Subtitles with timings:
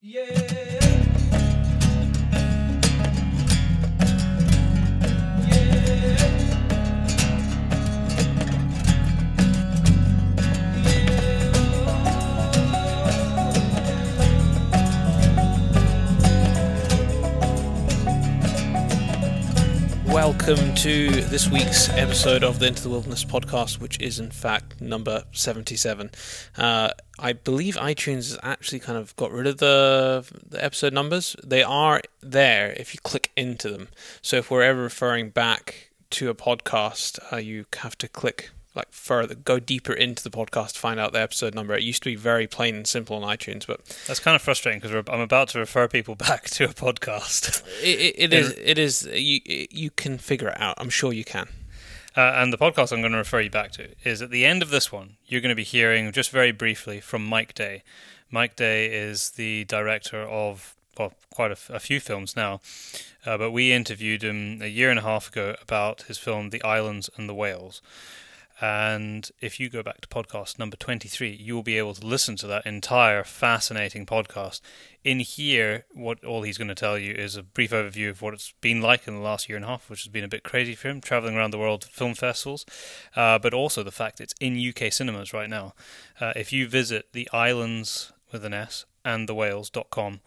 [0.00, 0.97] Yeah.
[20.48, 24.80] Welcome to this week's episode of the Into the Wilderness podcast, which is in fact
[24.80, 26.10] number 77.
[26.56, 26.88] Uh,
[27.18, 31.36] I believe iTunes has actually kind of got rid of the, the episode numbers.
[31.44, 33.88] They are there if you click into them.
[34.22, 38.92] So if we're ever referring back to a podcast, uh, you have to click like
[38.92, 41.74] further, go deeper into the podcast to find out the episode number.
[41.74, 44.80] It used to be very plain and simple on iTunes, but That's kind of frustrating
[44.80, 47.62] because I'm about to refer people back to a podcast.
[47.82, 48.54] it, it, it is.
[48.56, 49.06] It is.
[49.12, 50.76] You you can figure it out.
[50.78, 51.48] I'm sure you can.
[52.16, 54.62] Uh, and the podcast I'm going to refer you back to is at the end
[54.62, 57.82] of this one, you're going to be hearing just very briefly from Mike Day.
[58.30, 62.60] Mike Day is the director of well, quite a, f- a few films now,
[63.24, 66.62] uh, but we interviewed him a year and a half ago about his film The
[66.64, 67.80] Islands and the Whales.
[68.60, 72.34] And if you go back to podcast number 23, you will be able to listen
[72.36, 74.60] to that entire fascinating podcast.
[75.04, 78.34] In here, what all he's going to tell you is a brief overview of what
[78.34, 80.42] it's been like in the last year and a half, which has been a bit
[80.42, 82.66] crazy for him, traveling around the world film festivals,
[83.14, 85.72] uh, but also the fact it's in UK cinemas right now.
[86.20, 90.20] Uh, if you visit the islands with an S and the whales.com,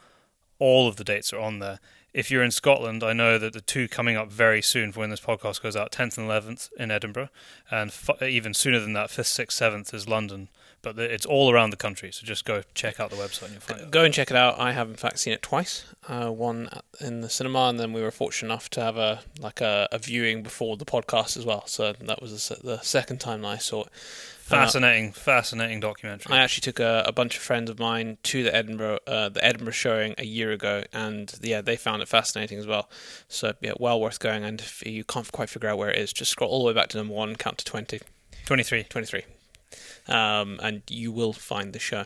[0.57, 1.79] all of the dates are on there.
[2.13, 5.09] If you're in Scotland, I know that the two coming up very soon for when
[5.11, 7.29] this podcast goes out, 10th and 11th in Edinburgh,
[7.69, 10.49] and f- even sooner than that, 5th, 6th, 7th is London.
[10.83, 13.51] But the, it's all around the country, so just go check out the website and
[13.53, 13.91] you'll find it.
[13.91, 14.59] Go and check it out.
[14.59, 15.85] I have in fact seen it twice.
[16.09, 19.21] Uh, one at- in the cinema, and then we were fortunate enough to have a
[19.39, 21.67] like a, a viewing before the podcast as well.
[21.67, 23.89] So that was the, the second time that I saw it.
[24.51, 26.33] Fascinating, fascinating documentary.
[26.33, 29.43] I actually took a, a bunch of friends of mine to the Edinburgh uh, the
[29.43, 32.89] Edinburgh showing a year ago, and yeah, they found it fascinating as well.
[33.27, 34.43] So yeah, well worth going.
[34.43, 36.73] And if you can't quite figure out where it is, just scroll all the way
[36.73, 37.99] back to number one, count to 20,
[38.45, 38.83] 23.
[38.83, 39.23] 23,
[40.07, 42.05] um, and you will find the show.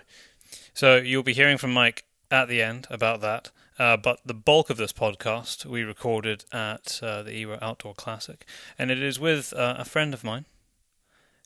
[0.74, 3.52] So you'll be hearing from Mike at the end about that.
[3.78, 8.46] Uh, but the bulk of this podcast we recorded at uh, the IWA Outdoor Classic,
[8.80, 10.46] and it is with uh, a friend of mine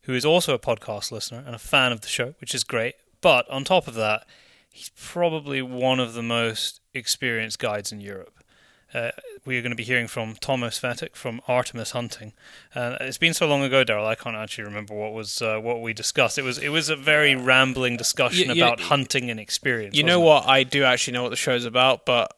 [0.10, 2.96] who is also a podcast listener and a fan of the show, which is great.
[3.22, 4.26] But on top of that,
[4.72, 8.34] he's probably one of the most experienced guides in Europe.
[8.92, 9.12] Uh,
[9.46, 12.34] we are going to be hearing from Thomas Vetic from Artemis Hunting.
[12.74, 14.08] Uh, it's been so long ago, Daryl.
[14.08, 16.40] I can't actually remember what was uh, what we discussed.
[16.40, 19.96] It was it was a very rambling discussion You- you- about hunting and experience.
[19.96, 20.52] You know wasn't what?
[20.56, 22.36] I do actually know what the show's about, but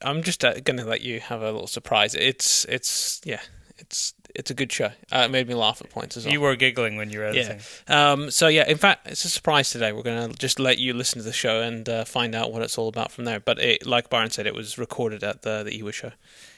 [0.00, 2.14] I'm just uh, going to let you have a little surprise.
[2.14, 3.40] It's it's yeah,
[3.76, 4.90] it's it's a good show.
[5.12, 6.32] Uh, it made me laugh at points as well.
[6.32, 7.58] You were giggling when you were yeah.
[7.88, 9.92] Um, so yeah, in fact, it's a surprise today.
[9.92, 12.62] We're going to just let you listen to the show and uh, find out what
[12.62, 13.38] it's all about from there.
[13.38, 16.12] But it, like Byron said, it was recorded at the the IWA show.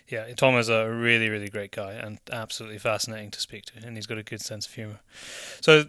[0.08, 3.96] Yeah, Tom is a really, really great guy and absolutely fascinating to speak to, and
[3.96, 5.00] he's got a good sense of humor.
[5.60, 5.86] So,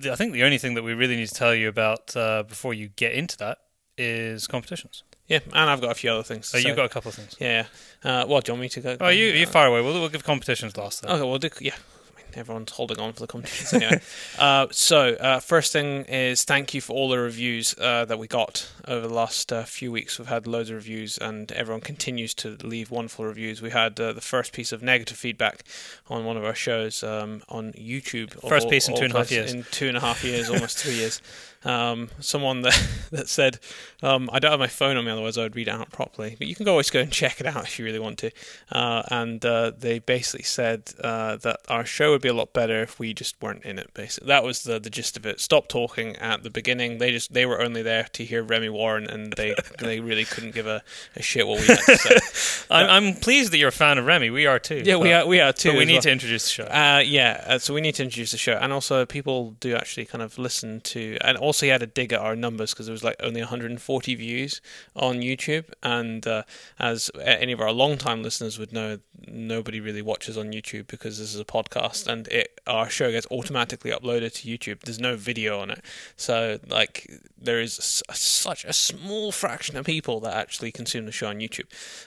[0.00, 2.44] the, I think the only thing that we really need to tell you about uh,
[2.44, 3.58] before you get into that
[3.98, 5.02] is competitions.
[5.28, 6.52] Yeah, and I've got a few other things.
[6.54, 6.66] Oh, say.
[6.66, 7.34] you've got a couple of things.
[7.40, 7.66] yeah.
[8.02, 8.96] Uh, what do you want me to go?
[9.00, 9.80] Oh, you you fire away.
[9.80, 11.02] We'll, we'll give competitions last.
[11.02, 11.12] Then.
[11.12, 11.48] Okay, we'll do.
[11.60, 14.02] Yeah, I mean, everyone's holding on for the competitions anyway.
[14.38, 18.26] uh, so, uh, first thing is thank you for all the reviews uh, that we
[18.28, 20.18] got over the last uh, few weeks.
[20.18, 23.62] We've had loads of reviews, and everyone continues to leave wonderful reviews.
[23.62, 25.62] We had uh, the first piece of negative feedback
[26.10, 28.32] on one of our shows um, on YouTube.
[28.46, 29.54] First all- piece in two and a half years.
[29.54, 31.22] In two and a half years, almost three years.
[31.64, 33.58] Um, someone that that said,
[34.02, 36.36] um, "I don't have my phone on me, otherwise I would read it out properly."
[36.38, 38.30] But you can always go and check it out if you really want to.
[38.70, 42.82] Uh, and uh, they basically said uh, that our show would be a lot better
[42.82, 43.92] if we just weren't in it.
[43.94, 45.40] Basically, that was the the gist of it.
[45.40, 46.98] Stop talking at the beginning.
[46.98, 50.54] They just they were only there to hear Remy Warren, and they they really couldn't
[50.54, 50.82] give a,
[51.16, 52.66] a shit what we had to say.
[52.70, 54.30] I'm, I'm pleased that you're a fan of Remy.
[54.30, 54.82] We are too.
[54.84, 55.70] yeah, we are we are too.
[55.70, 56.02] But we need well.
[56.02, 56.64] to introduce the show.
[56.64, 60.04] Uh, yeah, uh, so we need to introduce the show, and also people do actually
[60.04, 62.92] kind of listen to, and also he had a dig at our numbers because there
[62.92, 64.60] was like only 140 views
[64.94, 66.42] on YouTube, and uh,
[66.78, 71.34] as any of our long-time listeners would know, nobody really watches on YouTube because this
[71.34, 74.80] is a podcast, and it our show gets automatically uploaded to YouTube.
[74.80, 75.84] There's no video on it,
[76.16, 81.12] so like there is s- such a small fraction of people that actually consume the
[81.12, 81.66] show on YouTube.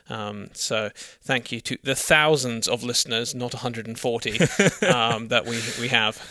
[0.09, 0.89] Um, so
[1.21, 4.31] thank you to the thousands of listeners, not 140,
[4.88, 6.21] um, that we we have.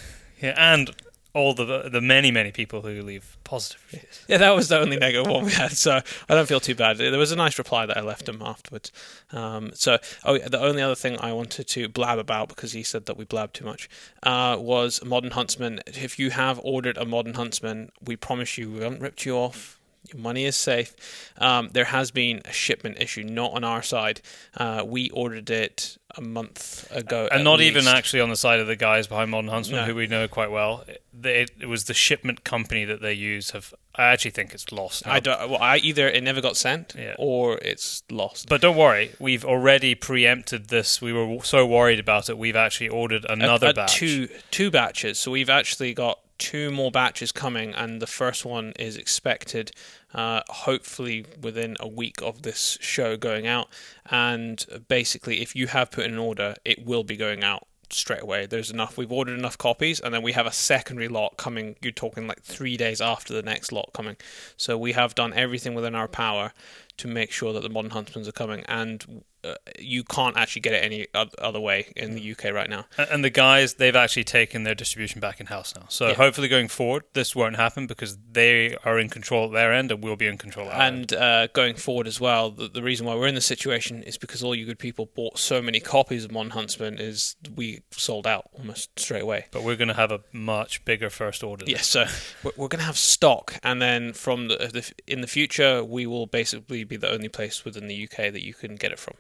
[0.43, 0.91] yeah, and
[1.37, 4.25] all the the many many people who leave positive reviews.
[4.27, 6.97] Yeah, that was the only negative one we had, so I don't feel too bad.
[6.97, 8.91] There was a nice reply that I left him afterwards.
[9.33, 13.05] Um, so, oh, the only other thing I wanted to blab about because he said
[13.07, 13.89] that we blab too much
[14.23, 15.81] uh, was Modern Huntsman.
[15.87, 19.79] If you have ordered a Modern Huntsman, we promise you we haven't ripped you off.
[20.13, 20.95] Your money is safe.
[21.39, 24.21] Um, there has been a shipment issue, not on our side.
[24.57, 28.67] Uh, we ordered it a month ago, and not even actually on the side of
[28.67, 29.85] the guys behind Modern Huntsman, No.
[29.87, 30.85] who we know quite well.
[31.13, 33.51] They, it was the shipment company that they use.
[33.51, 35.05] Have I actually think it's lost.
[35.07, 35.13] Now.
[35.13, 35.51] I don't.
[35.51, 37.15] Well, I either it never got sent Yeah.
[37.19, 38.49] or it's lost.
[38.49, 41.01] But don't worry, we've already preempted this.
[41.03, 42.39] We were so worried about it.
[42.39, 43.97] We've actually ordered another Uh, uh, batch.
[43.97, 45.19] two two batches.
[45.19, 49.73] So we've actually got two more batches coming, and the first one is expected,
[50.15, 53.69] uh, hopefully within a week of this show going out.
[54.11, 58.23] And basically, if you have put in an order, it will be going out straight
[58.23, 58.47] away.
[58.47, 58.99] There's enough.
[58.99, 61.77] We've ordered enough copies, and then we have a secondary lot coming.
[61.81, 64.17] You're talking like three days after the next lot coming.
[64.57, 66.53] So we have done everything within our power
[66.97, 70.73] to make sure that the modern huntsmans are coming, and uh, you can't actually get
[70.75, 71.07] it any
[71.39, 72.87] other way in the UK right now.
[72.99, 75.87] And the guys, they've actually taken their distribution back in house now.
[75.89, 76.15] So Yeah.
[76.15, 80.03] hopefully going forward, this won't happen because they are in control at their end and
[80.03, 81.13] we'll be in control at our end.
[81.13, 84.19] And uh, going forward as well, the, the reason why we're in this situation is
[84.19, 88.27] because all you good people bought so many copies of Modern Huntsman is we sold
[88.27, 89.47] out almost straight away.
[89.51, 91.65] But we're going to have a much bigger first order.
[91.67, 92.07] Yes, so
[92.43, 96.07] we're, we're going to have stock, and then from the, the in the future, we
[96.07, 99.15] will basically be the only place within the UK that you can get it from.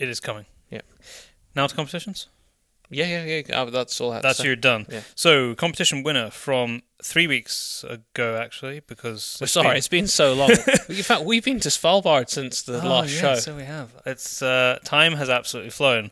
[0.00, 0.46] It is coming.
[0.70, 0.80] Yeah.
[1.54, 2.28] Now to competitions.
[2.92, 3.60] Yeah, yeah, yeah.
[3.62, 4.12] uh, that's all.
[4.12, 4.84] I That's your done.
[4.90, 5.02] Yeah.
[5.14, 10.32] So competition winner from three weeks ago, actually, because We're sorry, been- it's been so
[10.34, 10.50] long.
[10.88, 13.34] in fact, we've been to Svalbard since the Oh, last yeah, show.
[13.36, 13.92] So we have.
[14.06, 16.10] It's uh, time has absolutely flown.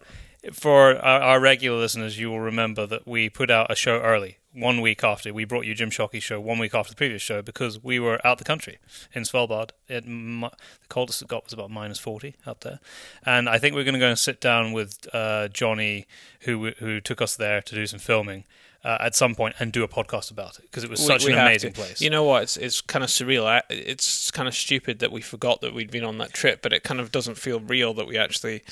[0.52, 4.38] For our, our regular listeners, you will remember that we put out a show early,
[4.58, 5.32] one week after.
[5.32, 8.25] We brought you Jim Shockey's show one week after the previous show because we were
[8.26, 8.78] out the country
[9.12, 9.70] in Svalbard.
[9.88, 10.50] It, the
[10.88, 12.81] coldest it got was about minus 40 up there.
[13.25, 16.06] And I think we're going to go and sit down with uh, Johnny,
[16.40, 18.44] who who took us there to do some filming.
[18.84, 21.32] Uh, at some point, and do a podcast about it because it was such we
[21.32, 21.81] an amazing to.
[21.81, 22.00] place.
[22.00, 22.44] You know what?
[22.44, 23.44] It's it's kind of surreal.
[23.44, 26.72] I, it's kind of stupid that we forgot that we'd been on that trip, but
[26.72, 28.62] it kind of doesn't feel real that we actually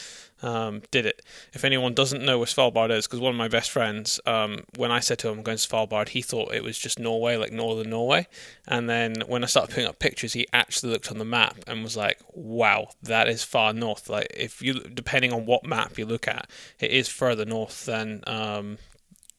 [0.43, 1.23] um, did it.
[1.55, 4.91] If anyone doesn't know where Svalbard is, because one of my best friends, um, when
[4.91, 7.53] I said to him I'm going to Svalbard, he thought it was just Norway, like
[7.53, 8.27] northern Norway.
[8.69, 11.83] And then when I started putting up pictures, he actually looked on the map and
[11.83, 16.05] was like, "Wow, that is far north." Like if you, depending on what map you
[16.07, 16.51] look at,
[16.81, 18.23] it is further north than.
[18.27, 18.79] Um,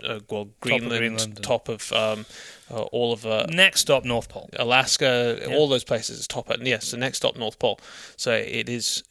[0.04, 2.28] uh, well, Greenland, Greenland top of um,
[2.70, 4.48] uh, all of uh, Next stop, North Pole.
[4.58, 5.56] Alaska, Yeah.
[5.56, 7.80] all those places is top at yes, the next stop North Pole.
[8.16, 9.04] So it is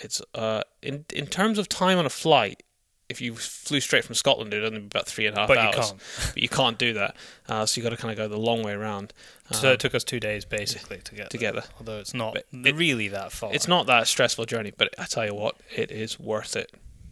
[0.00, 2.62] it's uh in in terms of time on a flight,
[3.08, 5.58] if you flew straight from Scotland it'd only be about three and a half But
[5.58, 5.90] you hours.
[5.90, 6.02] can't.
[6.34, 7.16] But you can't do that.
[7.48, 9.12] Uh, so you gotta kinda go the long way around.
[9.52, 11.64] So Um, it took us two days basically to get to there.
[11.78, 13.54] Although it's not it- really that far.
[13.54, 16.70] it's not that stressful journey, but I tell you what, it is worth it.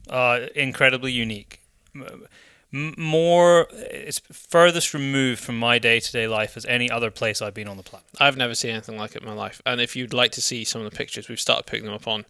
[0.08, 1.60] uh, incredibly unique.
[2.98, 7.54] More, it's furthest removed from my day to day life as any other place I've
[7.54, 8.06] been on the planet.
[8.20, 9.62] I've never seen anything like it in my life.
[9.64, 12.06] And if you'd like to see some of the pictures, we've started putting them up
[12.06, 12.26] on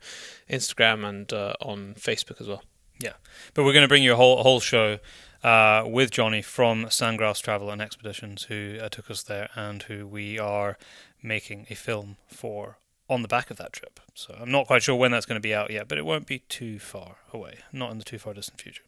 [0.48, 2.62] Instagram and uh, on Facebook as well.
[3.00, 3.14] Yeah.
[3.54, 4.98] But we're going to bring you a whole whole show
[5.42, 10.06] uh, with Johnny from Sandgrass Travel and Expeditions, who uh, took us there and who
[10.06, 10.78] we are
[11.22, 12.78] making a film for
[13.08, 14.00] on the back of that trip.
[14.14, 16.26] So I'm not quite sure when that's going to be out yet, but it won't
[16.26, 18.82] be too far away, not in the too far distant future.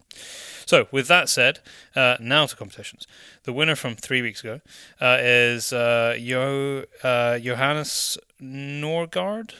[0.66, 1.60] So, with that said,
[1.94, 3.06] uh, now to competitions.
[3.44, 4.60] The winner from three weeks ago
[5.00, 9.52] uh, is uh, jo- uh, Johannes Norgard.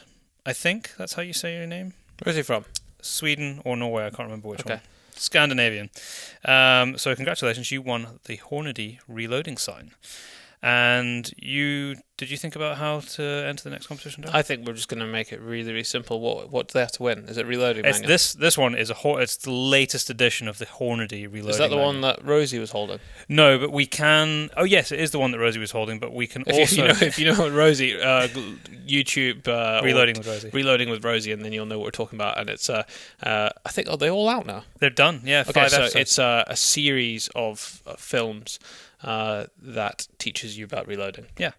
[0.45, 1.93] I think that's how you say your name.
[2.23, 2.65] Where's he from?
[3.01, 4.05] Sweden or Norway.
[4.05, 4.73] I can't remember which Okay.
[4.75, 4.81] one.
[5.15, 5.89] Scandinavian.
[6.45, 9.91] Um, so congratulations, you won the Hornady reloading sign.
[10.61, 14.23] And you did you think about how to enter the next competition?
[14.23, 14.31] Dan?
[14.35, 16.19] I think we're just going to make it really, really simple.
[16.19, 17.19] What what do they have to win?
[17.29, 18.09] Is it reloading it's manual?
[18.09, 21.49] this this one is a Hor- it's the latest edition of the Hornady reloading.
[21.51, 21.85] Is that the manual.
[21.85, 22.99] one that Rosie was holding?
[23.29, 24.49] No, but we can.
[24.57, 25.97] Oh yes, it is the one that Rosie was holding.
[25.97, 28.27] But we can If also you, you know, if you know Rosie, uh,
[28.85, 30.49] YouTube uh, reloading with Rosie.
[30.51, 32.37] reloading with Rosie, and then you'll know what we're talking about.
[32.37, 32.83] And it's uh,
[33.23, 34.63] uh, I think are they all out now?
[34.79, 35.21] They're done.
[35.23, 35.95] Yeah, Okay, so episodes.
[35.95, 38.59] it's uh, a series of uh, films
[39.03, 41.27] uh, that teaches you about reloading.
[41.37, 41.51] Yeah.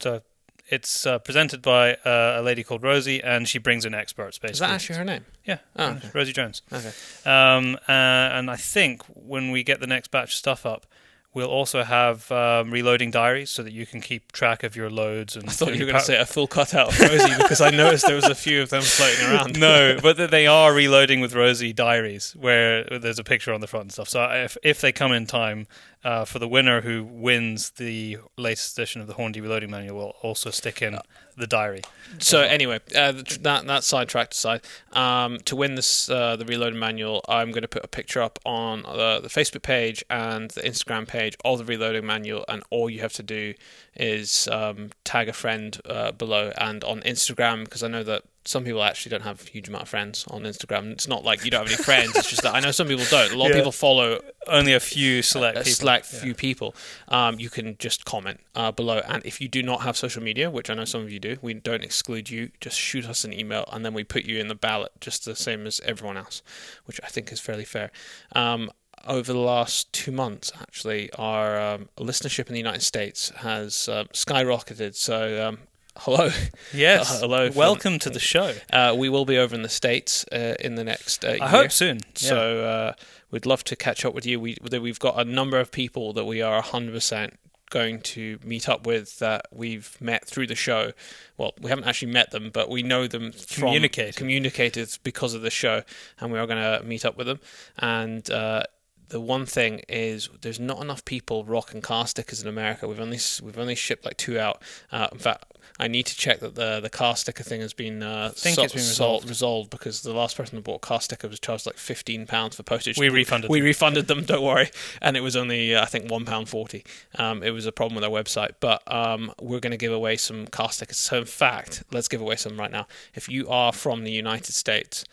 [0.00, 0.22] So
[0.68, 4.38] it's uh, presented by uh, a lady called Rosie, and she brings in experts.
[4.38, 5.24] Basically, Is that actually her name?
[5.44, 6.10] yeah, Oh, okay.
[6.14, 6.62] Rosie Jones.
[6.72, 6.92] Okay.
[7.24, 10.86] Um, uh, and I think when we get the next batch of stuff up,
[11.34, 15.34] we'll also have um, reloading diaries so that you can keep track of your loads.
[15.36, 17.70] And I thought you were going to say a full cutout of Rosie because I
[17.70, 19.58] noticed there was a few of them floating around.
[19.58, 23.84] no, but they are reloading with Rosie diaries, where there's a picture on the front
[23.84, 24.08] and stuff.
[24.08, 25.66] So if if they come in time,
[26.04, 30.14] uh, for the winner who wins the latest edition of the Hornady Reloading Manual, we'll
[30.22, 30.98] also stick in
[31.36, 31.82] the diary.
[32.18, 34.60] So anyway, uh, that that sidetracked aside,
[34.92, 38.38] um, to win this uh, the reloading manual, I'm going to put a picture up
[38.44, 42.90] on the, the Facebook page and the Instagram page of the reloading manual, and all
[42.90, 43.54] you have to do
[43.96, 48.64] is um, tag a friend uh, below and on Instagram because I know that some
[48.64, 50.90] people actually don't have a huge amount of friends on Instagram.
[50.92, 52.16] It's not like you don't have any friends.
[52.16, 53.32] It's just that I know some people don't.
[53.32, 55.72] A lot of people follow Only a few select a people.
[55.74, 56.20] select Yeah.
[56.20, 56.74] few people,
[57.08, 59.00] um, you can just comment uh, below.
[59.08, 61.36] And if you do not have social media, which I know some of you do,
[61.40, 62.50] we don't exclude you.
[62.60, 65.36] Just shoot us an email, and then we put you in the ballot, just the
[65.36, 66.42] same as everyone else,
[66.86, 67.90] which I think is fairly fair.
[68.34, 68.70] Um,
[69.06, 74.06] over the last two months, actually, our um, listenership in the United States has um,
[74.12, 74.94] skyrocketed.
[74.94, 75.58] So, um,
[75.98, 76.30] hello.
[76.74, 77.10] Yes.
[77.16, 78.54] Uh, hello from- Welcome to the show.
[78.72, 81.38] Uh, we will be over in the States uh, in the next uh, year.
[81.42, 81.98] I hope soon.
[82.18, 82.28] Yeah.
[82.28, 82.92] So uh,
[83.30, 84.40] we'd love to catch up with you.
[84.40, 87.38] We we've got a number of people that we are hundred percent
[87.70, 90.92] going to meet up with that we've met through the show.
[91.38, 94.16] Well, we haven't actually met them, but we know them from Communicated.
[94.16, 95.82] communicated because of the show,
[96.20, 97.40] and we are going to meet up with them.
[97.78, 98.64] And uh,
[99.12, 102.88] the one thing is, there's not enough people rocking car stickers in America.
[102.88, 104.60] We've only we've only shipped like two out.
[104.90, 105.44] Uh, in fact.
[105.80, 108.64] I need to check that the the car sticker thing has been uh, think sol-
[108.66, 109.28] it's been sol- resolved.
[109.28, 112.56] resolved because the last person that bought a car sticker was charged like fifteen pounds
[112.56, 112.98] for postage.
[112.98, 113.66] We refunded We them.
[113.66, 114.24] refunded them.
[114.24, 116.84] Don't worry, and it was only uh, I think one pound forty.
[117.18, 120.16] Um, it was a problem with our website, but um, we're going to give away
[120.18, 120.98] some car stickers.
[120.98, 122.86] So in fact, let's give away some right now.
[123.14, 125.04] If you are from the United States.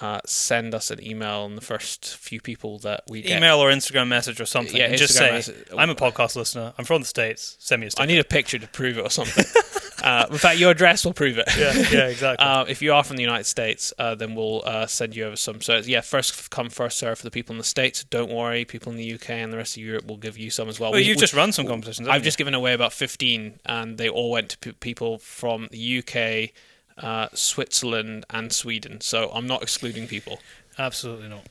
[0.00, 3.36] Uh, send us an email, and the first few people that we get.
[3.38, 4.76] Email or Instagram message or something.
[4.76, 5.68] Yeah, and just say, message.
[5.78, 6.72] I'm a podcast listener.
[6.76, 7.56] I'm from the States.
[7.60, 8.02] Send me a I sticker.
[8.02, 9.44] I need a picture to prove it or something.
[10.02, 11.46] uh, in fact, your address will prove it.
[11.56, 12.44] yeah, yeah, exactly.
[12.44, 15.36] Uh, if you are from the United States, uh, then we'll uh, send you over
[15.36, 15.60] some.
[15.60, 18.02] So yeah, first come, first serve for the people in the States.
[18.02, 20.68] Don't worry, people in the UK and the rest of Europe will give you some
[20.68, 20.90] as well.
[20.90, 22.08] well, We- you've we- just run some competitions.
[22.08, 25.98] I've just given away about fifteen, and they all went to p- people from the
[25.98, 26.52] UK,
[26.98, 29.00] uh, Switzerland, and Sweden.
[29.00, 30.38] So I'm not excluding people.
[30.78, 31.46] Absolutely not.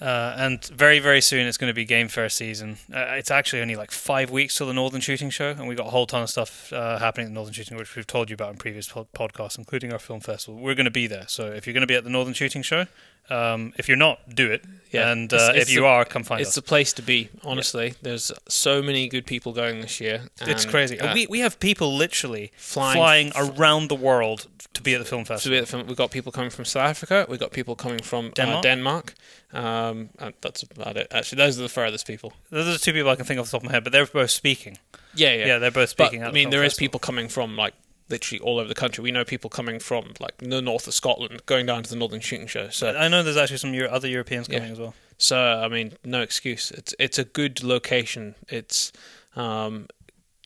[0.00, 2.78] Uh, and very, very soon it's going to be Game Fair season.
[2.92, 5.88] Uh, it's actually only like five weeks till the Northern Shooting Show, and we've got
[5.88, 8.34] a whole ton of stuff uh, happening at the Northern Shooting, which we've told you
[8.34, 10.58] about in previous pod- podcasts, including our film festival.
[10.58, 11.26] We're going to be there.
[11.28, 12.86] So if you're going to be at the Northern Shooting Show,
[13.30, 14.64] um, if you're not, do it.
[14.90, 15.10] Yeah.
[15.10, 16.56] And uh, it's if you the- are, come find it's us.
[16.58, 17.30] It's the place to be.
[17.44, 20.24] Honestly, there's so many good people going this year.
[20.42, 21.00] It's crazy.
[21.00, 25.06] uh, we we have people literally flying flying, around the world to be at the
[25.06, 25.58] film festival.
[25.58, 27.24] we- from- we've got people coming from South Africa.
[27.28, 28.58] We've got people coming from Denmark?
[28.58, 29.14] Uh, Denmark.
[29.54, 31.06] Um, and that's about it.
[31.10, 32.32] Actually, those are the furthest people.
[32.50, 33.84] Those are the two people I can think of off the top of my head,
[33.84, 34.78] but they're both speaking.
[35.14, 35.46] Yeah, yeah.
[35.46, 36.22] Yeah, they're both but, speaking.
[36.22, 36.84] at I mean, film there is festival.
[36.84, 37.74] people coming from like
[38.12, 39.02] literally all over the country.
[39.02, 42.20] We know people coming from like the north of Scotland, going down to the Northern
[42.20, 42.68] Shooting Show.
[42.68, 44.72] So, I know there's actually some Euro- other Europeans coming Yeah.
[44.72, 44.94] as well.
[45.18, 46.70] so I mean, no excuse.
[46.70, 48.34] It's it's a good location.
[48.48, 48.92] It's
[49.34, 49.88] um,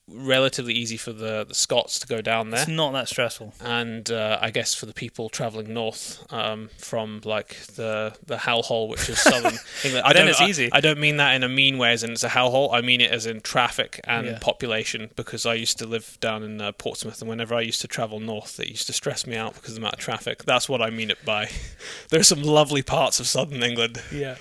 [0.08, 2.60] relatively easy for the the Scots to go down there.
[2.60, 3.54] It's not that stressful.
[3.60, 8.88] and uh, I guess for the people traveling north um, from like the the hellhole,
[8.88, 10.68] which is southern England, I don't, it's I- easy.
[10.72, 12.72] I, don't mean that in a mean way, as in it's a hellhole.
[12.72, 14.38] I mean it as in traffic and Yeah.
[14.40, 17.88] population, because I used to live down in uh, Portsmouth, and whenever I used to
[17.88, 20.44] travel north, it used to stress me out because of the amount of traffic.
[20.44, 21.50] That's what I mean it by.
[22.10, 24.00] there are some lovely parts of southern England.
[24.12, 24.36] Yeah.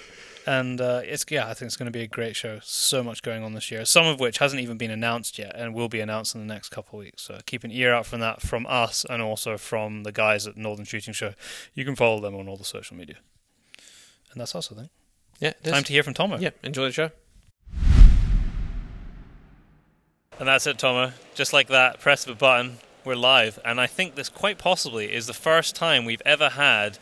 [0.48, 2.60] And uh, it's yeah, I think it's going to be a great show.
[2.62, 3.84] So much going on this year.
[3.84, 6.70] Some of which hasn't even been announced yet, and will be announced in the next
[6.70, 7.24] couple of weeks.
[7.24, 10.56] So keep an ear out from that from us, and also from the guys at
[10.56, 11.34] Northern Shooting Show.
[11.74, 13.16] You can follow them on all the social media.
[14.32, 14.90] And that's us, I think.
[15.40, 15.54] Yeah.
[15.64, 16.38] Time to hear from Tomo.
[16.38, 16.52] yeah.
[16.64, 17.10] Enjoy the show.
[20.38, 21.14] And that's it, Tomo.
[21.34, 23.58] Just like that, press of a button, we're live.
[23.64, 27.00] And I think this quite possibly is the first time we've ever had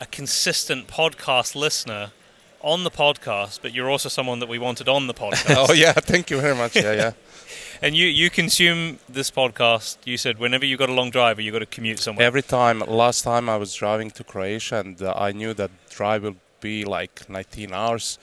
[0.00, 2.12] a consistent podcast listener
[2.62, 5.68] on the podcast, but you're also someone that we wanted on the podcast.
[5.68, 6.76] oh yeah, thank you very much.
[6.76, 7.12] Yeah, yeah.
[7.82, 11.42] and you, you consume this podcast, you said, whenever you got a long drive or
[11.42, 12.26] you got to commute somewhere.
[12.26, 16.22] Every time, last time I was driving to Croatia, and uh, I knew that drive
[16.22, 18.18] will be like 19 hours.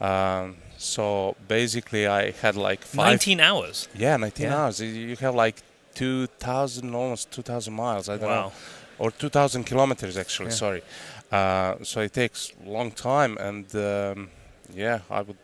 [0.00, 3.06] Um, so basically, I had like five.
[3.06, 3.88] 19 hours.
[3.94, 4.56] Yeah, 19 Yeah.
[4.64, 4.80] hours.
[4.80, 5.62] You- have like
[5.94, 8.08] 2,000, almost 2,000 miles.
[8.08, 8.46] I don't know.
[8.46, 8.52] Wow.
[8.98, 10.48] or 2,000 kilometers actually.
[10.50, 10.54] Yeah.
[10.64, 10.82] Sorry.
[11.30, 14.30] Uh, so it takes a long time, and um,
[14.74, 15.36] yeah, I would.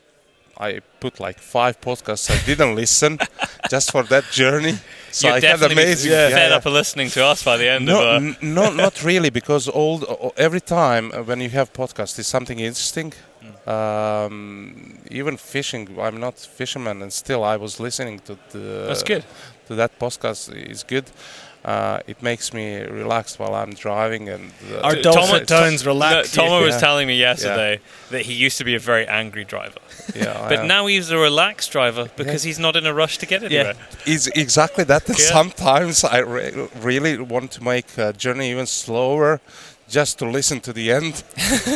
[0.58, 3.18] I put like five podcasts I didn't listen
[3.70, 4.78] just for that journey.
[5.12, 6.12] So You'd I had amazing.
[6.12, 9.04] fed up of listening to us by the end No, of uh, n- no, not
[9.04, 13.12] really, because all the- every time uh, when you have podcast is something interesting.
[13.42, 13.70] Hmm.
[13.70, 19.24] Um, even fishing, I'm not fisherman, and still I was listening to the That's good.
[19.66, 21.04] to that podcast is good.
[21.66, 25.84] Uh, it makes me relaxed while I'm driving, and uh, Our T- dulcet Tom- tones
[25.84, 26.48] relax No, you.
[26.48, 27.80] Tomo was telling me yesterday
[28.10, 29.80] that he used to be a very angry driver,
[30.14, 33.42] yeah, but now he's a relaxed driver because he's not in a rush to get
[33.42, 33.74] anywhere.
[33.74, 34.12] Yeah.
[34.14, 35.08] It's exactly that.
[35.08, 35.32] And Yeah.
[35.32, 39.40] Sometimes I re- really want to make a journey even slower,
[39.88, 41.22] just to listen to the end.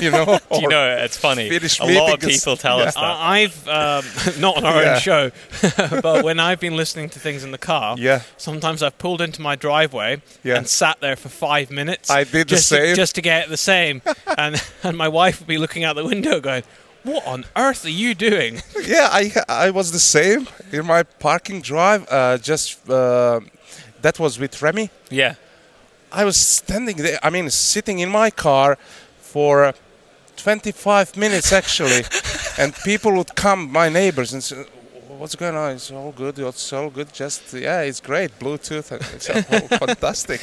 [0.02, 1.48] You know, Do you know, it's funny.
[1.48, 3.02] finish A lot of people tell us that.
[3.02, 4.04] I- I've um,
[4.40, 4.94] not on our Yeah.
[4.94, 5.30] own show,
[6.02, 8.22] but when I've been listening to things in the car, Yeah.
[8.36, 10.56] sometimes I've pulled into my driveway Yeah.
[10.56, 12.10] and sat there for five minutes.
[12.10, 12.90] I did the just same.
[12.90, 14.02] To, just to get the same,
[14.38, 16.64] and and my wife would be looking out the window going,
[17.04, 21.62] "What on earth are you doing?" yeah, I I was the same in my parking
[21.62, 22.06] drive.
[22.10, 23.40] Uh, just uh,
[24.02, 24.90] that was with Remy.
[25.10, 25.34] yeah.
[26.12, 27.18] I was standing there.
[27.22, 28.76] I mean, sitting in my car
[29.20, 29.72] for uh,
[30.36, 32.02] 25 minutes actually,
[32.58, 34.64] and people would come, my neighbors, and say,
[35.08, 35.72] "What's going on?
[35.72, 36.38] It's all good.
[36.38, 37.12] It's all good.
[37.12, 38.30] Just yeah, it's great.
[38.38, 38.90] Bluetooth.
[38.92, 40.40] and It's all fantastic."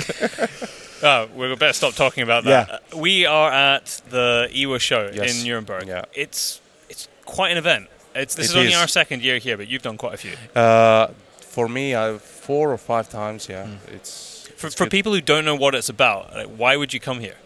[1.04, 2.70] Oh, we better stop talking about that.
[2.72, 5.40] Uh, We are at the Iwa show Yes.
[5.42, 5.88] in Nuremberg.
[5.88, 6.06] Yeah.
[6.14, 7.88] It's it's quite an event.
[8.16, 8.78] It's this It is only is.
[8.78, 10.34] our second year here, but you've done quite a few.
[10.56, 11.08] Uh,
[11.40, 13.48] for me, I, four or five times.
[13.50, 17.00] Yeah, it's For, for people who don't know what it's about, like, why would you
[17.00, 17.38] come here?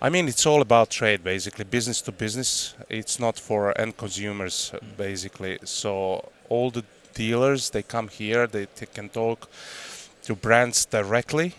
[0.00, 2.76] I mean, it's all about trade, basically, business to business.
[2.88, 5.58] It's not for end consumers, basically.
[5.64, 9.48] So all the dealers they come here, they, they can talk
[10.22, 11.54] to brands directly,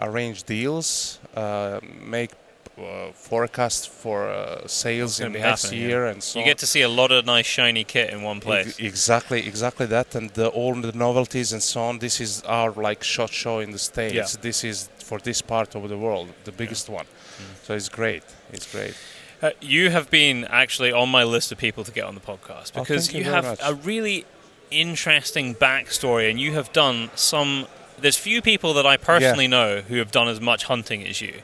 [0.00, 2.30] arrange deals, uh, make
[2.78, 5.88] uh, forecasts for uh, sales in be next happening, yeah.
[5.88, 8.40] year and so You get to see a lot of nice shiny kit in one
[8.40, 8.66] place.
[8.68, 11.98] Ex- Exactly, exactly that, and the, all the novelties and so on.
[12.00, 14.14] This is our like shot show in the states.
[14.14, 14.26] Yeah.
[14.42, 17.06] This is for this part of the world, the biggest one.
[17.06, 17.64] Mm.
[17.66, 18.24] So it's great.
[18.52, 18.94] It's great.
[19.42, 22.72] Uh, you have been actually on my list of people to get on the podcast
[22.74, 23.60] Oh, because thank you you have much.
[23.62, 24.24] a really
[24.70, 27.66] interesting backstory and you have done some.
[27.98, 31.34] There's few people that I personally know who have done as much hunting as you.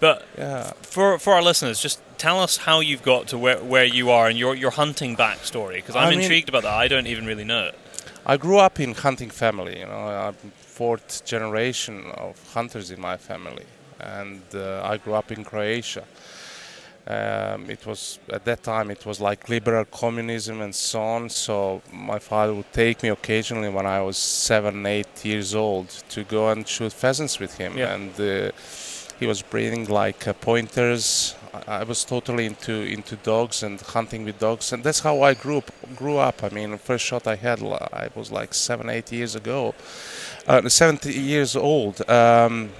[0.00, 0.72] But Yeah.
[0.82, 4.28] for for our listeners, just tell us how you've got to where, where you are
[4.28, 6.74] and your your hunting backstory because I'm I mean- intrigued about that.
[6.84, 7.74] I don't even really know it.
[8.26, 9.78] I grew up in hunting family.
[9.80, 13.64] You know, I'm fourth generation of hunters in my family,
[13.98, 16.04] and uh, I grew up in Croatia.
[17.06, 21.28] Um, it was at that time it was like liberal communism and so on.
[21.30, 26.22] So my father would take me occasionally when I was seven, eight years old to
[26.24, 27.94] go and shoot pheasants with him, Yeah.
[27.94, 28.50] and uh,
[29.20, 31.36] he was breeding like uh, pointers.
[31.66, 35.58] I, was totally into into dogs and hunting with dogs, and that's how I grew
[35.58, 35.70] up.
[35.94, 36.42] Grew up.
[36.42, 39.74] I mean, first shot I had, I was like seven, eight years ago,
[40.46, 42.08] uh, 70 years old.
[42.08, 42.70] Um,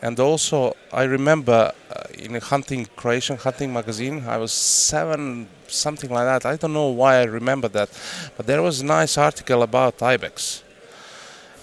[0.00, 6.10] and also, I remember uh, in a hunting Croatian hunting magazine, I was seven, something
[6.10, 6.46] like that.
[6.46, 7.90] I don't know why I remember that,
[8.36, 10.62] but there was a nice article about ibex.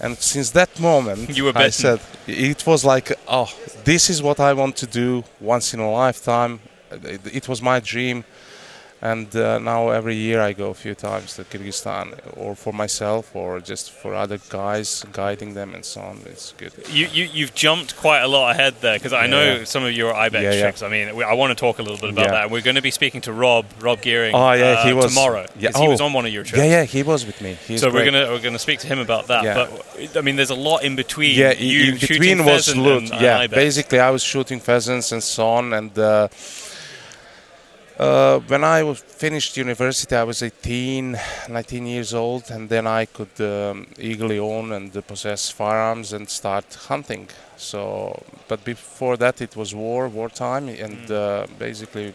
[0.00, 3.50] And since that moment, You were I said it was like, oh,
[3.84, 6.60] this is what I want to do once in a lifetime.
[6.90, 8.24] It, it was my dream,
[9.02, 13.36] and uh, now every year I go a few times to Kyrgyzstan, or for myself,
[13.36, 16.20] or just for other guys, guiding them and so on.
[16.26, 16.72] It's good.
[16.90, 20.14] You, you you've jumped quite a lot ahead there because I know some of your
[20.14, 20.86] ibex Yeah, yeah.
[20.86, 22.30] I mean, we, I want to talk a little bit about Yeah.
[22.32, 22.50] that.
[22.50, 24.34] We're going to be speaking to Rob Rob Gearing.
[24.34, 25.46] Oh, yeah, uh, he was- tomorrow.
[25.58, 26.06] yeah, 'cause he was oh.
[26.06, 26.58] on one of your trips.
[26.58, 27.58] Yeah, yeah, he was with me.
[27.66, 29.44] He's so we're gonna we're gonna speak to him about that.
[29.44, 29.54] Yeah.
[29.54, 31.38] But I mean, there's a lot in between.
[31.38, 33.10] yeah, you in between was loot.
[33.20, 35.72] yeah, basically I was shooting pheasants and so on.
[35.74, 36.28] And uh,
[37.98, 43.06] uh, when I was finished university, I was 18, 19 years old, and then I
[43.06, 47.28] could um, eagerly own and possess firearms and start hunting.
[47.56, 52.14] So, but before that, it was war, wartime, and uh, basically,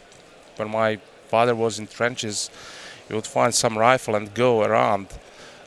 [0.58, 0.98] when my
[1.30, 2.52] father was in trenches,
[3.08, 5.08] he would find some rifle and go around.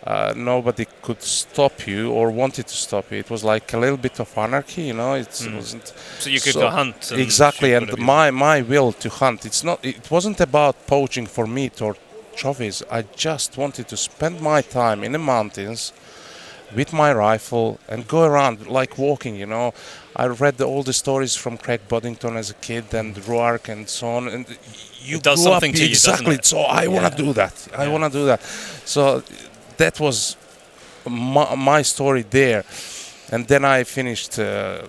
[0.06, 3.18] Uh, nobody could stop you or wanted to stop you.
[3.18, 5.14] It was like a little bit of anarchy, you know.
[5.14, 5.56] It Mm.
[5.56, 7.10] wasn't so you could so- go hunt.
[7.10, 9.46] And exactly, and my my will to hunt.
[9.46, 9.78] It's not.
[9.82, 11.96] It wasn't about poaching for meat or
[12.36, 12.82] trophies.
[12.90, 15.92] I just wanted to spend my time in the mountains
[16.76, 19.36] with my rifle and go around like walking.
[19.36, 19.72] You know,
[20.16, 24.06] I read all the stories from Craig Boddington as a kid and Ruark and so
[24.08, 24.44] on, and
[25.02, 26.38] you It does something up, to you, exactly.
[26.42, 27.54] So I want to do that.
[27.74, 27.92] I Yeah.
[27.92, 28.40] want to do that.
[28.84, 29.22] So
[29.76, 30.36] that was
[31.08, 32.64] my, my story there,
[33.30, 34.38] and then I finished.
[34.38, 34.82] Uh,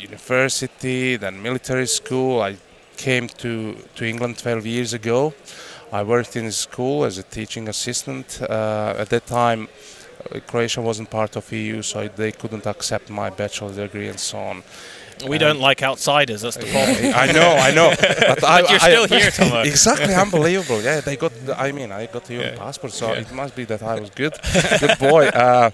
[0.00, 2.40] university, then military school.
[2.40, 2.56] I
[2.96, 5.34] came to, to England 12 years ago.
[5.92, 8.40] I worked in school as a teaching assistant.
[8.42, 9.68] Uh, at that time,
[10.30, 14.38] uh, Croatia wasn't part of EU, so they couldn't accept my bachelor degree and so
[14.38, 14.62] on.
[15.26, 16.42] We don't like outsiders.
[16.42, 17.12] That's the problem.
[17.14, 17.88] I know, I know.
[18.28, 19.60] But, I, you're I- still here, Tomo.
[19.62, 20.80] exactly, unbelievable.
[20.82, 21.32] Yeah, they got.
[21.46, 24.10] the- I mean, I got the EU passport, so it must be that I was
[24.10, 24.34] good,
[24.80, 25.28] good boy.
[25.48, 25.70] Uh,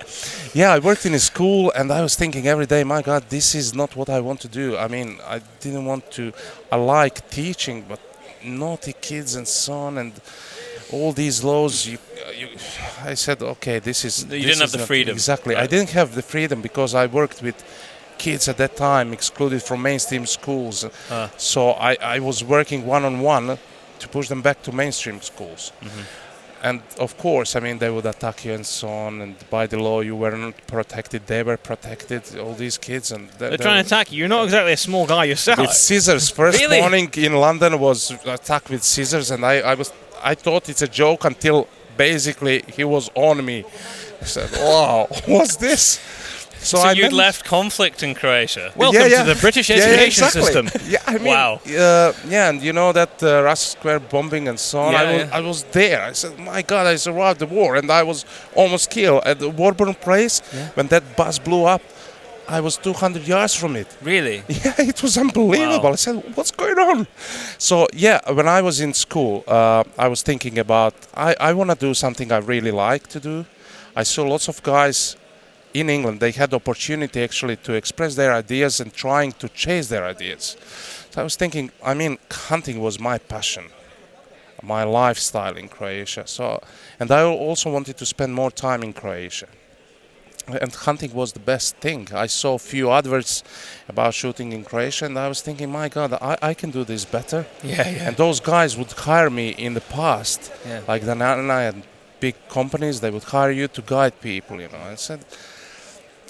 [0.53, 3.55] yeah, I worked in a school, and I was thinking every day, my God, this
[3.55, 4.77] is not what I want to do.
[4.77, 6.33] I mean, I didn't want to.
[6.71, 8.01] I like teaching, but
[8.43, 10.13] naughty kids and so on, and
[10.93, 11.87] all these laws.
[11.87, 11.99] You,
[12.39, 12.49] you,
[13.03, 14.25] I said, okay, this is.
[14.25, 17.43] You this didn't have the freedom, Exactly, I didn't have the freedom because I worked
[17.43, 17.57] with
[18.25, 20.77] kids at that time excluded from mainstream schools.
[21.11, 21.31] Ah.
[21.37, 21.61] So
[21.91, 23.59] I, I was working one on one
[24.01, 25.73] to push them back to mainstream schools.
[25.81, 26.03] Mm-hmm.
[26.69, 29.21] And of course, I mean, they would attack you and so on.
[29.21, 31.21] And by the law, you were not protected.
[31.27, 32.23] They were protected.
[32.39, 34.19] All these kids and They're trying to attack you.
[34.21, 35.59] You're not exactly a small guy yourself.
[35.59, 36.31] with scissors.
[36.31, 36.81] First Really?
[36.81, 37.99] morning in London was
[38.39, 39.93] attacked with scissors, and I, I was
[40.33, 41.59] I thought it's a joke until
[41.99, 43.59] basically he was on me.
[44.23, 45.85] I said, "Wow, what's this?"
[46.65, 48.73] So, I you'd left conflict in Croatia.
[48.77, 49.23] Welcome Yeah, yeah.
[49.25, 50.43] to the British Yeah, education exactly.
[50.43, 50.69] system.
[50.89, 51.61] Yeah, I mean, Wow.
[51.67, 54.95] Uh, yeah, and you know that uh, Square bombing and so on.
[54.95, 55.31] I, was.
[55.33, 56.01] I was there.
[56.11, 58.25] I said, "My God, I survived the war," and I was
[58.55, 60.41] almost killed at the Warburton Place
[60.77, 61.83] when that bus blew up.
[62.47, 63.87] I was 200 yards from it.
[64.03, 64.43] Really?
[64.65, 65.89] Yeah, it was unbelievable.
[65.89, 65.93] Wow.
[65.93, 67.07] I said, "What's going on?"
[67.59, 71.71] So yeah, when I was in school, uh, I was thinking about I, I want
[71.71, 73.45] to do something I really like to do.
[73.97, 75.17] I saw lots of guys
[75.75, 76.21] in England.
[76.21, 80.57] They had the opportunity actually to express their ideas and trying to chase their ideas.
[81.11, 83.65] So I was thinking, I mean, hunting was my passion,
[84.63, 86.27] my lifestyle in Croatia.
[86.27, 86.63] So,
[86.99, 89.47] and I also wanted to spend more time in Croatia
[90.47, 92.07] and hunting was the best thing.
[92.15, 93.43] I saw a few adverts
[93.89, 97.05] about shooting in Croatia, and I was thinking, my God, I, I can do this
[97.07, 97.47] better.
[97.63, 98.09] Yeah, yeah.
[98.09, 100.83] And those guys would hire me in the past, Yeah.
[100.87, 101.83] like the Nana and
[102.21, 103.01] big companies.
[103.01, 104.93] They would hire you to guide people, you know.
[104.93, 105.25] I said,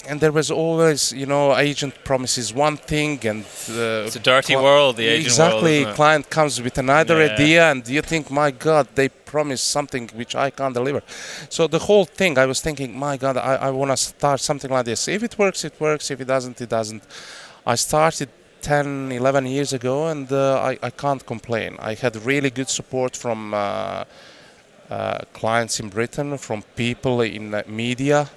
[0.09, 4.53] and there was always, you know, agent promises one thing, and uh, It's a dirty
[4.53, 5.81] cli- world, the agent exactly.
[5.81, 7.33] isn't client comes with another Yeah.
[7.33, 11.01] idea, and you think, my God, they promise something which I can't deliver.
[11.49, 14.71] So the whole thing, I was thinking, my God, I, I want to start something
[14.71, 15.07] like this.
[15.07, 16.09] If it works, it works.
[16.11, 17.03] If it doesn't, it doesn't.
[17.65, 18.29] I started
[18.61, 21.77] 10, 11 years ago, and uh, I, I can't complain.
[21.79, 23.57] I had really good support from uh,
[24.89, 28.27] uh, clients in Britain, from people in uh, media.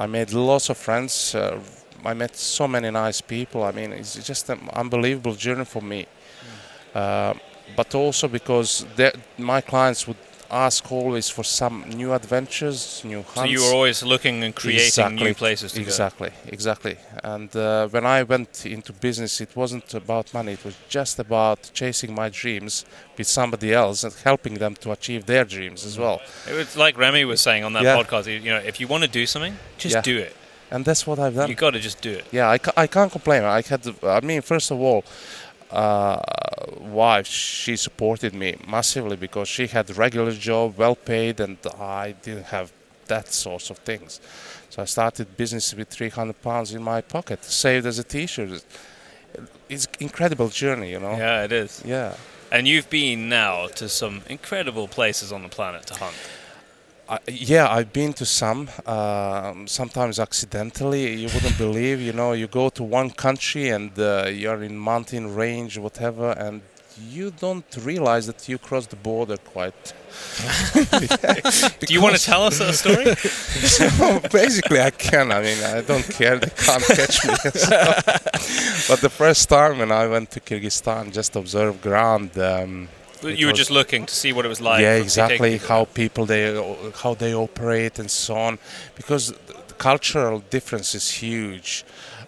[0.00, 1.34] I made lots of friends.
[1.34, 1.60] Uh,
[2.06, 3.62] I met so many nice people.
[3.64, 6.06] I mean, it's just an unbelievable journey for me.
[6.94, 7.34] Uh,
[7.76, 8.86] but also because
[9.36, 10.16] my clients would
[10.50, 13.34] ask always for some new adventures, new hunts.
[13.34, 15.84] So you were always looking and creating new places to go.
[15.86, 16.96] exactly, exactly.
[17.22, 20.52] And uh, when I went into business, it wasn't about money.
[20.52, 22.84] It was just about chasing my dreams
[23.16, 26.20] with somebody else and helping them to achieve their dreams as well.
[26.48, 27.96] It was like Remy was saying on that Yeah.
[27.96, 28.26] podcast.
[28.26, 30.02] You you know, if you want to do something, just Yeah.
[30.02, 30.34] do it.
[30.72, 31.48] And that's what I've done.
[31.48, 32.24] You got to just do it.
[32.30, 33.42] Yeah, I, ca- I can't complain.
[33.42, 35.02] I had, I mean, first of all,
[35.72, 36.20] uh,
[36.78, 42.12] wife, she supported me massively because she had a regular job, well paid, and I
[42.22, 42.72] didn't have
[43.06, 44.20] that sorts of things.
[44.70, 48.64] So I started business with 300 pounds in my pocket, saved as a T-shirt.
[49.68, 51.16] It's incredible journey, you know.
[51.16, 51.82] Yeah, it is.
[51.84, 52.14] Yeah.
[52.52, 56.16] And you've been now to some incredible places on the planet to hunt.
[57.28, 61.14] Yeah, I've been to some, um, sometimes accidentally.
[61.14, 65.34] You wouldn't believe, you know, you go to one country and uh, you're in mountain
[65.34, 66.62] range, whatever, and
[67.08, 69.92] you don't realize that you crossed the border quite.
[71.80, 73.14] Do you want to tell us a story?
[73.70, 75.32] So basically, I can.
[75.32, 76.38] I mean, I don't care.
[76.38, 77.34] They can't catch me.
[78.88, 82.38] but the first time when I went to Kyrgyzstan, just observe ground.
[82.38, 82.88] Um,
[83.22, 84.80] you were just looking to see what it was like.
[84.80, 85.58] yeah, exactly.
[85.58, 86.54] How people they
[87.02, 88.58] how they operate and so on,
[88.94, 89.32] because
[89.68, 91.84] the cultural difference is huge.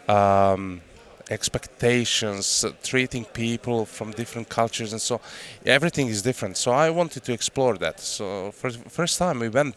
[0.08, 0.82] Um,
[1.30, 5.20] expectations, uh, treating people from different cultures, and so
[5.64, 6.56] everything is different.
[6.56, 8.00] So I wanted to explore that.
[8.00, 9.76] So first first time we went,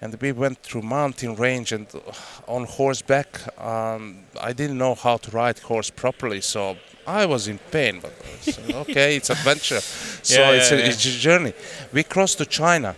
[0.00, 3.28] and we went through mountain range and uh, on horseback.
[3.60, 6.76] Um, I didn't know how to ride horse properly, so
[7.08, 8.00] I was in pain.
[8.00, 9.80] But said, okay, it's adventure.
[9.80, 10.86] So Yeah, it's, yeah, a, yeah.
[10.88, 11.52] it's a journey.
[11.92, 12.94] We crossed to China.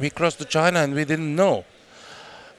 [0.00, 1.64] We crossed to China and we didn't know.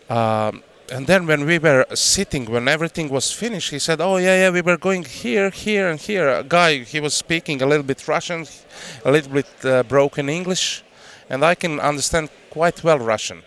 [0.09, 4.35] Um, and then when we were sitting, when everything was finished, he said, "Oh yeah,
[4.41, 7.83] yeah, we were going here, here, and here." A guy, he was speaking a little
[7.85, 8.47] bit Russian,
[9.05, 10.83] a little bit uh, broken English,
[11.29, 13.43] and I can understand quite well Russian.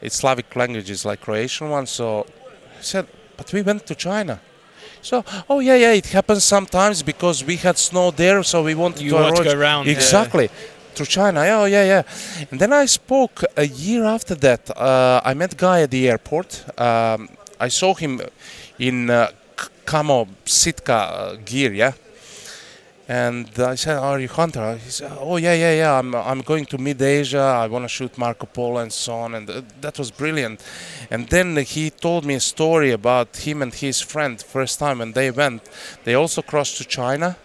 [0.00, 1.86] It's Slavic languages like Croatian one.
[1.86, 2.26] So
[2.78, 4.40] he said, "But we went to China."
[5.06, 9.02] So, oh yeah, yeah, it happens sometimes because we had snow there, so we wanted
[9.02, 9.92] You to want to go around, yeah.
[9.92, 10.50] Exactly.
[10.96, 11.40] through China.
[11.40, 12.02] Oh yeah, yeah.
[12.50, 14.70] And then I spoke a year after that.
[14.70, 16.64] Uh, I met guy at the airport.
[16.76, 17.28] Um,
[17.60, 18.20] I saw him
[18.78, 19.30] in uh,
[20.44, 21.92] Sitka uh, gear, yeah.
[23.08, 25.98] And I said, "Are you hunter?" He said, "Oh yeah, yeah, yeah.
[25.98, 27.38] I'm I'm going to Mid Asia.
[27.64, 30.60] I want to shoot Marco Polo and so on." And uh, that was brilliant.
[31.08, 34.42] And then he told me a story about him and his friend.
[34.42, 35.62] First time when they went,
[36.02, 37.36] they also crossed to China,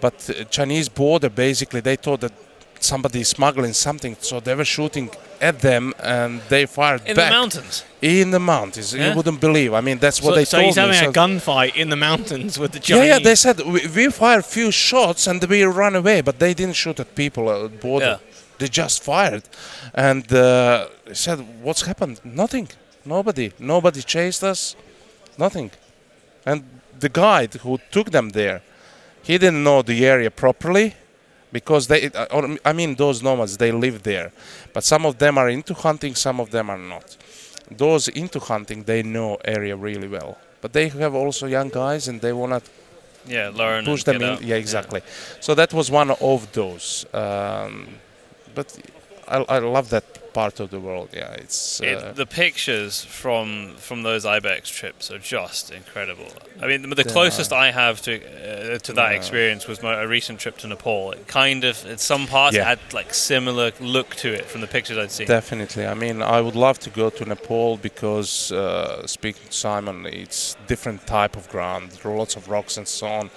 [0.00, 2.32] but uh, Chinese border basically they thought that
[2.80, 7.30] somebody is smuggling something, so they were shooting at them and they fired In back
[7.30, 7.84] the mountains.
[8.02, 8.94] in the mountains.
[8.94, 9.10] Yeah?
[9.10, 9.72] You wouldn't believe.
[9.74, 12.58] I mean, that's what so, they so told he's having a gunfight in the mountains
[12.58, 13.06] with the Chinese.
[13.06, 13.12] yeah.
[13.14, 13.18] yeah.
[13.18, 16.76] They said we, we fired a few shots and we ran away, but they didn't
[16.76, 18.20] shoot at people at the border.
[18.20, 18.32] Yeah.
[18.58, 19.42] They just fired,
[19.92, 22.20] and uh, they said, "What's happened?
[22.24, 22.68] Nothing.
[23.04, 23.52] Nobody.
[23.58, 24.74] Nobody chased us.
[25.36, 25.70] Nothing."
[26.46, 26.64] And
[26.98, 28.62] the guide who took them there,
[29.22, 30.94] he didn't know the area properly,
[31.52, 32.10] because they.
[32.10, 34.32] uh, or, I mean, those nomads they live there,
[34.72, 37.16] but some of them are into hunting, some of them are not.
[37.70, 42.20] Those into hunting, they know area really well, but they have also young guys and
[42.20, 42.60] they wanna
[43.28, 43.84] Yeah, learn.
[43.84, 44.38] push them in.
[44.42, 45.00] Yeah, exactly.
[45.40, 47.06] So that was one of those.
[47.12, 47.88] Um,
[48.54, 48.78] but
[49.26, 50.04] I, I love that
[50.42, 51.08] part of the world.
[51.20, 51.80] Yeah, it's.
[51.80, 53.48] Uh, It, the pictures from
[53.86, 56.30] from those ibex trips are just incredible.
[56.62, 60.36] I mean, the, closest I have to uh, to that experience was my a recent
[60.42, 61.12] trip to Nepal.
[61.16, 62.68] It kind of, in some parts, Yeah.
[62.72, 65.26] had like similar look to it from the pictures I'd seen.
[65.40, 65.84] Definitely.
[65.94, 70.56] I mean, I would love to go to Nepal because, uh, speaking to Simon, it's
[70.66, 71.84] different type of ground.
[71.92, 73.30] There are lots of rocks and so on.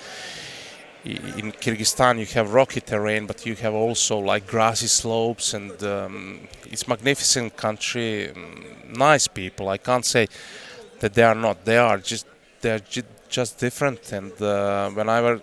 [1.05, 6.47] In Kyrgyzstan, you have rocky terrain, but you have also like grassy slopes, and um,
[6.69, 8.29] it's magnificent country.
[8.33, 9.69] mm, Nice people.
[9.69, 10.27] I can't say
[10.99, 11.63] that they are not.
[11.63, 12.25] They are just
[12.61, 14.11] they are ju- just different.
[14.11, 15.39] And uh, whenever uh,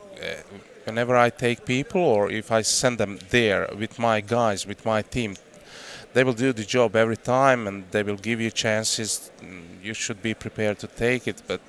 [0.85, 5.01] whenever I take people or if I send them there with my guys, with my
[5.01, 5.37] team,
[6.13, 9.31] they will do the job every time and they will give you chances.
[9.41, 11.61] Mm, You should be prepared to take it, but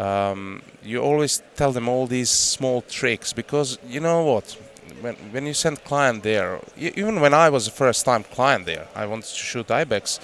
[0.00, 4.56] um, you always tell them all these small tricks because you know what?
[5.02, 8.86] When, when you send client there, even when I was the first time client there,
[8.94, 10.18] I wanted to shoot ibex.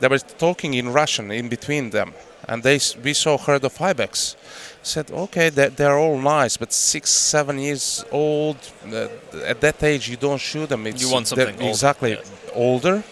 [0.00, 2.12] They were talking in Russian in between them,
[2.48, 4.36] and they we saw herd of ibex.
[4.82, 8.58] Said okay, they're, they're all nice, but six, seven years old.
[8.86, 9.08] Uh,
[9.46, 10.86] at that age, you don't shoot them.
[10.86, 12.20] It's You want something older, exactly yeah.
[12.54, 13.02] older,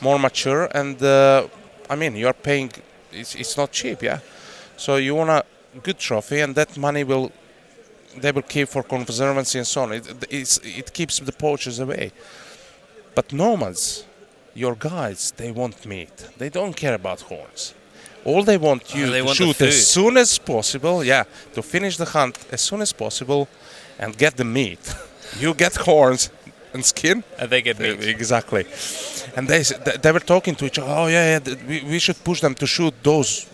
[0.00, 1.46] more mature, and uh,
[1.88, 2.70] I mean you're paying.
[3.12, 4.20] It's, it's not cheap, yeah.
[4.78, 5.44] So you want a
[5.82, 7.30] good trophy, and that money will
[8.16, 9.92] they will keep for conservancy and so on.
[9.92, 12.10] It, it's, it keeps the poachers away.
[13.14, 14.04] But nomads,
[14.54, 16.28] your guides, they want meat.
[16.38, 17.74] They don't care about horns.
[18.24, 21.04] All they want you Oh, they to want shoot as soon as possible.
[21.04, 23.48] Yeah, to finish the hunt as soon as possible,
[23.98, 24.94] and get the meat.
[25.38, 26.30] you get horns
[26.72, 27.24] and skin.
[27.38, 27.98] And they get meat.
[28.00, 28.66] Eh, exactly.
[29.36, 30.90] And they they they were talking to each other.
[30.90, 31.54] Oh yeah, yeah.
[31.68, 33.46] We, we should push them to shoot those.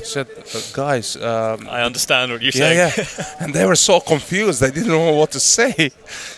[0.00, 1.16] I said, uh, guys.
[1.16, 3.06] Um, I understand what you're yeah, saying.
[3.18, 3.34] yeah.
[3.40, 4.60] and they were so confused.
[4.60, 5.90] They didn't know what to say.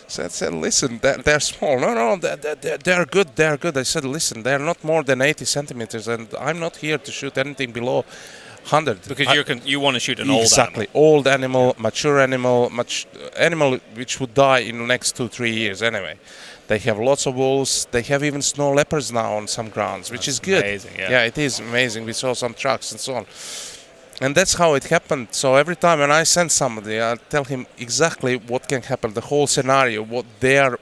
[0.06, 1.80] So I said, listen, they're, they're small.
[1.80, 3.34] No, no, they're, they're, they're good.
[3.34, 3.76] They're good.
[3.76, 7.36] I said, listen, they're not more than 80 centimeters, and I'm not here to shoot
[7.38, 8.04] anything below
[8.64, 9.08] 100.
[9.08, 12.70] Because I- you're con- you want to shoot an old exactly old animal, mature animal,
[12.70, 16.18] much animal which would die in the next two three years anyway.
[16.66, 17.86] They have lots of wolves.
[17.90, 20.62] They have even snow leopards now on some grounds, which is good.
[20.62, 21.24] amazing, yeah.
[21.24, 22.06] it is amazing.
[22.06, 23.26] We saw some trucks and so on,
[24.20, 25.28] and that's how it happened.
[25.30, 29.20] So every time when I send somebody, I tell him exactly what can happen, the
[29.20, 30.78] whole scenario, what they are,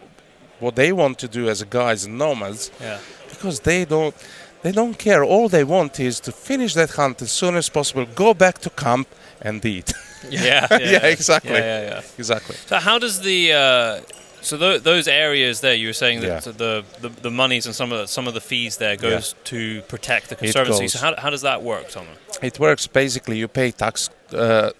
[0.60, 2.98] what they want to do as a guides and nomads Yeah.
[3.30, 4.14] because they don't
[4.62, 8.06] they don't care all they want is to finish that hunt as soon as possible
[8.14, 9.08] go back to camp
[9.40, 9.92] and eat
[10.30, 10.68] Yeah.
[10.70, 11.50] Yeah, exactly.
[11.50, 12.00] Yeah, yeah, yeah.
[12.18, 14.00] exactly So how does the uh,
[14.42, 16.52] so tho- those areas there you were saying that Yeah.
[16.52, 19.82] the, the the monies and some of the, some of the fees there goes to
[19.82, 20.88] protect the conservancy.
[20.88, 22.06] So how, how does that work, Tom?
[22.42, 24.70] it works basically you pay tax uh,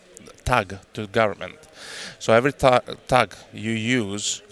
[0.44, 1.59] tag to government
[2.18, 4.42] so every ta- tag you use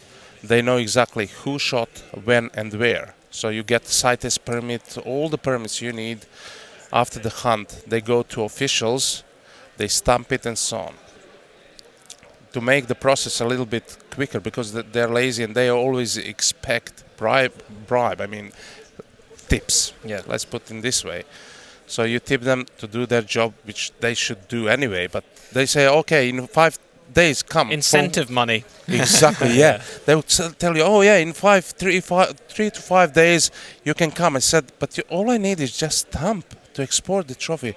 [0.50, 1.88] they know exactly who shot
[2.24, 6.18] when and where so you get CITES permit all the permits you need
[6.92, 9.24] after the hunt they go to officials
[9.78, 10.94] they stamp it and so on
[12.52, 16.92] to make the process a little bit quicker because they're lazy and they always expect
[17.16, 17.52] bribe
[17.86, 18.52] bribe i mean
[19.48, 20.22] tips Yeah.
[20.26, 21.22] let's put it in this way
[21.86, 25.08] so you tip them to do their job, which they should do anyway.
[25.08, 26.78] But they say, okay, in five
[27.12, 27.66] days, come.
[27.66, 28.62] for- Incentive money.
[28.86, 29.58] Exactly.
[29.58, 29.82] Yeah.
[30.06, 30.28] They would
[30.58, 33.50] tell you, oh yeah, in five, three, five, three to five days,
[33.84, 34.36] you can come.
[34.36, 37.74] I said, but you, all I need is just stamp to export the trophy.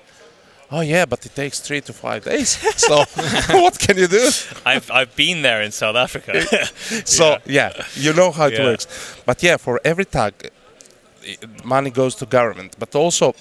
[0.75, 2.57] Oh yeah, but it takes three to five days.
[2.77, 2.95] So
[3.63, 4.25] what can you do?
[4.65, 6.33] I've I've been there in South Africa.
[7.05, 8.65] So yeah, you know how it Yeah.
[8.65, 8.88] works.
[9.25, 10.33] But yeah, for every tag,
[11.63, 12.75] money goes to government.
[12.79, 13.33] But also,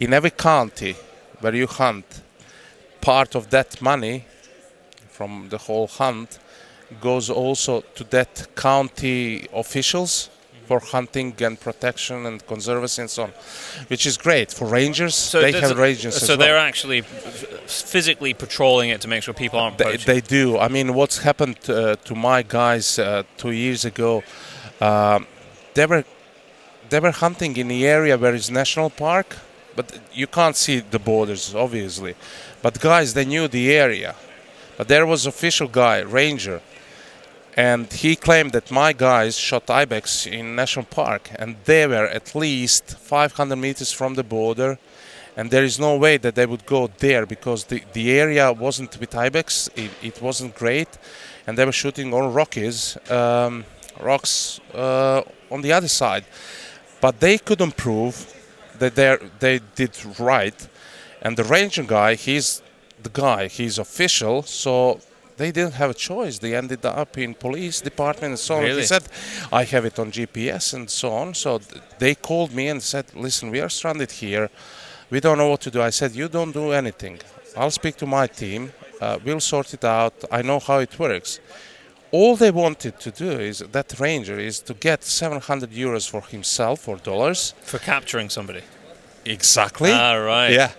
[0.00, 0.94] in every county
[1.40, 2.06] where you hunt,
[3.00, 4.24] part of that money
[5.10, 6.38] from the whole hunt
[7.00, 10.30] goes also to that county officials
[10.66, 13.32] for hunting and protection and conservancy and so on,
[13.88, 15.14] which is great for rangers.
[15.14, 19.78] So they have rangers So they're actually physically patrolling it to make sure people aren't
[19.78, 20.58] They, they do.
[20.58, 24.22] I mean, what's happened uh, to my guys uh, two years ago?
[24.80, 25.26] Um,
[25.74, 26.04] they were
[26.90, 29.38] they were hunting in the area where is national park,
[29.74, 32.14] but you can't see the borders, obviously.
[32.60, 34.14] But guys, they knew the area.
[34.76, 36.60] But there was official guy, ranger,
[37.56, 42.34] and he claimed that my guys shot ibex in national park, and they were at
[42.34, 44.78] least 500 meters from the border
[45.36, 48.98] and there is no way that they would go there because the, the area wasn't
[49.00, 50.88] with ibex it, it wasn't great
[51.46, 53.64] and they were shooting on rockies um,
[54.00, 56.24] rocks uh, on the other side.
[57.00, 58.32] But they couldn't prove
[58.78, 60.68] that they they did right
[61.20, 62.62] and the ranger guy he's
[63.02, 65.00] the guy he's official so
[65.42, 68.82] they didn't have a choice they ended up in police department and so on Really?
[68.82, 69.04] he said
[69.60, 73.04] i have it on gps and so on so th- they called me and said
[73.26, 74.46] listen we are stranded here
[75.14, 75.82] we don't know what to do.
[75.82, 77.16] I said, you don't do anything.
[77.60, 78.62] I'll speak to my team.
[78.98, 80.14] Uh, we'll sort it out.
[80.38, 81.30] I know how it works.
[82.18, 86.88] All they wanted to do is that ranger is to get 700 euros for himself
[86.88, 87.40] or dollars.
[87.70, 88.62] for capturing somebody.
[89.26, 89.90] Exactly.
[89.92, 90.52] Ah, right.
[90.54, 90.70] Yeah.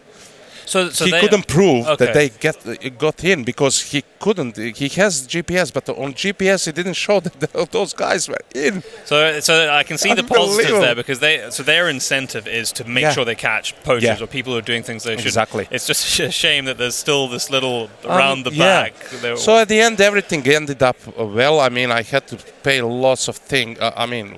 [0.66, 2.06] So, so he they, couldn't prove okay.
[2.06, 4.58] that they get got in because he couldn't.
[4.58, 7.34] He has GPS, but on GPS it didn't show that
[7.72, 8.84] those guys were in.
[9.06, 11.50] So, so I can see the positives there because they.
[11.50, 13.12] So their incentive is to make Yeah.
[13.12, 14.24] sure they catch poachers Yeah.
[14.24, 15.28] or people who are doing things they shouldn't.
[15.28, 15.68] Exactly.
[15.72, 18.90] It's just a shame that there's still this little Um, around the yeah.
[18.90, 18.94] back.
[19.38, 21.60] So at the end, everything ended up well.
[21.60, 23.80] I mean, I had to pay lots of things.
[23.80, 24.38] Uh, I mean,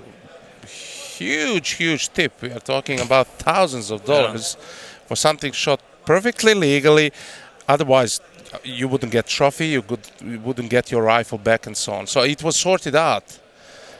[0.67, 2.41] huge, huge tip.
[2.41, 4.57] We are talking about thousands of dollars
[5.07, 7.11] for something shot perfectly legally.
[7.67, 8.21] Otherwise,
[8.63, 9.67] you wouldn't get trophy.
[9.67, 12.07] You, could, you wouldn't get your rifle back, and so on.
[12.07, 13.39] So it was sorted out.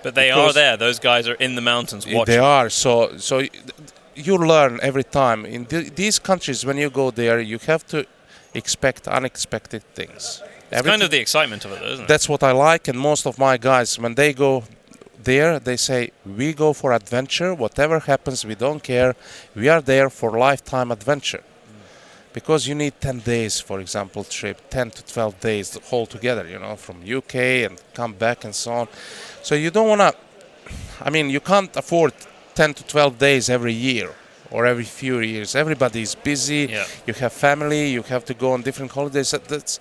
[0.03, 0.77] but they are there.
[0.77, 2.25] Those guys are in the mountains watching.
[2.25, 2.69] They are.
[2.69, 3.35] So so
[4.15, 5.45] you learn every time.
[5.45, 8.05] In th- these countries, when you go there, you have to
[8.53, 10.41] expect unexpected things.
[10.71, 12.07] It's kind of the excitement of it, isn't it?
[12.07, 14.63] That's what I like, and most of my guys, when they go
[15.23, 17.53] there, they say, "We go for adventure.
[17.55, 19.15] Whatever happens, we don't care.
[19.55, 21.43] We are there for lifetime adventure."
[22.36, 26.60] Because you need 10 days, for example, trip, 10 to 12 days whole together, you
[26.60, 28.88] know, from UK and come back and so on.
[29.41, 30.13] So you don't want to,
[31.02, 32.12] I mean, you can't afford
[32.54, 34.10] 10 to 12 days every year
[34.52, 35.56] or every few years.
[35.56, 36.67] Everybody is busy.
[36.69, 36.86] Yeah.
[37.08, 37.88] You have family.
[37.95, 39.32] You have to go on different holidays.
[39.32, 39.80] That- That's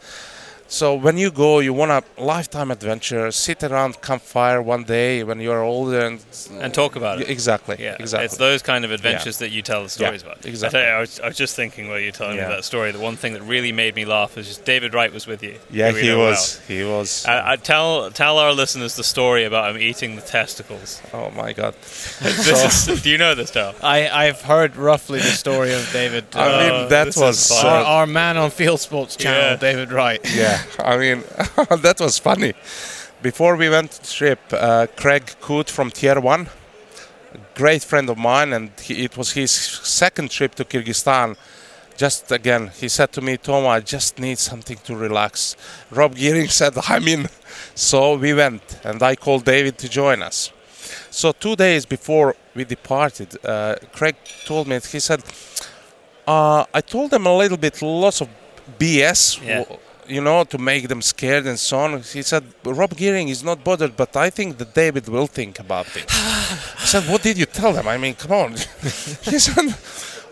[0.66, 3.30] so when you go, you want a lifetime adventure.
[3.30, 6.24] Sit around campfire one day when you are older and
[6.60, 7.30] And talk about it.
[7.30, 7.76] Exactly.
[7.78, 8.24] Yeah, Exactly.
[8.26, 10.46] it's those kind of adventures that you tell the stories Yeah, about.
[10.46, 10.80] exactly.
[10.80, 12.48] I, you, I, was, I was just thinking while you were telling Yeah.
[12.48, 15.12] me that story, the one thing that really made me laugh was just David Wright
[15.12, 15.58] was with you.
[15.70, 16.58] yeah, he know was.
[16.66, 17.24] He was.
[17.26, 17.42] well.
[17.46, 21.00] I, I tell tell our listeners the story about him eating the testicles.
[21.12, 21.74] oh my God.
[22.20, 23.74] This is, do you know this, Tal?
[23.82, 26.24] I, I've heard roughly the story of David.
[26.34, 27.48] I uh, mean, that was.
[27.48, 27.66] fun.
[27.66, 29.56] our, Uh, our man on Field Sports channel, Yeah.
[29.56, 30.20] David Wright.
[30.34, 31.20] yeah, I mean,
[31.82, 32.54] that was funny.
[33.22, 36.40] Before we went to trip, uh, Craig Coote from Tier 1,
[37.34, 41.36] a great friend of mine, and he, it was his second trip to Kyrgyzstan.
[41.96, 45.56] Just again, he said to me, Tom, I just need something to relax.
[45.90, 47.28] Rob Gearing said, I'm in.
[47.74, 50.50] So we went, and I called David to join us.
[51.10, 55.22] So two days before we departed, uh, Craig told me, he said,
[56.26, 58.28] uh, I told them a little bit, lots of
[58.78, 59.58] BS, Yeah.
[59.64, 62.02] w- you know, to make them scared and so on.
[62.02, 65.86] He said, Rob Gearing is not bothered, but I think that David will think about
[65.96, 66.06] it.
[66.08, 67.88] I said, What did you tell them?
[67.88, 68.52] I mean, come on.
[68.52, 69.74] he said,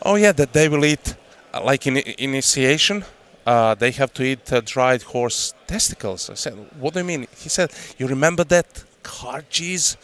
[0.03, 1.15] Oh, yeah, that they will eat,
[1.55, 3.05] uh, like in initiation,
[3.47, 6.31] uh, they have to eat uh, dried horse testicles.
[6.31, 7.27] I said, What do you mean?
[7.37, 9.97] He said, You remember that car cheese?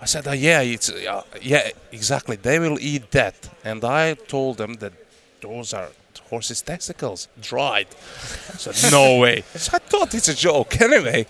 [0.00, 2.36] I said, uh, yeah, it's uh, yeah, exactly.
[2.36, 4.92] They will eat that, and I told them that
[5.40, 5.88] those are
[6.30, 7.86] horses' testicles, dried.
[8.58, 9.42] Said, no way.
[9.54, 10.80] So I thought it's a joke.
[10.80, 11.26] Anyway,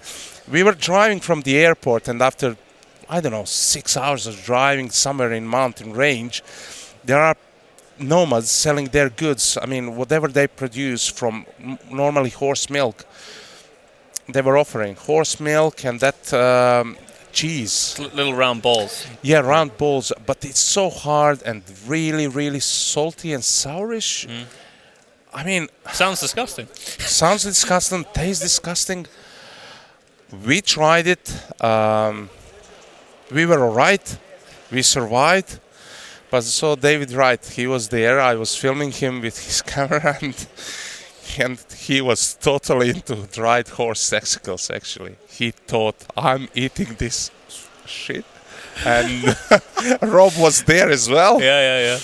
[0.51, 2.57] we were driving from the airport, and after
[3.09, 6.43] I don't know six hours of driving somewhere in mountain range,
[7.05, 7.37] there are
[7.99, 9.59] nomads selling their goods.
[9.61, 11.47] I mean, whatever they produce from
[11.91, 13.05] normally horse milk,
[14.29, 16.33] they were offering horse milk and that.
[16.33, 16.97] Um,
[17.33, 19.05] cheese L- little round balls.
[19.21, 24.25] yeah, round balls, but it's so hard and really, really salty and sourish.
[25.35, 26.69] I mean, Sounds disgusting.
[26.75, 29.07] sounds disgusting, tastes disgusting.
[30.47, 31.25] We tried it.
[31.63, 32.31] Um,
[33.31, 34.19] we were alright.
[34.71, 35.61] We survived.
[36.31, 38.21] But so David Wright, he was there.
[38.21, 40.47] I was filming him with his camera, and
[41.39, 44.71] and he was totally into dried horse testicles.
[44.71, 47.31] Actually, he thought I'm eating this
[47.87, 48.25] shit,
[48.85, 49.37] and
[50.03, 51.41] Rob was there as well.
[51.41, 51.99] Yeah, yeah, yeah.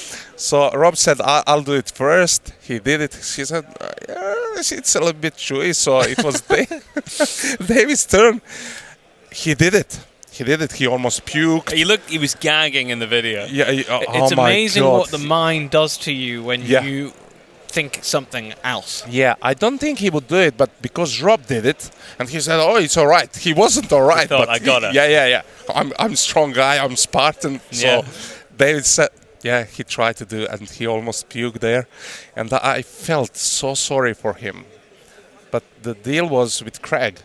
[0.49, 2.43] So Rob said, I- "I'll do it first.
[2.69, 3.15] He did it.
[3.37, 6.37] He said, "Uh, yeah, "It's a little bit chewy." So it was
[7.75, 8.41] David's turn.
[9.33, 9.91] He did it.
[10.33, 10.73] He did it.
[10.81, 11.71] He almost puked.
[11.73, 12.09] He looked.
[12.11, 13.41] He was gagging in the video.
[13.51, 16.83] Yeah, he- oh, it's oh amazing what the mind does to you when Yeah.
[16.85, 17.13] you
[17.69, 19.05] think something else.
[19.09, 22.41] Yeah, I don't think he would do it, but because Rob did it, and he
[22.41, 24.95] said, "Oh, it's all right." He wasn't all right, thought, but "I got it.
[24.95, 25.43] Yeah, yeah, yeah.
[25.79, 26.83] I'm, I'm strong guy.
[26.85, 27.61] I'm Spartan.
[27.71, 28.03] So Yeah.
[28.57, 29.09] David said,
[29.43, 31.87] "Yeah." He tried to do, and he almost puked there,
[32.37, 34.65] and I felt so sorry for him.
[35.51, 37.21] But the deal was with Craig.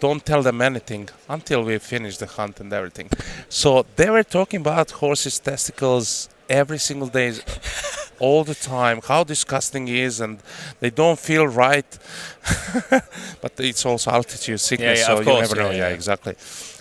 [0.00, 3.08] Don't tell them anything until we finish the hunt and everything.
[3.48, 7.32] So they were talking about horses' testicles every single day,
[8.18, 10.38] all the time, how disgusting it is, and
[10.80, 11.98] they don't feel right.
[13.40, 15.70] but it's also altitude sickness, yeah, so of you never know.
[15.70, 15.94] yeah, Yeah, yeah.
[15.94, 16.34] exactly.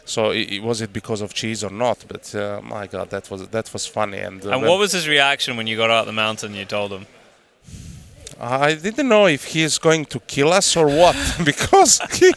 [0.06, 2.06] So i i- was it because of cheese or not?
[2.08, 4.20] But uh, my God, that was that was funny.
[4.20, 6.54] And, uh, And what was his reaction when you got out the mountain?
[6.56, 7.06] You told him.
[8.40, 12.34] I didn't know if he is going to kill us or what, because he,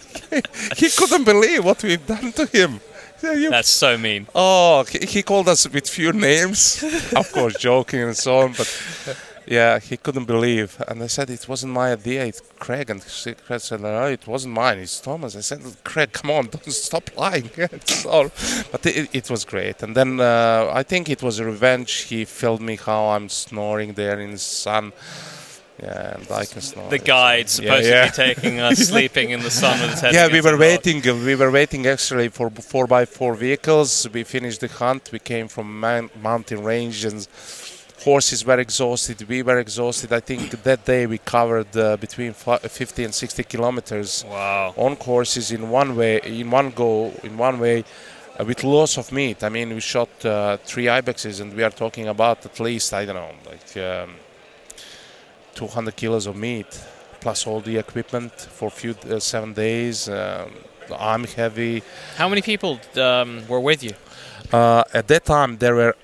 [0.76, 2.80] he couldn't believe what we've done to him.
[3.22, 4.26] You- That's so mean.
[4.34, 6.84] Oh, he, he called us with few names,
[7.16, 8.52] of course, joking and so on.
[8.52, 8.68] But
[9.46, 10.82] yeah, he couldn't believe.
[10.88, 12.24] And I said it wasn't my idea.
[12.26, 12.90] It's Craig.
[12.90, 13.00] And
[13.46, 14.78] Craig said, "No, it wasn't mine.
[14.78, 18.30] It's Thomas." I said, "Craig, come on, don't stop lying." It's all-
[18.72, 19.82] but it, it was great.
[19.82, 21.92] And then uh, I think it was a revenge.
[22.10, 24.92] He filmed me how I'm snoring there in the sun.
[25.82, 26.88] Yeah, and I can snore.
[26.88, 28.06] The guide supposed yeah.
[28.06, 30.14] to be taking us sleeping in the sun with his head.
[30.14, 31.02] Yeah, we were waiting.
[31.02, 34.08] We were waiting actually for four by four vehicles.
[34.10, 35.10] We finished the hunt.
[35.12, 37.28] We came from man, mountain ranges and
[38.06, 39.16] horses were exhausted.
[39.28, 40.12] We were exhausted.
[40.12, 44.74] I think that day we covered uh, between 50 and 60 kilometers Wow.
[44.76, 47.84] on courses in one way, in one go, in one way.
[48.38, 49.42] Uh, with loss of meat.
[49.42, 53.06] I mean, we shot uh, three ibexes, and we are talking about at least I
[53.06, 54.10] don't know, like um,
[55.54, 56.66] 200 kilos of meat,
[57.20, 60.08] plus all the equipment for few uh, seven days.
[60.08, 60.50] Um,
[60.98, 61.82] I'm heavy.
[62.16, 63.92] How many people um, were with you?
[64.52, 65.94] Uh, at that time, there were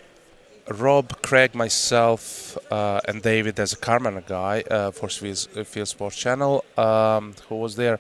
[0.73, 6.17] Rob, Craig, myself, uh, and David as a camera guy uh, for Swiss Field Sports
[6.17, 6.65] Channel.
[6.77, 7.99] Um, who was there?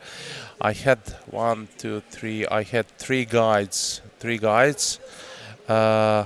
[0.60, 0.98] I had
[1.30, 2.46] one, two, three.
[2.46, 4.00] I had three guides.
[4.20, 4.98] Three guides.
[5.68, 6.24] Uh,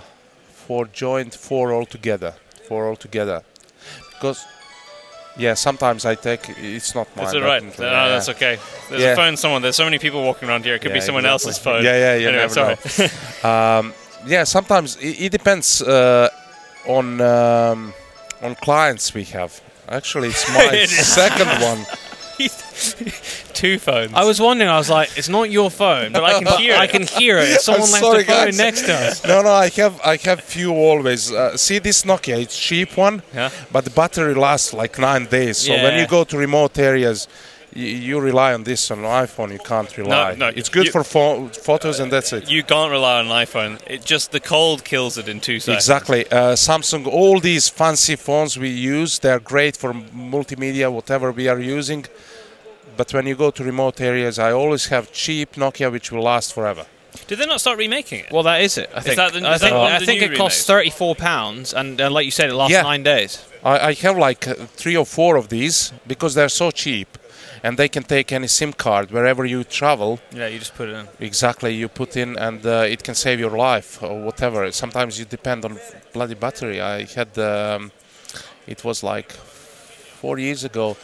[0.52, 2.34] four joined, four altogether.
[2.68, 3.42] Four altogether.
[4.12, 4.44] Because,
[5.38, 6.48] yeah, sometimes I take.
[6.58, 7.24] It's not mine.
[7.24, 7.62] That's all right.
[7.62, 8.08] No, yeah.
[8.08, 8.58] that's okay.
[8.88, 9.12] There's Yeah.
[9.12, 9.36] a phone.
[9.36, 9.62] Someone.
[9.62, 10.74] There's so many people walking around here.
[10.74, 11.48] It could be someone exactly.
[11.48, 11.84] else's phone.
[11.84, 12.28] Yeah, yeah, yeah.
[12.28, 13.10] Anyway, sorry.
[13.44, 13.92] Um,
[14.26, 16.28] yeah, sometimes it, it depends uh,
[16.86, 17.92] on um,
[18.42, 19.60] on clients we have.
[19.88, 21.06] Actually, it's my It is.
[21.06, 21.86] second one.
[23.54, 24.12] Two phones.
[24.12, 24.68] I was wondering.
[24.70, 26.74] I was like, it's not your phone, but I can hear.
[26.74, 26.78] it.
[26.84, 27.60] I can hear it.
[27.62, 28.58] Someone left sorry, a phone guys.
[28.58, 29.24] next to us.
[29.24, 31.32] No, no, I have I have few always.
[31.32, 33.50] Uh, see this Nokia, it's cheap one, Yeah.
[33.72, 35.56] but the battery lasts like nine days.
[35.58, 37.28] So when you go to remote areas.
[37.76, 39.52] You, you rely on this on an iPhone.
[39.52, 40.34] You can't rely.
[40.34, 40.52] no, no.
[40.60, 42.48] it's good you- for pho- photos, and that's it.
[42.50, 43.72] You can't rely on an iPhone.
[43.86, 45.84] It just the cold kills it in two seconds.
[45.84, 46.20] Exactly.
[46.30, 51.60] Uh, Samsung, all these fancy phones we use, they're great for multimedia, whatever we are
[51.60, 52.06] using.
[52.96, 56.54] But when you go to remote areas, I always have cheap Nokia which will last
[56.54, 56.86] forever.
[57.26, 58.32] Did they not start remaking it?
[58.32, 58.88] Well, that is it.
[58.94, 59.16] I think.
[59.16, 62.00] that the- I is that think, one of I think it costs thirty-four pounds, and
[62.00, 62.82] uh, like you said, it lasts Yeah.
[62.82, 63.44] nine days.
[63.62, 67.08] I, I have like uh, three or four of these because they're so cheap
[67.62, 70.18] and they can take any SIM card wherever you travel.
[70.32, 71.08] yeah, you just put it in.
[71.20, 74.70] Exactly, you put in and uh, it can save your life or whatever.
[74.72, 75.78] Sometimes you depend on
[76.12, 76.80] bloody battery.
[76.80, 77.92] I had, um,
[78.66, 80.96] it was like four years ago.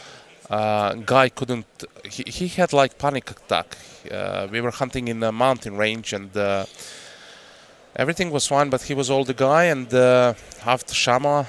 [0.51, 1.67] Uh, guy couldn't.
[2.05, 3.79] He, he had like panic attack.
[4.11, 6.67] Uh, we were hunting in a mountain range and uh,
[7.97, 10.35] everything was fine, but he was older guy and uh,
[10.67, 11.47] after Shama.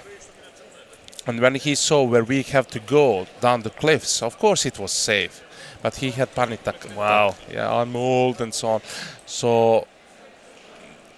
[1.26, 4.78] And when he saw where we have to go down the cliffs, of course it
[4.78, 5.42] was safe,
[5.82, 6.98] but he had panic attack.
[6.98, 7.36] Wow.
[7.52, 8.82] Yeah, I'm old and so on.
[9.26, 9.88] So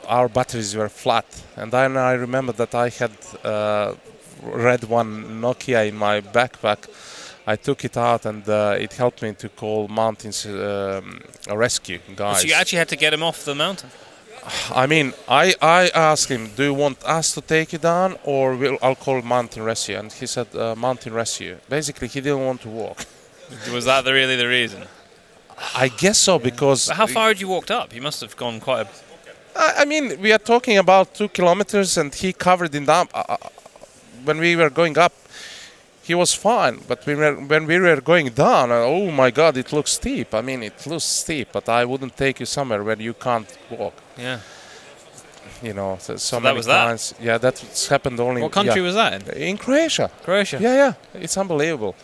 [0.08, 1.26] our batteries were flat,
[1.56, 3.12] and then I remember that I had
[3.44, 3.96] uh,
[4.44, 6.88] red one Nokia in my backpack.
[7.48, 12.42] I took it out, and uh, it helped me to call mountains um, rescue guys.
[12.42, 13.90] So you actually had to get him off the mountain.
[14.74, 18.56] I mean, I, I asked him, "Do you want us to take you down, or
[18.56, 22.62] will I'll call mountain rescue?" And he said, uh, "Mountain rescue." Basically, he didn't want
[22.62, 23.06] to walk.
[23.74, 24.84] Was that the, really the reason?
[25.76, 26.88] I guess so because.
[26.88, 27.94] But how far had you walked up?
[27.94, 28.90] You must have gone quite a.
[29.56, 33.08] I I mean, we are talking about two kilometers, and he covered in down.
[33.14, 33.38] Uh, uh,
[34.26, 35.14] when we were going up,
[36.06, 39.58] he was fine, but we were, when we were going down, uh, oh my God,
[39.58, 40.36] it looks steep.
[40.36, 43.96] I mean, it looks steep, but I wouldn't take you somewhere where you can't walk.
[44.16, 44.40] Yeah.
[45.64, 46.86] You know, so, so many was that?
[46.86, 47.16] times.
[47.20, 48.44] Yeah, that's happened only.
[48.44, 48.86] What country yeah.
[48.86, 49.42] was that in?
[49.42, 50.12] In Croatia.
[50.22, 50.60] Croatia.
[50.62, 50.94] Yeah, yeah,
[51.24, 51.96] it's unbelievable.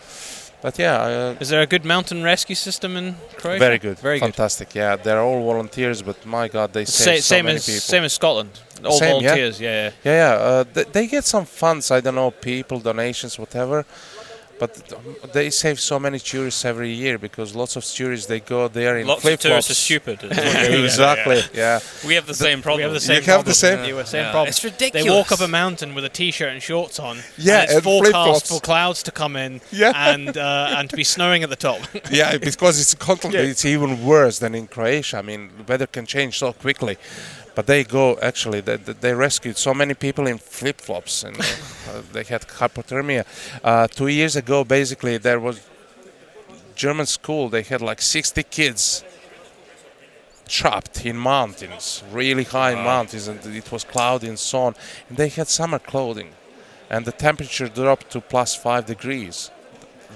[0.62, 3.58] But yeah, uh, Is there a good mountain rescue system in Croatia?
[3.58, 4.26] very good, Very good.
[4.26, 4.74] fantastic.
[4.74, 7.80] Yeah, they're all volunteers, but my God, they Sa- so same many as people.
[7.80, 8.50] same as Scotland.
[8.84, 9.28] All Same, yeah.
[9.28, 9.60] volunteers.
[9.60, 9.70] Yeah.
[9.70, 9.90] yeah.
[10.04, 10.44] Yeah, yeah.
[10.50, 11.90] Uh, th- they get some funds.
[11.90, 13.84] I don't know, people, donations, whatever.
[14.62, 18.96] But they save so many tourists every year because lots of tourists they go there
[18.98, 19.78] in Lots of tourists are flops.
[19.88, 20.22] stupid.
[20.22, 20.84] is what you're saying.
[20.84, 21.40] exactly.
[21.52, 21.80] Yeah.
[22.06, 22.78] We have the same problem.
[22.78, 24.30] We have the You same have the same- Yeah, same Yeah.
[24.30, 24.48] problem.
[24.50, 25.04] It's ridiculous.
[25.04, 27.14] They walk up a mountain with a t-shirt and shorts on.
[27.36, 29.60] Yeah, and it's and forecast for clouds to come in.
[29.72, 29.92] Yeah.
[30.12, 31.80] and uh, and to be snowing at the top.
[32.10, 35.18] yeah, because it's constantly it's even worse than in Croatia.
[35.18, 36.96] I mean, the weather can change so quickly.
[37.54, 38.60] But they go actually.
[38.60, 43.24] They, they rescued so many people in flip flops, and uh, they had hypothermia.
[43.62, 45.60] Uh, two years ago, basically, there was
[46.74, 47.48] German school.
[47.48, 49.04] They had like 60 kids
[50.48, 54.74] trapped in mountains, really high mountains, and it was cloudy and so on.
[55.08, 56.30] And they had summer clothing,
[56.90, 59.51] and the temperature dropped to plus five degrees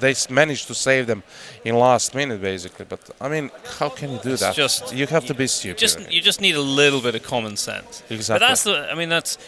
[0.01, 1.23] they managed to save them
[1.65, 5.07] in last minute basically but i mean how can you do It's that just- you
[5.07, 8.03] have to be stupid just you just need a little bit of common sense.
[8.11, 8.41] Exactly.
[8.41, 8.91] But that's the.
[8.93, 9.39] I mean, that's.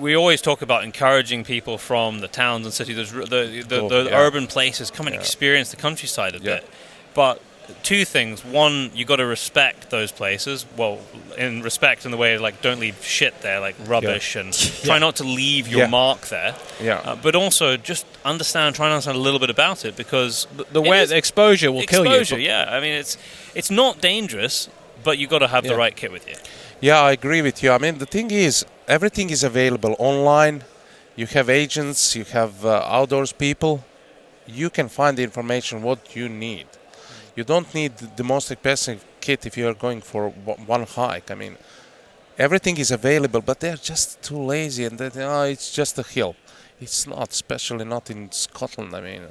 [0.00, 3.26] We always talk about encouraging people from the towns and cities, the
[3.68, 4.18] the, Cool, the yeah.
[4.24, 5.20] urban places, come and Yeah.
[5.20, 6.44] experience the countryside a Yeah.
[6.56, 6.68] bit.
[7.14, 7.40] But
[7.82, 10.66] two things: one, you got to respect those places.
[10.76, 10.98] Well,
[11.38, 14.52] in respect in the way like don't leave shit there, like rubbish, and
[14.84, 15.86] try not to leave your Yeah.
[15.90, 16.54] mark there.
[16.80, 20.46] yeah Uh, but also just understand, try and understand a little bit about it because
[20.72, 22.10] the it way the exposure will kill you.
[22.20, 22.38] exposure.
[22.40, 23.16] Yeah, I mean it's
[23.54, 24.68] it's not dangerous,
[25.04, 26.36] but you got to have the right kit with you.
[26.80, 28.64] yeah i agree with you i mean the thing is
[28.96, 30.56] everything is available online
[31.20, 33.74] you have agents you have uh, outdoors people
[34.60, 36.66] you can find the information what you need
[37.36, 40.30] you don't need the most expensive kit if you are going for
[40.74, 41.56] one hike i mean
[42.38, 46.34] everything is available but they're just too lazy and they, oh, it's just a hill
[46.80, 49.22] it's not especially not in scotland i mean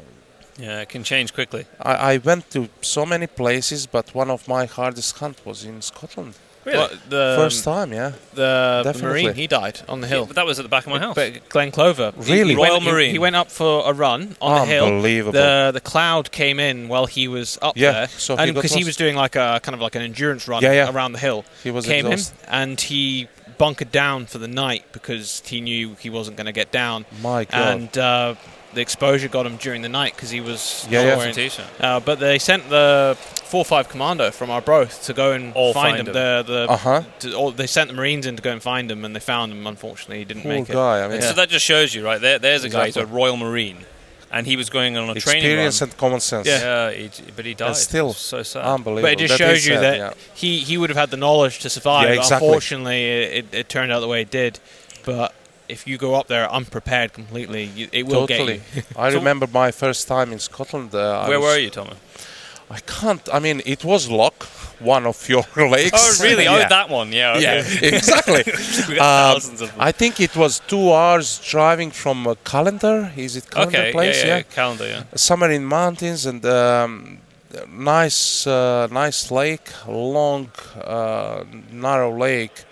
[0.57, 1.65] Yeah, it can change quickly.
[1.81, 5.81] I, I went to so many places, but one of my hardest hunt was in
[5.81, 6.35] Scotland.
[6.65, 8.13] Well, the First time, yeah.
[8.33, 10.25] the, the marine he died on the hill.
[10.25, 11.15] But that was at the back of my house.
[11.15, 12.13] But Glen Clova.
[12.17, 12.49] Really?
[12.49, 13.11] He, went, Royal he- Marine.
[13.11, 14.85] He, went up for a run on the hill.
[14.85, 15.33] Unbelievable.
[15.33, 18.77] The the cloud came in while he was up Yeah, there, so and because he
[18.79, 18.87] lost.
[18.87, 20.91] was doing like a kind of like an endurance run Yeah, yeah.
[20.91, 22.37] around the hill, He was came in exhausted.
[22.49, 26.71] and he bunkered down for the night because he knew he wasn't going to get
[26.71, 27.53] down, My God.
[27.77, 28.35] and uh,
[28.75, 31.31] the exposure got him during the night because he was Yeah, yeah.
[31.31, 31.65] T-shirt.
[31.79, 35.97] Uh, but they sent the four five commando from Arbroath to go and All find,
[35.97, 36.07] find him.
[36.07, 36.13] him.
[36.13, 37.01] The the Uh-huh.
[37.19, 39.51] to, all, they sent the Marines in to go and find him, and they found
[39.51, 39.65] him.
[39.65, 40.75] Unfortunately, he didn't Poor make it.
[40.75, 42.19] I mean, So that just shows you, right?
[42.21, 42.85] There, there's a guy.
[42.87, 43.85] He's a Royal Marine,
[44.31, 45.89] and he was going on a training experience run.
[45.91, 46.47] and common sense.
[46.47, 47.75] Yeah, he, but he died.
[47.77, 48.65] still, so sad.
[48.65, 49.03] Unbelievable.
[49.03, 50.13] But it just That shows you sad, that yeah.
[50.33, 52.09] he, he would have had the knowledge to survive.
[52.09, 52.47] Yeah, exactly.
[52.47, 54.59] Unfortunately, it, it turned out the way it did.
[55.05, 55.34] But
[55.67, 58.61] if you go up there unprepared completely, you, it will Totally.
[58.73, 58.83] get you.
[58.97, 60.93] I So- remember my first time in Scotland.
[60.93, 61.97] Uh, Where were you, Thomas?
[62.69, 63.21] I can't.
[63.31, 64.43] I mean, it was Loch,
[64.79, 65.91] one of your lakes.
[66.19, 66.47] Oh, really?
[66.47, 67.11] Oh, that one.
[67.11, 67.33] Yeah.
[67.37, 67.41] Okay.
[67.43, 68.43] Yeah, exactly.
[68.93, 69.77] Um, thousands of them.
[69.79, 73.11] I think it was two hours driving from uh, Callander.
[73.15, 73.91] Is it Callander Okay.
[73.91, 74.23] place?
[74.23, 74.87] yeah, yeah, Callander.
[74.87, 75.03] Yeah.
[75.15, 77.19] somewhere in mountains and um,
[77.69, 80.49] nice uh, nice lake long
[80.83, 82.63] uh, narrow lake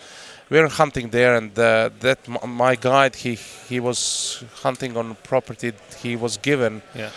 [0.53, 3.33] we were hunting there and uh, that m- my guide he
[3.69, 3.99] he was
[4.65, 5.69] hunting on property
[6.03, 7.09] he was given Yeah.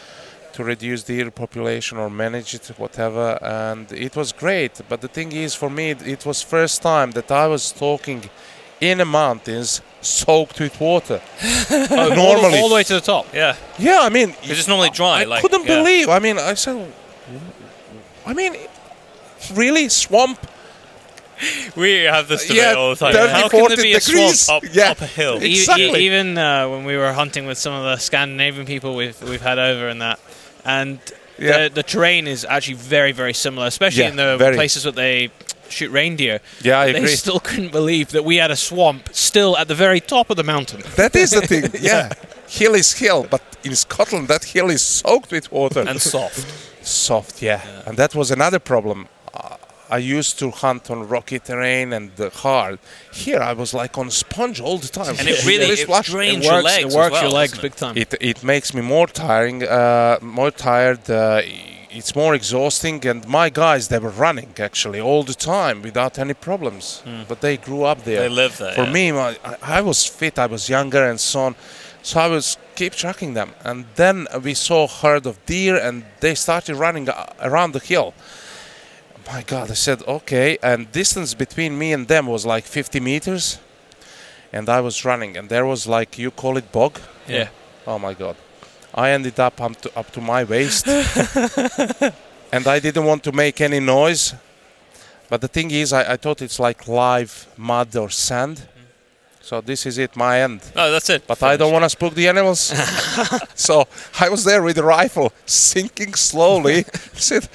[0.54, 5.32] to reduce deer population or manage it whatever and it was great but the thing
[5.44, 8.20] is for me it was first time that i was talking
[8.80, 11.20] in the mountains soaked with water
[11.90, 13.24] all, normally all the way to the top.
[13.34, 13.54] Yeah.
[13.78, 15.16] yeah i mean it's just normally dry.
[15.22, 15.76] I like, couldn't yeah.
[15.76, 16.06] believe.
[16.16, 16.76] I mean, I said,
[18.30, 18.52] I mean,
[19.62, 20.38] really swamp?
[21.76, 23.12] We have this debate Yeah, all the time.
[23.14, 24.40] 30, How can there be a degrees.
[24.40, 24.90] swamp up, Yeah.
[24.92, 25.42] up a hill?
[25.42, 26.04] E- e- Exactly.
[26.06, 29.58] even uh, when we were hunting with some of the Scandinavian people we've we've had
[29.58, 30.18] over and that,
[30.64, 30.98] and
[31.38, 31.68] Yeah.
[31.68, 34.56] the, the terrain is actually very very similar, especially Yeah, in the very.
[34.56, 35.30] places that they
[35.68, 36.40] shoot reindeer.
[36.62, 37.16] Yeah, I they agree.
[37.16, 40.44] still couldn't believe that we had a swamp still at the very top of the
[40.44, 40.82] mountain.
[40.96, 41.64] That is the thing.
[41.82, 42.08] Yeah.
[42.48, 46.46] hill is hill, but in Scotland, that hill is soaked with water And soft.
[46.82, 47.42] soft.
[47.42, 47.60] Yeah.
[47.86, 49.08] and that was another problem.
[49.90, 52.78] Uh, I used to hunt on rocky terrain and uh, hard.
[53.12, 55.16] Here I was like on sponge all the time.
[55.18, 56.84] And it really it drains It your works, legs.
[56.84, 57.96] it as works well, your legs big time.
[57.96, 61.08] it it makes me more tiring, uh, more tired.
[61.10, 61.42] Uh,
[61.98, 66.34] it's more exhausting, and my guys they were running actually all the time without any
[66.34, 67.02] problems.
[67.28, 68.20] But they grew up there.
[68.20, 68.72] They live there.
[68.74, 68.92] For yeah.
[68.92, 70.38] me, my, I, I was fit.
[70.38, 71.54] I was younger and so on.
[72.02, 76.04] So I was keep tracking them, and then we saw a herd of deer, and
[76.20, 77.08] they started running
[77.40, 78.12] around the hill.
[79.26, 79.70] My God!
[79.70, 83.58] I said okay, and distance between me and them was like 50 meters,
[84.52, 87.00] and I was running, and there was like you call it bog.
[87.26, 87.48] Yeah.
[87.86, 88.36] Oh my God!
[88.94, 90.86] I ended up up to, up to my waist,
[92.52, 94.34] and I didn't want to make any noise.
[95.28, 98.68] But the thing is, I, I thought it's like live mud or sand.
[99.40, 100.60] So this is it, my end.
[100.74, 101.26] Oh, that's it.
[101.26, 102.60] But I don't want to spook the animals.
[103.54, 103.86] so
[104.20, 106.84] I was there with the rifle, sinking slowly.
[107.14, 107.48] Said,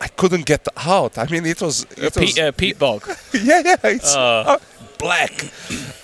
[0.00, 1.18] I, couldn't get out.
[1.18, 3.02] I mean, it was, it was peat, uh, peat bog.
[3.32, 4.20] yeah, yeah, it's Uh.
[4.20, 4.58] uh,
[4.98, 5.32] black.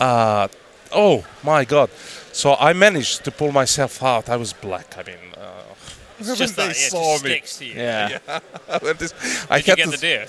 [0.00, 0.48] Uh,
[0.92, 1.90] oh my God!
[2.32, 4.28] So I managed to pull myself out.
[4.28, 4.94] I was black.
[4.98, 7.30] I mean, uh, It's just they that yeah, it saw just me.
[7.30, 7.74] sticks to you.
[7.74, 8.18] Yeah.
[8.98, 9.14] this-
[9.50, 10.26] I Did you get the deer?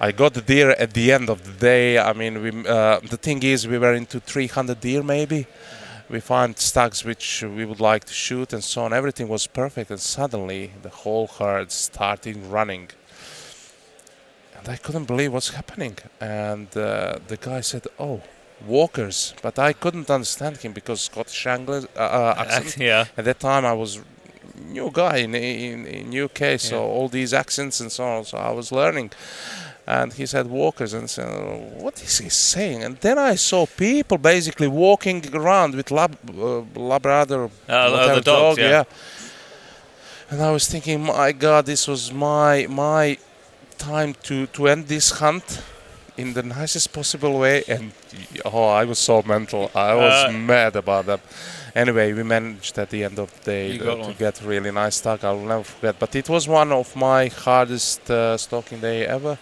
[0.00, 1.98] I got the deer at the end of the day.
[1.98, 5.46] I mean, we, uh, the thing is, we were into 300 deer maybe.
[6.10, 8.92] We found stags which we would like to shoot and so on.
[8.92, 12.90] Everything was perfect, and suddenly the whole herd started running.
[14.58, 15.96] And I couldn't believe what's happening.
[16.20, 18.20] And uh, the guy said, "Oh,
[18.66, 22.76] walkers," but I couldn't understand him because Scottish Anglish uh, uh, accent.
[22.78, 23.04] yeah.
[23.16, 24.00] At that time, I was
[24.66, 26.92] new guy in in, in UK, so Yeah.
[26.94, 28.24] all these accents and so on.
[28.24, 29.12] So I was learning.
[29.98, 31.28] And he said walkers, and said,
[31.82, 36.62] "What is he saying?" And then I saw people basically walking around with lab, uh,
[36.90, 38.84] Labrador, Uh, the dogs, yeah.
[40.30, 43.18] And I was thinking, my God, this was my my
[43.78, 45.62] time to to end this hunt
[46.16, 47.64] in the nicest possible way.
[47.68, 47.90] And
[48.44, 49.62] oh, I was so mental.
[49.74, 51.20] I was Uh, mad about that.
[51.74, 54.14] Anyway, we managed at the end of the day uh, to one.
[54.18, 55.24] get really nice stock.
[55.24, 55.98] I'll never forget.
[55.98, 59.36] But it was one of my hardest uh, stalking day ever.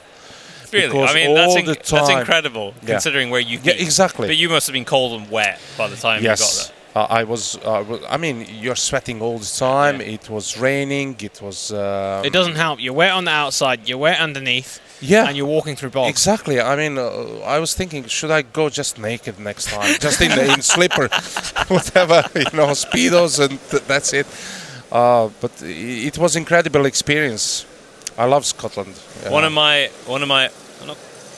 [0.72, 0.88] Really?
[0.88, 2.88] Because I mean, that's, inc- the that's incredible Yeah.
[2.94, 4.26] considering where you've Yeah, exactly.
[4.28, 6.66] But you must have been cold and wet by the time you got yes.
[6.68, 6.74] there.
[6.96, 7.56] Uh, I was.
[7.64, 10.00] Uh, I mean, you're sweating all the time.
[10.00, 10.14] Yeah.
[10.16, 11.16] It was raining.
[11.20, 11.70] It was.
[11.70, 12.80] Uh, It doesn't help.
[12.80, 15.26] You're wet on the outside, you're wet underneath, Yeah.
[15.28, 16.08] and you're walking through bogs.
[16.10, 16.56] Exactly.
[16.60, 20.30] I mean, uh, I was thinking, should I go just naked next time, just in
[20.30, 21.08] the in slipper,
[21.68, 24.26] whatever, you know, speedos, and th- that's it.
[24.90, 27.64] Uh, but it was incredible experience.
[28.18, 29.00] I love Scotland.
[29.24, 30.50] Uh, One of my, one of my,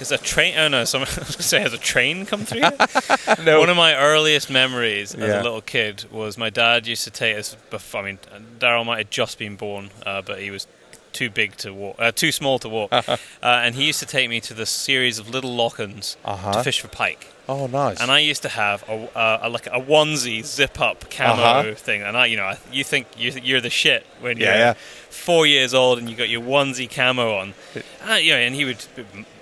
[0.01, 0.55] is a train?
[0.57, 2.63] Oh no, I was gonna say has a train come through.
[3.45, 3.61] No.
[3.61, 5.43] One of my earliest memories as Yeah.
[5.43, 7.55] a little kid was my dad used to take us.
[7.71, 8.19] Before, I mean,
[8.59, 10.67] Daryl might have just been born, uh, but he was
[11.13, 14.31] too big to walk, uh, too small to walk, uh, and he used to take
[14.31, 16.63] me to the series of little lochans to Uh-huh.
[16.63, 17.27] fish for pike.
[17.53, 18.01] Oh, nice.
[18.01, 21.75] And I used to have a, uh, a like a onesie zip up camo Uh-huh.
[21.75, 24.75] thing, and I, you know, I- you think you you're the shit when you're yeah.
[25.11, 27.55] four years old and you got your onesie camo on,
[28.07, 28.79] and, you know, and he would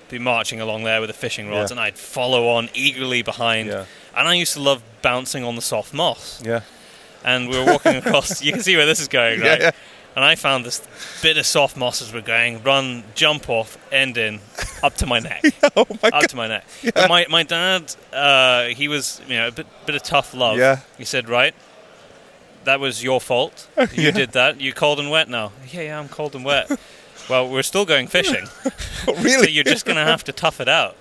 [0.09, 1.75] be marching along there with the fishing rods, Yeah.
[1.75, 5.93] and I'd follow on eagerly behind, and I used to love bouncing on the soft
[5.93, 6.61] moss, yeah.
[7.25, 8.43] and we were walking across.
[8.43, 9.75] you can see where this is going, Yeah, right?
[10.19, 10.25] Yeah.
[10.25, 10.83] And I found this
[11.23, 14.41] bit of soft moss as we're going, run, jump off, end in,
[14.83, 15.43] up to my neck
[15.77, 16.29] oh my up God.
[16.31, 16.65] to my neck.
[16.95, 20.59] But my my dad, uh, he was you know a bit bit of tough love.
[20.59, 20.81] Yeah.
[20.97, 21.55] He said, right,
[22.65, 23.69] that was your fault.
[23.93, 24.11] You Yeah.
[24.11, 24.61] did that.
[24.61, 25.53] You're cold and wet now.
[25.73, 26.71] Yeah, yeah, I'm cold and wet.
[27.31, 28.47] well, we're still going fishing,
[29.05, 29.51] so really?
[29.51, 30.97] you're just gonna have to tough it out.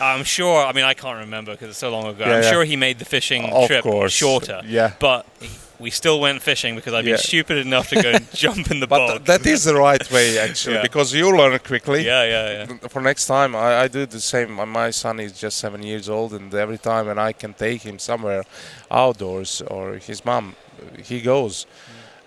[0.00, 0.64] I'm sure.
[0.64, 2.24] I mean, I can't remember because it's so long ago.
[2.24, 2.50] Yeah, I'm yeah.
[2.50, 4.12] sure he made the fishing Of trip course.
[4.12, 4.62] shorter.
[4.66, 4.92] Yeah.
[4.98, 5.24] But
[5.80, 7.16] we still went fishing because I'd been Yeah.
[7.32, 9.24] stupid enough to go and jump in the But bog.
[9.24, 10.82] that is the right way, actually, Yeah.
[10.82, 12.04] because you learn quickly.
[12.04, 12.88] yeah, yeah, yeah.
[12.88, 14.52] For next time, I, I do the same.
[14.52, 17.98] My- son is just seven years old, and every time when I can take him
[17.98, 18.44] somewhere
[18.90, 20.54] outdoors or his mom,
[21.02, 21.66] he goes.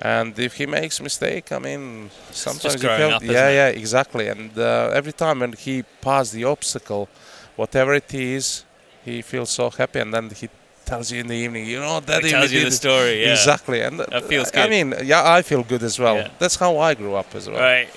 [0.02, 3.56] And if he makes mistake, I mean, sometimes feel- up, isn't yeah, it?
[3.56, 4.28] yeah, exactly.
[4.28, 7.08] And uh, every time when he passed the obstacle,
[7.56, 8.64] whatever it is,
[9.06, 10.50] he feels so happy, and then he
[10.88, 13.21] tells you in the evening, you know, He Daddy, tells you the story.
[13.23, 13.31] Yeah.
[13.33, 14.69] Exactly, and That feels I good.
[14.71, 16.15] mean, yeah, I feel good as well.
[16.15, 16.29] Yeah.
[16.39, 17.59] That's how I grew up as well.
[17.59, 17.89] Right.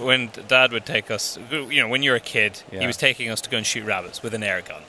[0.00, 3.40] When Dad would take us, you know, when you're a kid, he was taking us
[3.42, 4.82] to go and shoot rabbits with an air gun.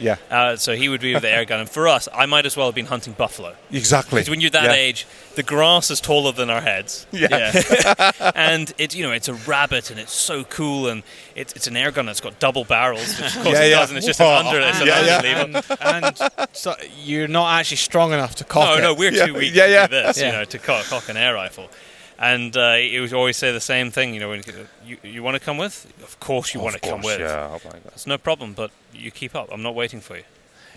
[0.00, 2.46] Yeah, Uh, so he would be with the air gun, and for us, I might
[2.46, 3.54] as well have been hunting buffalo.
[3.70, 4.16] exactly.
[4.20, 4.72] Because when you're that Yeah.
[4.72, 7.06] age, the grass is taller than our heads.
[7.12, 7.52] Yeah.
[8.34, 11.02] and it's you know it's a rabbit, and it's so cool, and
[11.34, 13.78] it's it's an air gun that's got double barrels, which of course Yeah, it yeah.
[13.80, 14.48] does, and it's just an Whoa.
[14.48, 15.20] under, it's an Yeah, yeah.
[15.44, 15.76] underlever.
[15.80, 16.04] and,
[16.38, 16.74] and so
[17.04, 18.80] you're not actually strong enough to cock No, it.
[18.82, 19.86] no, we're Yeah, too weak yeah, yeah.
[19.86, 20.30] to do this, you Yeah.
[20.32, 21.70] know, to cock, cock an air rifle.
[22.22, 24.12] And uh, he would always say the same thing.
[24.14, 24.42] You know, when
[24.84, 25.86] you you want to come with?
[26.02, 27.20] Of course you want to come with.
[27.20, 27.70] Yeah, oh.
[27.94, 29.48] It's no problem, but you keep up.
[29.52, 30.24] I'm not waiting for you.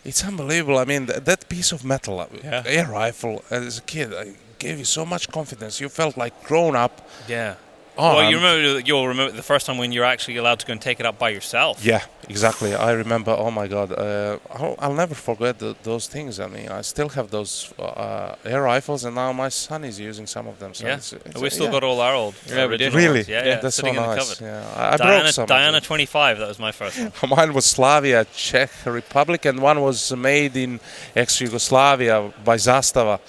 [0.06, 0.78] It's unbelievable.
[0.80, 2.64] I mean, th- that piece of metal, uh, Yeah.
[2.66, 5.82] air rifle, as a kid, I gave you so much confidence.
[5.84, 6.94] You felt like grown up.
[7.28, 7.56] Yeah.
[7.98, 10.72] Oh, well, you remember you'll remember the first time when you're actually allowed to go
[10.74, 11.86] and take it up by yourself.
[11.86, 12.74] Yeah, exactly.
[12.76, 13.32] I remember.
[13.38, 16.40] Oh my God, uh, I'll, I'll never forget th those things.
[16.40, 20.28] I mean, I still have those uh, air rifles, and now my son is using
[20.28, 20.72] some of them.
[20.74, 20.98] So Yeah.
[20.98, 21.76] it's, it's, we still yeah.
[21.80, 23.20] got all our old Yeah, we original Really?
[23.24, 23.28] ones.
[23.30, 23.60] Yeah, yeah.
[23.62, 24.42] That's so sitting in the nice.
[24.42, 25.48] Yeah, I, I Diana, broke some.
[25.48, 26.38] Diana 25.
[26.40, 27.12] That was my first one.
[27.38, 30.80] Mine was Slavia, Czech Republic, and one was made in
[31.16, 33.20] ex-Yugoslavia by Zastava.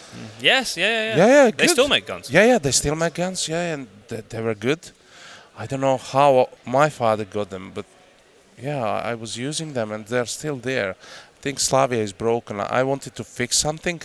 [0.41, 1.17] yes, yeah, yeah, yeah.
[1.17, 2.31] Yeah, yeah, They still make guns.
[2.31, 3.49] Yeah, yeah, they still make guns.
[3.49, 4.81] Yeah, and they, they were good.
[5.57, 7.85] I don't know how my father got them, but
[8.61, 10.91] yeah, I was using them, and they're still there.
[10.91, 12.61] I think Slavia is broken.
[12.61, 14.01] I wanted to fix something.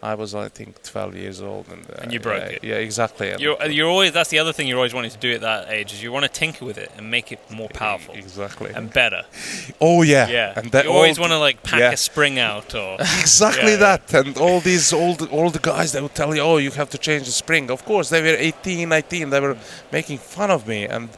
[0.00, 2.02] I was, I think, 12 years old, and, uh.
[2.02, 2.64] And you broke yeah, it.
[2.64, 3.34] Yeah, exactly.
[3.40, 5.92] You're, you're always that's the other thing you're always wanting to do at that age
[5.92, 8.70] is you want to tinker with it and make it more powerful Exactly.
[8.72, 9.24] and better.
[9.80, 10.28] oh yeah.
[10.28, 11.90] Yeah, And that you always want to like pack yeah.
[11.90, 13.98] a spring out or Exactly yeah.
[13.98, 14.14] that.
[14.14, 17.26] And all these old old guys they would tell you, oh, you have to change
[17.26, 17.68] the spring.
[17.68, 19.30] Of course, they were 18, 19.
[19.30, 19.56] They were
[19.90, 21.08] making fun of me, and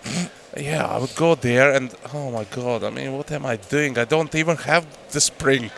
[0.56, 3.96] yeah, I would go there, and oh my god, I mean, what am I doing?
[3.98, 5.70] I don't even have the spring.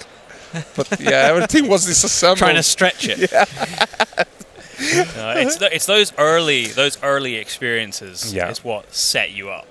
[0.76, 2.38] But yeah, everything was disassembled.
[2.38, 3.30] Trying to stretch it.
[4.82, 8.50] Uh, it's th- it's those early those early experiences Yeah.
[8.50, 9.66] is what set you up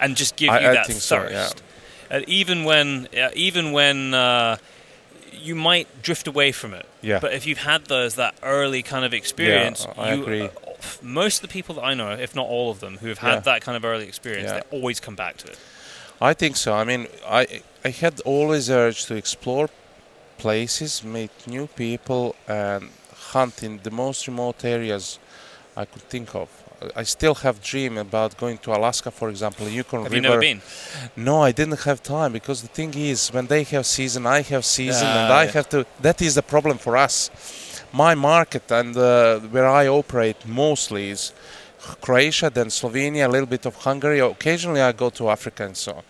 [0.00, 1.62] and just give I- you I that think so, thirst.
[2.10, 4.58] Uh, even when uh, even when uh,
[5.32, 7.18] you might drift away from it, Yeah.
[7.18, 10.48] but if you've had those that early kind of experience, I you, agree.
[11.02, 13.34] Most of the people that I know, if not all of them, who have had
[13.34, 13.40] Yeah.
[13.50, 14.60] that kind of early experience, Yeah.
[14.60, 15.58] they always come back to it.
[16.20, 16.70] I think so.
[16.74, 19.68] I mean, I I had always urge to explore
[20.38, 22.90] places, meet new people, and
[23.32, 25.18] hunt in the most remote areas
[25.76, 26.48] I could think of.
[26.96, 30.16] I- still have dream about going to Alaska, for example, Yukon Have River.
[30.16, 30.60] you never been?
[31.16, 34.64] No, I didn't have time because the thing is, when they have season, I have
[34.64, 35.52] season, and Ah, I yeah.
[35.52, 35.86] have to.
[36.00, 37.30] That is the problem for us.
[37.92, 41.32] My market and uh, where I operate mostly is
[42.00, 44.20] Croatia, then Slovenia, a little bit of Hungary.
[44.20, 46.02] Occasionally, I go to Africa and so on.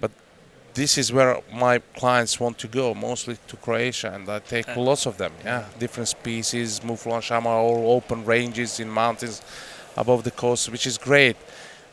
[0.00, 0.10] But
[0.74, 4.80] this is where my clients want to go, mostly to Croatia, and I take Uh,
[4.80, 5.32] lots of them.
[5.44, 9.42] Yeah, different species, Mouflon Shama, all open ranges in mountains
[9.96, 11.36] above the coast, which is great.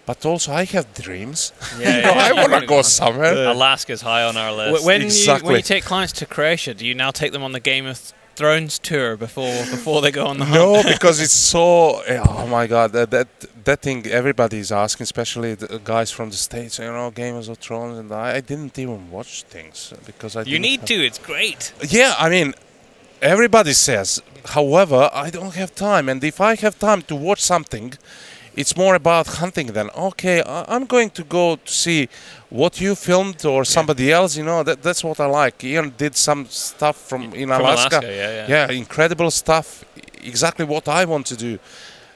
[0.06, 1.52] But also, I have dreams.
[1.78, 3.34] Yeah, You know, I want to You're go gonna- somewhere.
[3.46, 4.82] Alaska's high on our list.
[4.84, 5.48] Wh- When you Exactly.
[5.48, 8.00] when you take clients to Croatia, do you now take them on the Game of
[8.38, 10.60] Thrones tour before before they go on the hunt?
[10.62, 12.02] No, because it's so.
[12.02, 13.28] Eh, oh my God, that that,
[13.66, 16.78] that thing everybody is asking, especially the guys from the states.
[16.78, 20.42] You know, Games of Thrones, and I, I didn't even watch things because I.
[20.44, 21.06] you need have- to.
[21.10, 21.74] It's great.
[22.00, 22.54] Yeah, I mean,
[23.22, 24.22] everybody says.
[24.58, 27.88] However, I don't have time, and if I have time to watch something,
[28.56, 29.68] it's more about hunting.
[29.78, 32.08] than okay, I, I'm going to go to see
[32.50, 34.38] what you filmed or somebody else.
[34.38, 35.64] You know, that that's what I like.
[35.64, 37.98] Ian did some stuff from in From Alaska.
[37.98, 38.68] Alaska, yeah, yeah.
[38.68, 39.84] yeah, incredible stuff.
[40.24, 41.60] Exactly what I want to do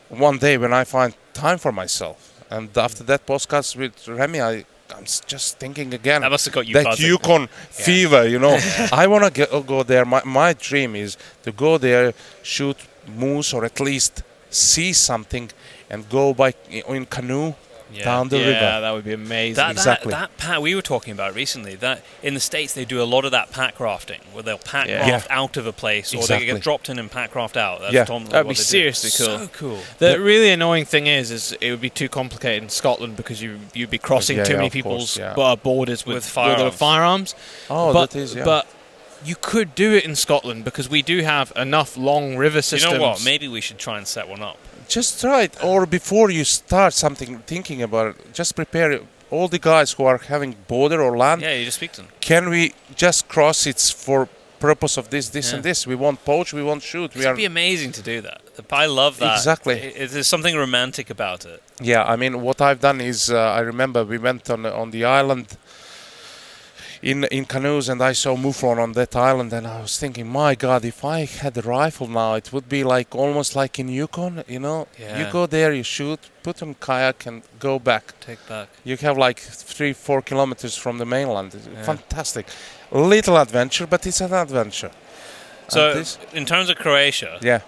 [0.10, 2.28] one day when I find time for myself.
[2.50, 6.68] And after that podcast with Remy, I, I'm just thinking again That must have got
[6.68, 7.08] you that buzzing.
[7.08, 8.60] Yukon fever, you know.
[8.92, 10.04] I want to go, go there.
[10.04, 12.14] My, my dream is to go there,
[12.44, 12.78] shoot
[13.08, 15.50] moose, or at least see something,
[15.90, 17.54] and go by in canoe
[17.94, 18.04] Yeah.
[18.06, 18.82] down the yeah, river.
[18.82, 19.56] that would be amazing.
[19.56, 20.12] That, Exactly.
[20.12, 21.76] that, that pack we were talking about recently.
[21.76, 24.88] That in the states they do a lot of that pack rafting, where they'll pack
[24.88, 25.10] Yeah.
[25.10, 27.82] raft out of a place, or they get dropped in and pack raft out.
[27.82, 28.06] That's Yeah.
[28.06, 28.62] Tom- That'd be they do.
[28.64, 29.38] seriously cool.
[29.40, 29.80] So cool.
[30.00, 33.60] The really annoying thing is, is it would be too complicated in Scotland because you
[33.74, 35.32] you'd be crossing Yeah, too yeah, many people's course, yeah.
[35.44, 36.76] Uh, borders with, With with firearms.
[36.76, 37.36] firearms.
[37.70, 38.44] oh, but, that is yeah.
[38.44, 38.68] but
[39.24, 42.94] you could do it in Scotland because we do have enough long river systems.
[42.94, 43.24] You know what?
[43.24, 44.58] Maybe we should try and set one up.
[44.96, 49.00] Just try it, or before you start something, thinking about it, just prepare
[49.32, 51.42] all the guys who are having border or land.
[51.42, 52.12] Yeah, you just speak to them.
[52.20, 54.28] Can we just cross it for
[54.60, 55.56] purpose of this, this, Yeah.
[55.56, 55.88] and this?
[55.88, 57.16] We won't poach, we won't shoot.
[57.16, 58.42] We It'd are be amazing to do that.
[58.72, 59.38] I love that.
[59.38, 59.76] Exactly.
[59.80, 61.62] It- there's something romantic about it.
[61.80, 65.04] Yeah, I mean, what I've done is, uh, I remember we went on on the
[65.06, 65.48] island
[67.02, 70.56] in in canoes, and I saw Mouflon on that island, and I was thinking, my
[70.56, 74.44] God, if I had a rifle now, it would be like almost like in Yukon,
[74.48, 74.88] you know.
[75.00, 75.18] Yeah.
[75.26, 78.14] You go there, you shoot, put on kayak, and go back.
[78.20, 78.68] Take back.
[78.84, 81.54] You have like three, four kilometers from the mainland.
[81.56, 81.84] Yeah.
[81.84, 82.46] Fantastic,
[82.92, 84.92] little adventure, but it's an adventure.
[85.70, 87.62] So, this- in terms of Croatia, yeah.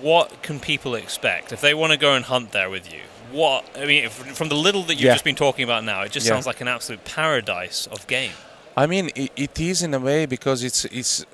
[0.00, 3.00] what can people expect if they want to go and hunt there with you?
[3.30, 5.12] What I mean, if, from the little that you've Yeah.
[5.14, 6.32] just been talking about now, it just Yeah.
[6.34, 8.32] sounds like an absolute paradise of game.
[8.76, 11.26] I mean, it, it is in a way because it's it's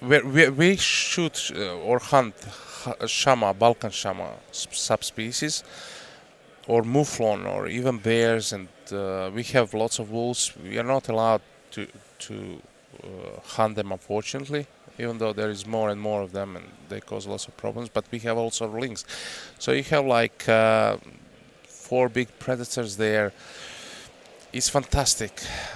[0.00, 2.34] where we, we shoot uh, or hunt
[3.06, 5.64] shama, Balkan shama subspecies,
[6.68, 10.52] or mouflon, or even bears, and uh, we have lots of wolves.
[10.62, 11.42] We are not allowed
[11.72, 11.86] to
[12.20, 12.62] to
[13.02, 14.66] uh, hunt them, unfortunately,
[14.98, 17.88] even though there is more and more of them, and they cause lots of problems.
[17.88, 19.04] But we have also lynx,
[19.58, 20.98] so you have like uh,
[21.66, 23.32] four big predators there.
[24.56, 25.32] It's fantastic.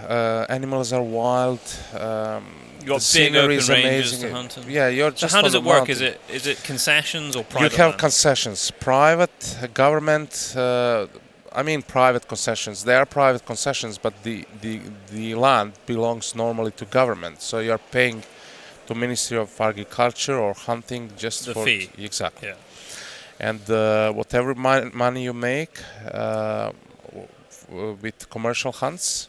[0.09, 1.61] Uh, animals are wild.
[1.93, 2.45] Um,
[2.81, 4.21] You got big scenery open is ranges amazing.
[4.31, 4.71] to hunt in.
[4.71, 5.35] Yeah, you're So just.
[5.35, 5.89] how does it work?
[5.89, 7.73] Is it is it concessions or private?
[7.73, 8.01] You have land?
[8.01, 8.61] concessions,
[8.93, 10.31] private, uh, government.
[10.57, 11.07] Uh,
[11.61, 12.77] I mean, private concessions.
[12.85, 14.81] They are private concessions, but the, the
[15.17, 17.37] the land belongs normally to government.
[17.43, 18.23] So you are paying
[18.87, 21.89] to Ministry of Agriculture or hunting just The for fee.
[21.99, 22.49] exactly.
[22.49, 23.49] Yeah.
[23.49, 25.75] And uh, whatever mon- money you make
[26.15, 26.71] uh,
[27.71, 29.29] with commercial hunts,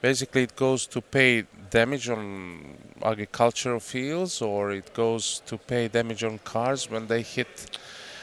[0.00, 6.24] basically it goes to pay damage on agricultural fields, or it goes to pay damage
[6.24, 7.78] on cars when they hit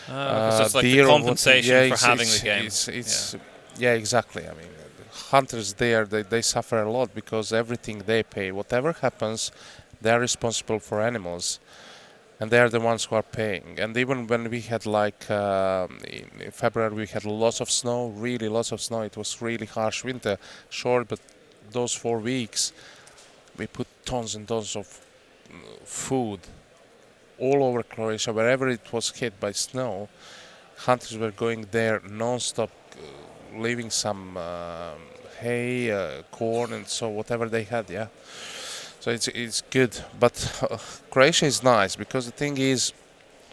[0.07, 2.65] so uh, it's like deer the compensation yeah, for having the game.
[2.65, 3.35] It's, it's,
[3.77, 3.93] yeah.
[3.93, 4.43] exactly.
[4.47, 4.67] I mean,
[5.11, 9.51] hunters there they, they suffer a lot because everything they pay, whatever happens,
[10.01, 11.59] they are responsible for animals,
[12.43, 13.79] and they are the ones who are paying.
[13.79, 15.97] And even when we had like um,
[16.43, 19.03] in February, we had lots of snow, really lots of snow.
[19.03, 20.37] It was really harsh winter,
[20.69, 21.21] short, but
[21.71, 22.73] those four weeks,
[23.57, 24.87] we put tons and tons of
[25.49, 26.41] mm, food
[27.39, 30.09] all over Croatia, wherever it was hit by snow,
[30.79, 34.99] hunters were going there non-stop, uh, leaving some um
[35.39, 37.89] hay, uh, corn, and so whatever they had.
[37.89, 38.07] Yeah,
[39.03, 39.93] so it's it's good.
[40.17, 40.77] But uh,
[41.11, 42.93] Croatia is nice because the thing is,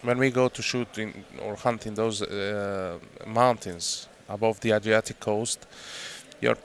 [0.03, 5.19] when we go to shoot in or hunt in those uh, mountains above the Adriatic
[5.19, 5.67] coast,
[6.41, 6.59] you're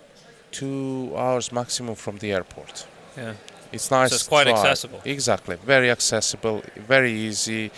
[0.51, 2.85] two hours maximum from the airport.
[3.17, 3.33] Yeah.
[3.71, 4.13] It's nice.
[4.13, 5.01] it's quite accessible.
[5.03, 7.71] Exactly, very accessible, very easy.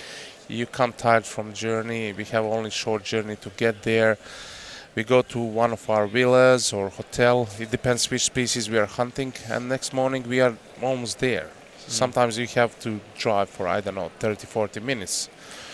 [0.50, 2.14] You come tired from journey.
[2.14, 4.18] We have only short journey to get there.
[4.98, 7.48] We go to one of our villas or hotel.
[7.60, 9.32] It depends which species we are hunting.
[9.48, 11.50] And next morning we are almost there.
[11.86, 11.92] Hmm.
[12.02, 15.30] Sometimes we have to drive for I don't know 30, 40 minutes.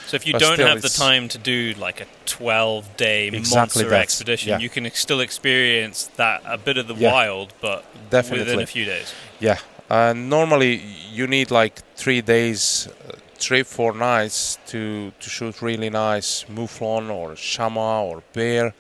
[0.07, 3.83] So if you But don't have the time to do like a 12 day Exactly
[3.83, 4.57] monster expedition, yeah.
[4.59, 7.13] you can still experience that a bit of the Yeah.
[7.13, 8.39] wild, but Definitely.
[8.39, 9.13] within a few days.
[9.39, 9.59] Yeah.
[9.89, 10.81] Uh, normally
[11.13, 17.09] you need like three days, uh, three four nights to to shoot really nice mouflon
[17.09, 18.73] or shama or bear.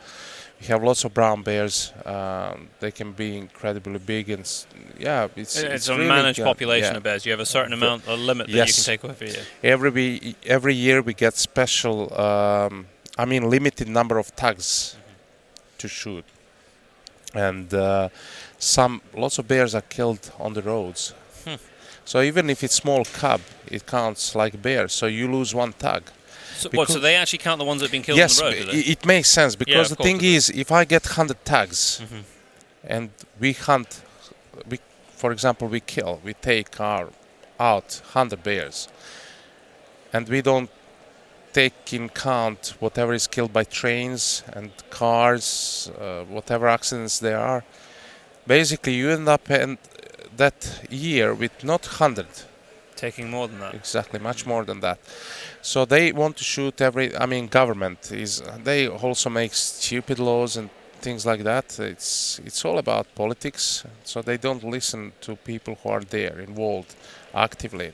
[0.63, 1.91] We have lots of brown bears.
[2.05, 4.45] Um, they can be incredibly big and
[4.97, 6.45] yeah, it's It's, it's a really managed good.
[6.45, 6.97] population Yeah.
[6.97, 7.25] of bears.
[7.25, 9.43] You have a certain amount, a limit that you can take over here.
[9.61, 11.97] Every every year we get special.
[12.17, 12.87] Um,
[13.17, 14.95] I mean, limited number of tags
[15.79, 16.23] to shoot,
[17.33, 18.07] and uh,
[18.57, 21.13] some lots of bears are killed on the roads.
[21.43, 21.55] Hmm.
[22.05, 24.87] So even if it's small cub, it counts like bear.
[24.87, 26.03] So you lose one tag.
[26.57, 28.59] So, what, so they actually count the ones that have been killed yes, on the
[28.59, 32.23] road, it, makes sense because of the thing is, if I get hundred tags Mhm.
[32.83, 34.01] and we hunt,
[34.69, 34.79] we,
[35.15, 37.09] for example, we kill, we take our
[37.59, 38.87] out hundred bears,
[40.13, 40.69] and we don't
[41.53, 47.63] take in count whatever is killed by trains and cars, uh, whatever accidents there are.
[48.47, 49.77] Basically, you end up in
[50.37, 52.27] that year with not hundred
[52.95, 53.73] Taking more than that.
[53.73, 54.99] exactly much more than that.
[55.61, 60.57] So they want to shoot every i mean government is they also make stupid laws
[60.57, 60.69] and
[61.01, 61.79] things like that.
[61.79, 63.83] It's it's all about politics.
[64.03, 66.95] So they don't listen to people who are there involved
[67.33, 67.91] actively.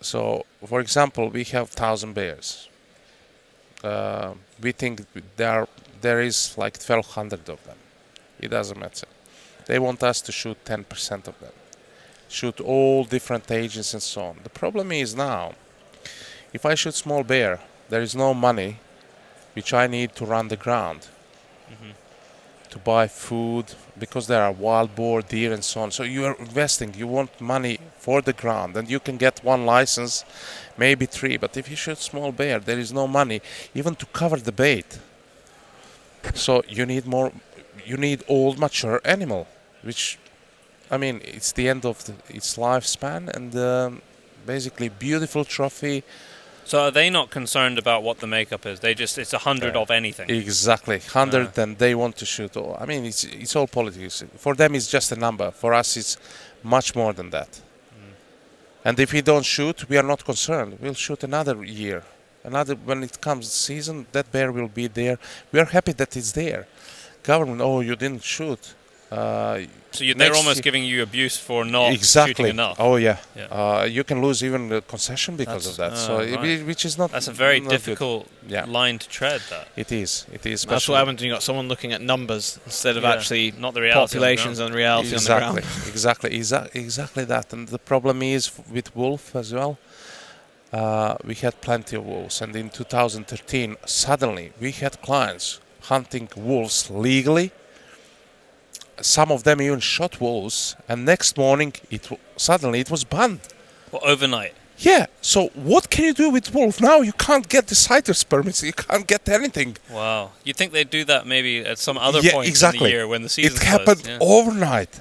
[0.00, 2.68] So for example we have 1000 bears.
[3.84, 5.00] Uh, we think
[5.36, 5.66] there
[6.00, 7.76] there is like 1200 of them.
[8.38, 9.06] It doesn't matter.
[9.66, 11.52] They want us to shoot 10% of them
[12.30, 14.36] shoot all different ages and so on.
[14.44, 15.52] The problem is now,
[16.52, 18.78] if I shoot small bear, there is no money
[19.54, 21.08] which I need to run the ground
[21.70, 21.94] Mhm.
[22.70, 25.90] to buy food because there are wild boar, deer, and so on.
[25.90, 26.94] So you are investing.
[26.94, 30.24] You want money for the ground, and you can get one license,
[30.76, 31.36] maybe three.
[31.36, 33.42] But if you shoot small bear, there is no money
[33.74, 34.98] even to cover the bait.
[36.34, 37.32] So you need more.
[37.84, 39.46] You need old, mature animal,
[39.82, 40.18] which
[40.90, 44.02] I mean, it's the end of the, its lifespan, and um,
[44.46, 46.02] basically beautiful trophy.
[46.64, 48.80] So are they not concerned about what the makeup is?
[48.80, 49.82] They just it's a hundred Yeah.
[49.82, 50.30] of anything.
[50.30, 52.56] Exactly, hundred, and they want to shoot.
[52.56, 52.76] all.
[52.80, 54.24] I mean, it's it's all politics.
[54.36, 55.50] For them, it's just a number.
[55.50, 56.16] For us, it's
[56.62, 57.60] much more than that.
[58.84, 60.78] And if we don't shoot, we are not concerned.
[60.80, 62.02] We'll shoot another year,
[62.44, 64.06] another when it comes season.
[64.12, 65.18] That bear will be there.
[65.52, 66.66] We are happy that it's there.
[67.22, 68.74] Government, oh, you didn't shoot.
[69.10, 69.60] Uh,
[69.92, 72.30] So you, they're almost giving you abuse for not exactly.
[72.34, 72.76] shooting enough.
[72.78, 73.16] Oh yeah.
[73.34, 73.46] Yeah.
[73.50, 75.90] Uh, you can lose even the concession because of that.
[75.90, 77.10] That's- so ah, it- which is not.
[77.10, 78.66] That's a very difficult Yeah.
[78.78, 79.40] line to tread.
[79.50, 80.26] That It is.
[80.32, 80.62] It is.
[80.62, 83.52] That's especially- what happens when you got someone looking at numbers instead of Yeah, actually
[83.58, 84.70] not the reality on the populations ground.
[84.70, 85.88] and reality exactly, on the ground.
[85.94, 87.52] exactly, exa- exactly that.
[87.52, 89.72] And the problem is with wolf as well.
[90.72, 95.58] Uh, we had plenty of wolves, and in 2013, suddenly we had clients
[95.92, 97.50] hunting wolves legally.
[99.02, 103.40] Some of them even shot wolves, and next morning it w- suddenly it was banned.
[103.92, 104.54] well, overnight.
[104.78, 105.06] Yeah.
[105.20, 107.00] So what can you do with wolf now?
[107.02, 108.62] You can't get the sighters permits.
[108.62, 109.76] You can't get anything.
[109.90, 110.30] Wow.
[110.44, 113.22] You'd think they'd do that maybe at some other Yeah, point in the year when
[113.22, 114.18] the season it happened yeah.
[114.20, 115.00] overnight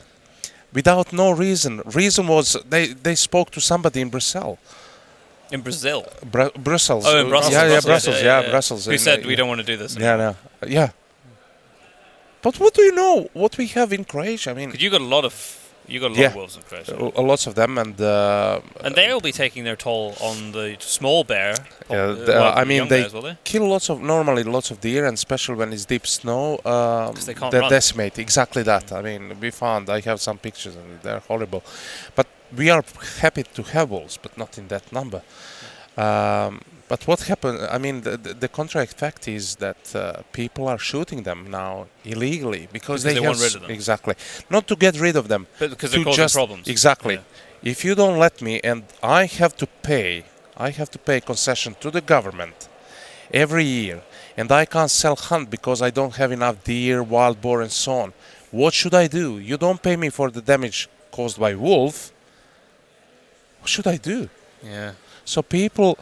[0.74, 4.58] without no reason reason was they they spoke to somebody in brussels
[5.52, 6.06] in Brazil.
[6.30, 7.54] Bru- brussels Oh, in Brussels.
[7.54, 8.52] yeah yeah Brussels, brussels yeah, yeah, yeah, yeah.
[8.52, 9.96] brussels Who said we don't want to do this?
[9.98, 10.36] yeah no,
[10.68, 10.90] yeah
[12.42, 15.12] but what do you know what we have in croatia i mean you got a
[15.16, 15.56] lot of
[15.92, 16.28] you got a lot Yeah.
[16.28, 16.94] of wolves in Croatia.
[17.34, 21.56] lots of them and uh, And they'll be taking their toll on the small bear.
[21.90, 23.36] Yeah, the- well, I mean, they- bears, they?
[23.44, 27.34] kill lots of normally lots of deer and especially when it's deep snow um, they
[27.34, 27.72] can't they run.
[27.72, 31.62] decimate exactly that i mean we found i have some pictures and they're horrible
[32.18, 32.28] but
[32.60, 32.84] we are
[33.24, 35.22] happy to have wolves but not in that number
[35.98, 36.62] um,
[36.92, 40.00] but what happened i mean the, the, the contract fact is that uh,
[40.42, 41.72] people are shooting them now
[42.14, 43.72] illegally because, Because they, they want rid of them.
[43.80, 44.16] exactly
[44.56, 46.66] not to get rid of them But because they're causing just- problems.
[46.76, 47.16] Exactly.
[47.16, 47.72] Yeah.
[47.74, 50.12] If you don't let me, and I have to pay,
[50.68, 52.58] I have to pay concession to the government
[53.44, 53.98] every year,
[54.40, 57.92] and I can't sell hunt because I don't have enough deer, wild boar, and so
[58.04, 58.10] on.
[58.62, 59.26] What should I do?
[59.50, 61.96] You don't pay me for the damage caused by wolf.
[63.60, 64.30] What should I do?
[64.64, 64.92] Yeah.
[65.26, 65.98] So people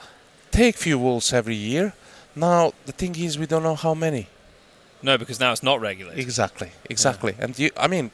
[0.52, 1.94] take few wolves every year.
[2.36, 4.28] Now the thing is, we don't know how many.
[5.02, 6.20] No, because now it's not regulated.
[6.20, 7.36] Exactly, exactly.
[7.40, 8.12] And you, I mean,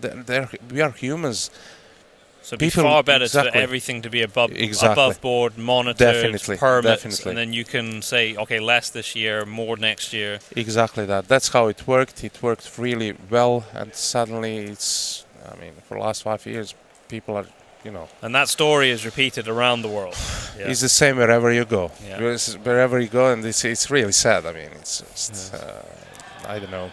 [0.00, 1.50] they're, they're, we are humans.
[2.42, 4.92] So it'd be People- far better for everything to be above Exactly.
[4.92, 7.30] above board, monitored, Definitely, permits, definitely.
[7.30, 10.38] and then you can say, okay, less this year, more next year.
[10.56, 11.28] Exactly that.
[11.28, 12.24] That's how it worked.
[12.24, 15.26] It worked really well, and suddenly it's.
[15.52, 16.74] I mean, for the last five years,
[17.08, 17.46] people are,
[17.84, 20.14] you know, And that story is repeated around the world.
[20.58, 20.68] Yeah.
[20.68, 21.90] it's the same wherever you go.
[22.06, 22.36] Yeah.
[22.64, 24.44] Wherever you go, and it's it's really sad.
[24.44, 25.82] I mean, it's just, uh,
[26.46, 26.90] I don't know.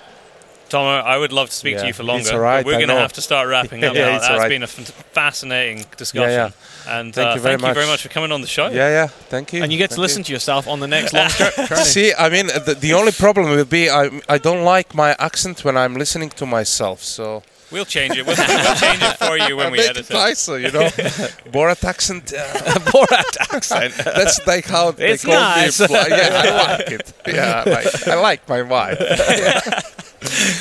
[0.70, 2.22] Tom, I would love to speak to you for longer.
[2.22, 2.46] it's longer.
[2.46, 4.16] all right, we're going to have to start wrapping up Yeah, now.
[4.18, 4.50] it's That's right.
[4.50, 6.52] been a f- fascinating discussion.
[6.52, 7.94] Yeah, And Thank uh, you very thank you very much.
[7.94, 8.68] much for coming on the show.
[8.68, 9.08] Yeah, yeah.
[9.30, 9.64] Thank you.
[9.64, 11.84] And you get to Thank listen to yourself on the next long jour- journey.
[11.84, 15.64] See, I mean, the, the only problem will be I I don't like my accent
[15.66, 17.00] when I'm listening to myself.
[17.04, 18.26] So We'll change it.
[18.26, 20.14] We'll, we'll change it for you when we edit it it.
[20.14, 20.88] nicer, you know.
[21.52, 22.34] Borat accent.
[22.34, 22.40] Uh,
[22.94, 23.94] Borat accent.
[24.06, 25.80] That's like how they It's call nice.
[25.82, 25.88] me.
[25.88, 27.14] Fly- Yeah, I like it.
[27.28, 28.98] Yeah, I like, I like my wife.
[29.00, 29.80] Yeah.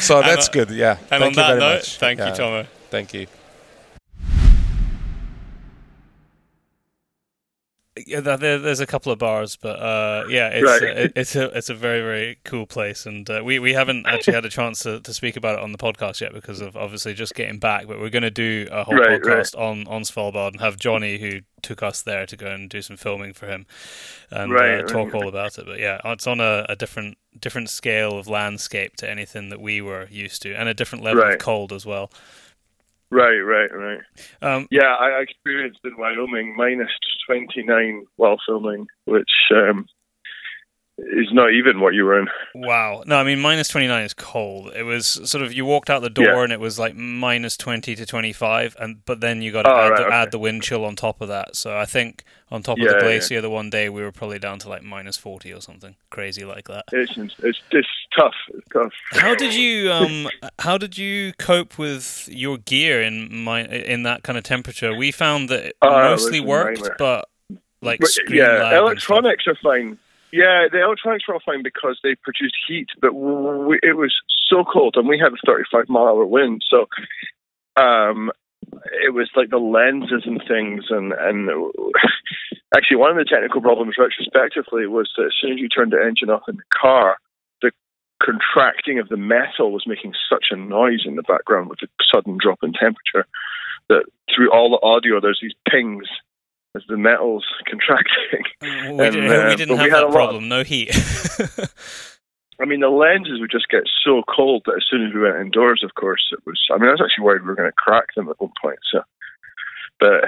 [0.00, 0.70] So that's on- good.
[0.70, 0.98] Yeah.
[1.10, 1.98] And thank on you that very note, much.
[1.98, 2.66] thank Yeah, you, Tomo.
[2.90, 3.26] Thank you.
[8.06, 10.96] Yeah, there, there's a couple of bars, but uh, yeah, it's Right.
[10.96, 14.34] it, it's a it's a very very cool place, and uh, we we haven't actually
[14.34, 17.14] had a chance to, to speak about it on the podcast yet because of obviously
[17.14, 17.88] just getting back.
[17.88, 21.18] But we're going to do a whole Right, podcast on on Svalbard and have Johnny
[21.18, 23.66] who took us there to go and do some filming for him
[24.30, 25.22] and Right, uh, talk right.
[25.22, 25.66] all about it.
[25.66, 29.80] But yeah, it's on a, a different different scale of landscape to anything that we
[29.80, 32.12] were used to, and a different level of cold as well.
[33.10, 34.00] Right, right, right.
[34.42, 36.90] Um, Yeah, I experienced in Wyoming minus
[37.26, 39.86] 29 while filming, which um,
[40.98, 42.26] is not even what you were in.
[42.54, 43.02] Wow.
[43.06, 44.72] No, I mean minus twenty nine is cold.
[44.74, 46.42] It was sort of you walked out the door Yeah.
[46.44, 49.70] and it was like minus twenty to twenty five, and but then you got to
[49.70, 50.14] Oh, add, right, the, okay.
[50.14, 51.54] add the wind chill on top of that.
[51.54, 53.00] So I think on top of Yeah, the yeah.
[53.02, 56.44] glacier, the one day we were probably down to like minus forty or something crazy
[56.46, 56.84] like that.
[56.92, 58.34] It's it's it's tough.
[58.54, 58.92] It's tough.
[59.12, 60.28] How did you um
[60.60, 64.96] how did you cope with your gear in my in that kind of temperature?
[64.96, 67.28] We found that it Oh, mostly a worked, but
[67.82, 68.80] like But, yeah, lag and stuff.
[68.80, 69.98] electronics are fine.
[70.32, 74.14] Yeah, the electronics were all fine because they produced heat, but we, it was
[74.48, 76.86] so cold, and we had a 35 mile hour wind, so
[77.80, 78.30] um,
[79.04, 81.48] it was like the lenses and things, and and
[82.76, 86.02] actually one of the technical problems retrospectively was that as soon as you turned the
[86.02, 87.16] engine off in the car,
[87.62, 87.70] the
[88.22, 92.38] contracting of the metal was making such a noise in the background with the sudden
[92.40, 93.26] drop in temperature
[93.88, 94.04] that
[94.34, 96.08] through all the audio there's these pings
[96.76, 98.44] as the metal's contracting.
[98.62, 100.48] We, And, did, uh, we didn't we have had that problem.
[100.48, 100.90] No heat.
[102.60, 105.36] I mean, the lenses would just get so cold that as soon as we went
[105.36, 106.58] indoors, of course, it was.
[106.72, 108.78] I mean, I was actually worried we were going to crack them at one point.
[108.90, 109.02] So,
[110.00, 110.24] but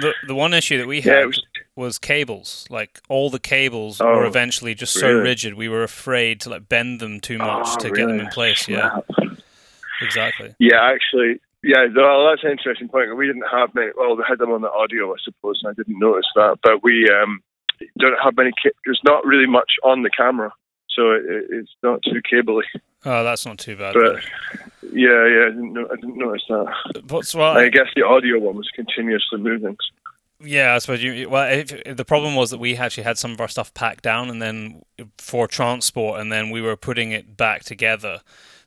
[0.00, 1.42] the the one issue that we had it was.
[1.74, 2.66] was cables.
[2.70, 5.54] Like all the cables Oh, were eventually just so rigid.
[5.54, 8.68] We were afraid to like bend them too much Oh, to get them in place.
[8.68, 9.00] Yeah,
[10.00, 10.54] exactly?
[10.60, 11.86] Yeah, actually, yeah.
[11.94, 13.16] Well, that's an interesting point.
[13.16, 13.90] We didn't have many.
[13.96, 16.58] Well, we had them on the audio, I suppose, and I didn't notice that.
[16.62, 17.42] But we um,
[17.98, 18.50] don't have many.
[18.62, 20.52] Ca- there's not really much on the camera,
[20.90, 22.64] so it, it's not too cabley.
[23.04, 23.94] Oh, that's not too bad.
[23.94, 24.22] But
[24.92, 27.02] yeah, yeah, I didn't, I didn't notice that.
[27.08, 29.76] What's well, I guess the audio one was continuously moving.
[30.44, 31.28] Yeah, I suppose you.
[31.28, 34.02] Well, if, if the problem was that we actually had some of our stuff packed
[34.02, 34.82] down, and then
[35.18, 38.20] for transport, and then we were putting it back together.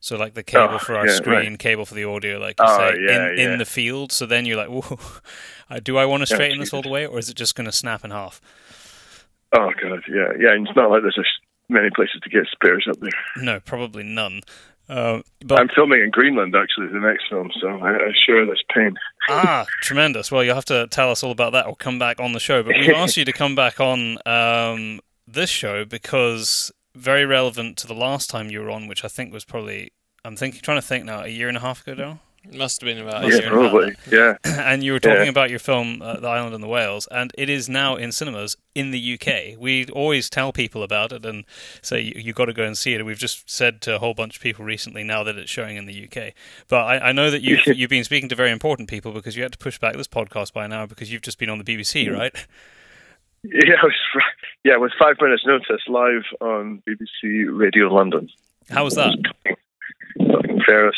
[0.06, 1.60] So like the cable Oh, for our yeah, screen, right.
[1.60, 3.54] cable for the audio, like you Oh, say, yeah, in, yeah.
[3.54, 4.12] in the field.
[4.12, 5.00] So then you're like, Whoa,
[5.84, 7.72] do I want to straighten this all the way, or is it just going to
[7.72, 8.40] snap in half?
[9.52, 10.52] Oh god, yeah, yeah.
[10.54, 11.18] And it's not like there's
[11.70, 13.10] many places to get spares up there.
[13.44, 14.42] No, probably none.
[14.88, 18.62] Uh, but I'm filming in Greenland actually, the next film, so I, I share this
[18.76, 18.94] pain.
[19.30, 20.32] ah, tremendous.
[20.32, 22.62] Well, you'll have to tell us all about that or come back on the show.
[22.62, 27.88] But we've asked you to come back on um, this show because very relevant to
[27.88, 29.92] the last time you were on, which I think was probably.
[30.24, 32.20] I'm thinking, trying to think now, a year and a half ago now.
[32.48, 33.72] It must have been about a yeah, year and a half.
[33.72, 33.96] probably.
[34.12, 35.30] Yeah, and you were talking Yeah.
[35.30, 38.56] about your film, uh, The Island and the Whales, and it is now in cinemas
[38.76, 39.60] in the UK.
[39.60, 41.44] We always tell people about it and
[41.82, 43.04] say you, you got to go and see it.
[43.04, 45.86] We've just said to a whole bunch of people recently now that it's showing in
[45.88, 46.34] the UK.
[46.68, 49.42] But I, I know that you've you've been speaking to very important people because you
[49.42, 51.64] had to push back this podcast by an hour because you've just been on the
[51.64, 52.46] BBC, right?
[53.52, 53.94] Yeah, I was,
[54.64, 54.78] yeah.
[54.78, 58.30] With five minutes notice, live on BBC Radio London.
[58.70, 59.16] How was that?
[60.18, 60.96] Fucking Ferris.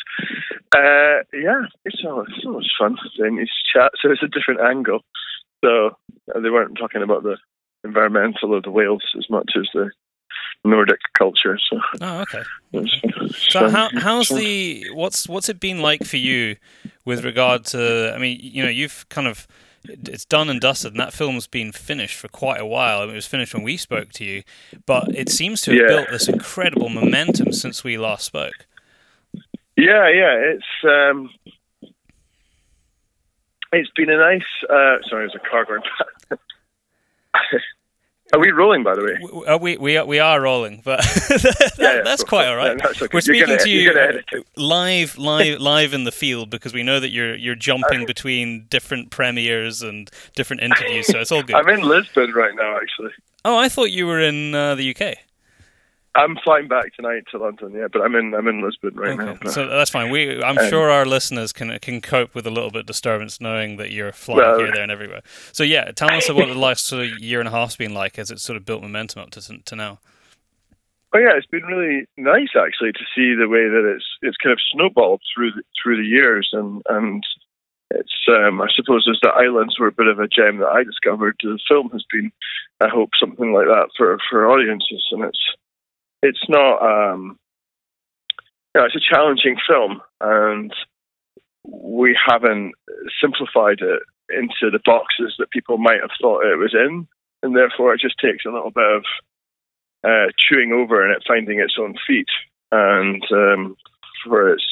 [0.75, 3.95] Uh, yeah, it's always, it's always fun doing these chats.
[4.01, 4.99] So it's a different angle.
[5.63, 5.97] So
[6.33, 7.37] uh, they weren't talking about the
[7.83, 9.89] environmental of the whales as much as the
[10.63, 11.57] Nordic culture.
[11.69, 12.43] So Oh, okay.
[12.73, 16.57] it it So how how's It the what's what's it been like for you
[17.05, 18.13] with regard to?
[18.15, 19.47] I mean, you know, you've kind of
[19.89, 22.99] it's done and dusted, and that film's been finished for quite a while.
[22.99, 24.43] I mean, it was finished when we spoke to you,
[24.85, 25.87] but it seems to have Yeah.
[25.87, 28.65] built this incredible momentum since we last spoke.
[29.75, 31.29] Yeah, yeah, it's um,
[33.71, 34.41] it's been a nice.
[34.69, 35.81] Uh, sorry, there's a car going.
[38.33, 39.13] Are we rolling, by the way?
[39.21, 42.57] W- uh, We we are, we are rolling, but that- Yeah, yeah, that's quite all
[42.57, 42.75] right.
[42.77, 43.09] Yeah, that's okay.
[43.13, 44.45] We're speaking gonna- to you you're gonna edit it.
[44.57, 49.11] live, live, live in the field because we know that you're you're jumping between different
[49.11, 51.55] premieres and different interviews, so it's all good.
[51.55, 53.11] I'm in Lisbon right now, actually.
[53.45, 55.17] Oh, I thought you were in uh, the UK.
[56.17, 59.29] I'm flying back tonight to London, yeah, but I'm in I'm in Lisbon right now.
[59.33, 60.09] Okay, so that's fine.
[60.11, 63.39] We, I'm Um, sure our listeners can can cope with a little bit of disturbance
[63.39, 65.21] knowing that you're flying Well- here, there, and everywhere.
[65.53, 68.17] So yeah, tell us what the last sort of year and a half's been like
[68.19, 69.99] as it's sort of built momentum up to to now.
[71.13, 74.51] Oh yeah, it's been really nice actually to see the way that it's it's kind
[74.53, 77.23] of snowballed through the, through the years, and and
[77.91, 80.83] it's um, I suppose as the islands were a bit of a gem that I
[80.83, 81.37] discovered.
[81.41, 82.31] The film has been,
[82.81, 85.39] I hope, something like that for for audiences, and it's
[86.21, 87.39] it's not um,
[88.73, 90.73] you know, it's a challenging film, and
[91.63, 92.73] we haven't
[93.19, 97.07] simplified it into the boxes that people might have thought it was in,
[97.43, 99.03] and therefore it just takes a little bit of
[100.03, 102.29] uh, chewing over and it finding its own feet,
[102.71, 103.75] and um,
[104.23, 104.65] for its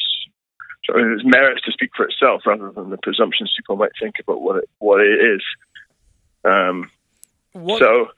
[0.84, 4.40] so its merits to speak for itself rather than the presumptions people might think about
[4.40, 5.42] what it what it is.
[6.44, 6.90] Um,
[7.52, 8.08] What so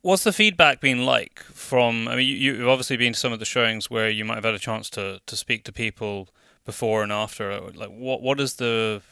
[0.00, 2.08] what's the feedback been like from?
[2.08, 4.44] I mean, you, you've obviously been to some of the showings where you might have
[4.44, 6.28] had a chance to to speak to people
[6.64, 7.60] before and after.
[7.60, 9.02] Like, what what has the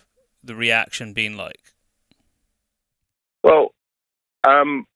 [0.42, 1.74] the reaction been like?
[3.42, 3.72] Well,
[4.46, 4.86] um,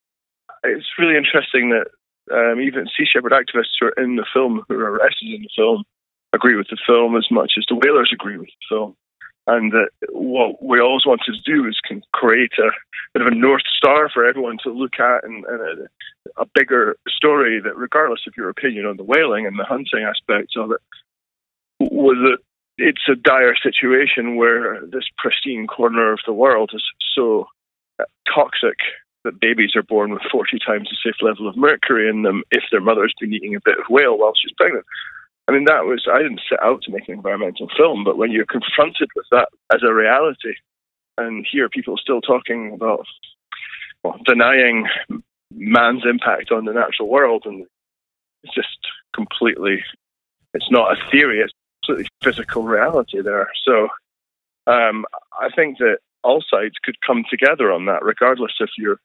[0.62, 1.86] it's really interesting that
[2.32, 5.50] um, even Sea Shepherd activists who are in the film, who are arrested in the
[5.56, 5.84] film,
[6.32, 8.96] agree with the film as much as the whalers agree with the film.
[9.46, 12.70] And that what we always wanted to do is can create a
[13.12, 15.88] bit of a north star for everyone to look at and, and
[16.38, 20.02] a, a bigger story that, regardless of your opinion on the whaling and the hunting
[20.02, 20.80] aspects of it,
[21.78, 22.38] was that
[22.78, 26.82] it's a dire situation where this pristine corner of the world is
[27.14, 27.46] so
[28.00, 28.78] uh, toxic
[29.24, 32.62] that babies are born with 40 times the safe level of mercury in them if
[32.70, 34.84] their mother's been eating a bit of whale while she's pregnant.
[35.46, 38.30] I mean, that was, I didn't set out to make an environmental film, but when
[38.30, 40.54] you're confronted with that as a reality
[41.18, 43.06] and hear people still talking about
[44.02, 44.86] well, denying
[45.52, 47.66] man's impact on the natural world, and
[48.42, 48.78] it's just
[49.14, 49.82] completely,
[50.54, 51.52] it's not a theory, it's
[51.86, 53.50] completely physical reality there.
[53.66, 53.88] So
[54.66, 55.04] um,
[55.38, 59.00] I think that all sides could come together on that, regardless if you're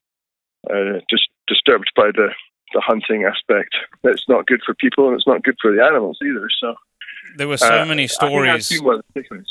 [0.69, 2.29] uh, just disturbed by the
[2.74, 3.76] the hunting aspect.
[4.03, 6.47] It's not good for people and it's not good for the animals either.
[6.61, 6.76] So
[7.38, 8.51] There were so uh, many stories.
[8.70, 9.46] that's been one of the takeaways.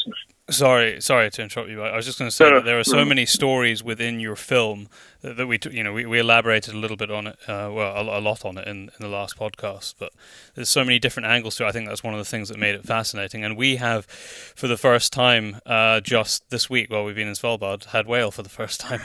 [0.51, 1.83] Sorry, sorry to interrupt you.
[1.83, 3.05] I was just going to say No, no, that there are so no.
[3.05, 4.89] many stories within your film
[5.21, 7.95] that, that we, you know, we, we elaborated a little bit on it, uh, well,
[8.09, 9.97] a, a lot on it in, in the last podcast.
[9.99, 10.13] But
[10.55, 11.69] there's so many different angles to it.
[11.69, 13.45] I think that's one of the things that made it fascinating.
[13.45, 17.35] And we have, for the first time, uh, just this week while we've been in
[17.35, 19.01] Svalbard, had whale for the first time.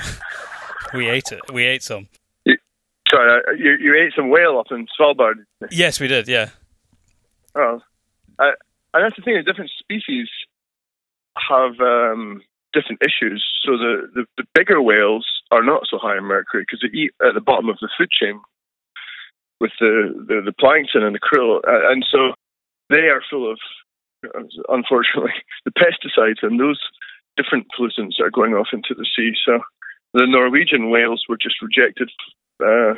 [0.93, 1.41] we ate it.
[1.51, 2.07] We ate some.
[3.13, 5.45] Sorry, uh, you, you ate some whale up in Svalbard.
[5.69, 6.27] Yes, we did.
[6.27, 6.49] Yeah.
[7.55, 7.79] Oh,
[8.39, 8.53] I,
[8.93, 9.41] and that's the thing.
[9.45, 10.27] Different species
[11.37, 12.41] have um,
[12.73, 13.43] different issues.
[13.63, 17.11] So the, the, the bigger whales are not so high in mercury because they eat
[17.25, 18.41] at the bottom of the food chain
[19.59, 22.33] with the, the, the plankton and the krill, uh, and so
[22.89, 23.59] they are full of,
[24.67, 25.31] unfortunately,
[25.65, 26.79] the pesticides and those
[27.37, 29.31] different pollutants are going off into the sea.
[29.45, 29.59] So
[30.13, 32.09] the Norwegian whales were just rejected
[32.63, 32.95] uh,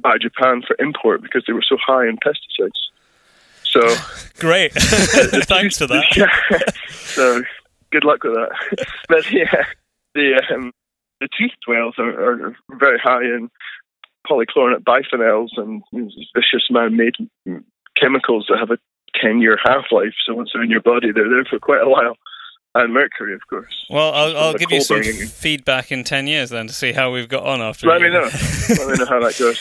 [0.00, 2.70] by Japan for import because they were so high in pesticides.
[3.64, 3.80] So
[4.38, 4.72] Great.
[4.72, 6.04] Thanks for that.
[6.16, 6.58] yeah.
[6.88, 7.42] so
[7.90, 8.86] good luck with that.
[9.08, 9.64] but yeah,
[10.14, 10.72] the um,
[11.20, 13.50] the toothed whales are, are very high in
[14.28, 15.82] polychlorinated biphenyls and
[16.34, 17.14] vicious man-made
[17.96, 18.78] chemicals that have a
[19.20, 20.14] ten-year half-life.
[20.26, 22.16] So once they're in your body, they're there for quite a while.
[22.74, 23.86] And mercury, of course.
[23.90, 25.26] Well, I'll, I'll give you some burning.
[25.26, 28.28] feedback in 10 years then to see how we've got on after Let me know.
[28.68, 29.58] Let me know how that goes.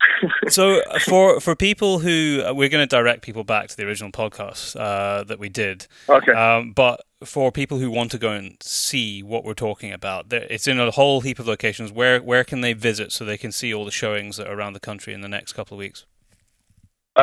[0.48, 4.10] so for for people who uh, we're going to direct people back to the original
[4.10, 6.32] podcast uh, that we did Okay.
[6.32, 10.44] um, but for people who want to go and see what we're talking about there,
[10.50, 13.52] it's in a whole heap of locations where where can they visit so they can
[13.52, 16.04] see all the showings that are around the country in the next couple of weeks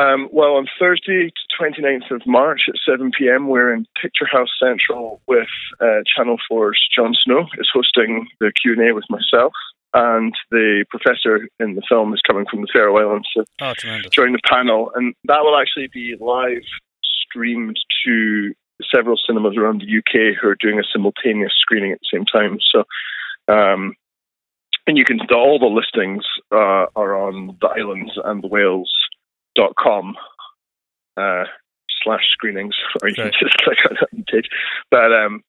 [0.00, 5.20] Um, well, on Thursday, 29th of March at 7 p.m., we're in Picture House Central
[5.26, 5.48] with
[5.78, 9.52] uh, Channel 4's Jon Snow is hosting the Q&A with myself,
[9.92, 13.74] and the professor in the film is coming from the Faroe Islands to oh
[14.10, 16.62] join the panel, and that will actually be live
[17.04, 18.54] streamed to
[18.94, 22.56] several cinemas around the UK who are doing a simultaneous screening at the same time.
[22.72, 22.84] So,
[23.52, 23.92] um,
[24.86, 28.48] and you can see all the listings uh, are on the islands and the
[29.56, 30.16] Whales.com
[31.16, 31.44] uh,
[32.02, 33.32] slash screenings, or you Right.
[33.32, 34.48] can just click on that page.
[34.90, 35.42] But um,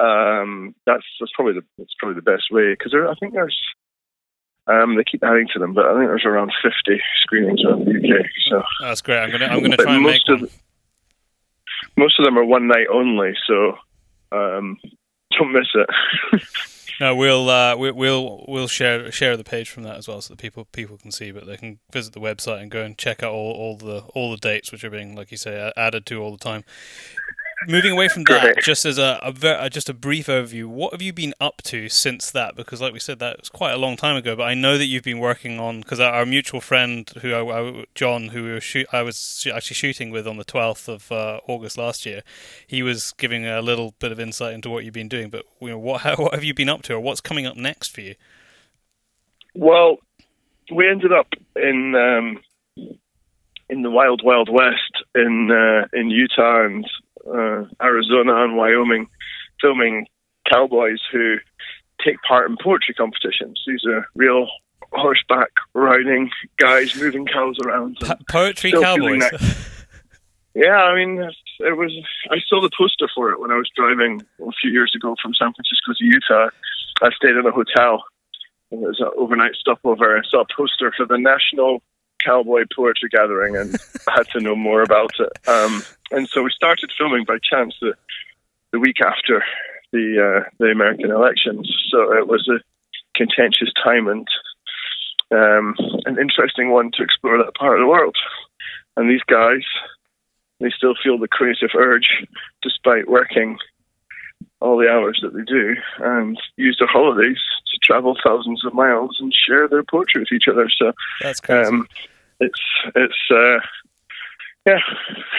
[0.00, 3.58] um, that's that's probably the that's probably the best way because I think there's.
[4.68, 7.92] Um, they keep adding to them, but I think there's around 50 screenings around the
[7.92, 8.26] UK.
[8.50, 10.50] So that's great i'm going to i'm But try and make most of one
[11.96, 13.78] most of them are one night only, so
[14.32, 14.76] um,
[15.38, 16.42] don't miss it.
[16.98, 20.32] No, we'll uh, we, we'll we'll share share the page from that as well, so
[20.32, 21.30] that people people can see.
[21.30, 24.30] But they can visit the website and go and check out all, all the all
[24.30, 26.64] the dates, which are being, like you say, added to all the time.
[27.68, 30.92] Moving away from that, just as a, a ver- uh, just a brief overview, what
[30.92, 32.54] have you been up to since that?
[32.56, 34.36] Because, like we said, that was quite a long time ago.
[34.36, 37.60] But I know that you've been working on because our, our mutual friend, who I,
[37.60, 40.88] I- John, who we were shoot, I was sh- actually shooting with on the twelfth
[40.88, 42.22] of uh, August last year,
[42.66, 45.28] he was giving a little bit of insight into what you've been doing.
[45.30, 47.56] But you know, what how, what have you been up to, or what's coming up
[47.56, 48.14] next for you?
[49.54, 49.98] well,
[50.74, 52.40] we ended up in um,
[53.68, 56.86] in the wild, wild west in uh, in Utah and
[57.28, 59.08] uh, Arizona and Wyoming,
[59.60, 60.06] filming
[60.50, 61.36] cowboys who
[62.04, 63.62] take part in poetry competitions.
[63.66, 64.48] These are real
[64.92, 67.96] horseback riding guys moving cows around.
[68.00, 69.22] Po- poetry cowboys.
[70.54, 71.18] Yeah, I mean,
[71.60, 71.92] it was.
[72.30, 75.34] I saw the poster for it when I was driving a few years ago from
[75.34, 76.48] San Francisco to Utah.
[77.02, 78.04] I stayed in a hotel.
[78.70, 80.16] and It was an overnight stopover.
[80.16, 81.82] I saw a poster for the National
[82.26, 83.76] Cowboy Poetry Gathering, and
[84.08, 85.48] had to know more about it.
[85.48, 87.94] Um, and so we started filming by chance the
[88.72, 89.44] the week after
[89.92, 91.72] the uh, the American elections.
[91.90, 92.58] So it was a
[93.16, 94.28] contentious time and
[95.30, 95.74] um,
[96.04, 98.16] an interesting one to explore that part of the world.
[98.96, 99.62] And these guys,
[100.60, 102.08] they still feel the creative urge
[102.62, 103.58] despite working
[104.60, 109.18] all the hours that they do and use their holidays to travel thousands of miles
[109.20, 110.68] and share their poetry with each other.
[110.78, 111.68] So That's crazy.
[111.68, 111.88] um,
[112.40, 112.60] it's
[112.94, 113.58] it's uh,
[114.66, 114.80] yeah.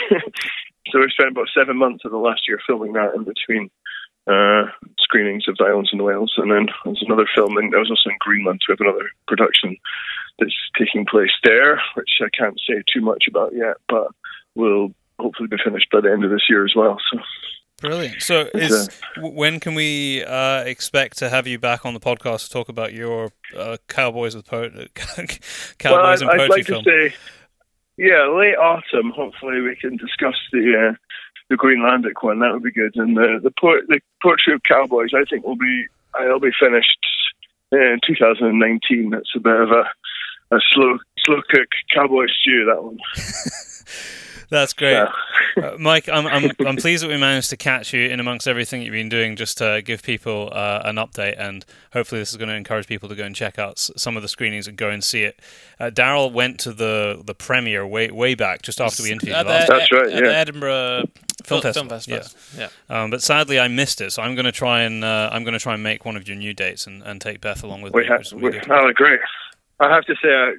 [0.91, 3.69] so we spent about seven months of the last year filming that in between
[4.27, 4.65] uh,
[4.99, 8.17] screenings of Islands and Whales, and then there's another film, and I was also in
[8.19, 8.61] Greenland.
[8.67, 9.77] We have another production
[10.39, 14.07] that's taking place there, which I can't say too much about yet, but
[14.55, 16.97] will hopefully be finished by the end of this year as well.
[17.11, 17.19] So
[17.81, 18.23] Brilliant.
[18.23, 18.89] So, is
[19.19, 22.91] when can we uh, expect to have you back on the podcast to talk about
[22.91, 24.93] your uh, Cowboys with poet-
[25.77, 26.83] Cowboys and well, I'd, I'd like film?
[26.83, 27.15] to say,
[27.97, 29.11] yeah, late autumn.
[29.11, 30.95] Hopefully, we can discuss the uh,
[31.49, 32.39] the Greenlandic one.
[32.39, 32.95] That would be good.
[32.95, 35.85] And the the, po- the Poetry of Cowboys, I think, will be
[36.19, 37.05] it'll be finished
[37.71, 39.11] in 2019.
[39.11, 39.83] That's a bit of a
[40.49, 42.65] a slow slow cook cowboy stew.
[42.65, 42.97] That one.
[44.49, 44.93] That's great.
[44.93, 45.11] Yeah.
[45.57, 48.83] Uh, Mike, I'm, I'm I'm pleased that we managed to catch you in amongst everything
[48.83, 52.49] you've been doing, just to give people uh, an update, and hopefully this is going
[52.49, 55.03] to encourage people to go and check out some of the screenings and go and
[55.03, 55.39] see it.
[55.79, 59.47] Uh, Daryl went to the the premiere way way back, just after we interviewed At
[59.47, 59.67] you last.
[59.67, 60.35] That's right, At the yeah.
[60.37, 61.03] Edinburgh
[61.43, 62.39] Film, Festival, Film Festival.
[62.55, 62.69] Yeah.
[62.95, 65.53] Um, but sadly, I missed it, so I'm going to try and uh, I'm going
[65.53, 67.93] to try and make one of your new dates and, and take Beth along with
[67.93, 68.07] We me.
[68.09, 68.69] have, which will be we, good.
[68.69, 69.19] oh, great.
[69.79, 70.51] I have to say, uh,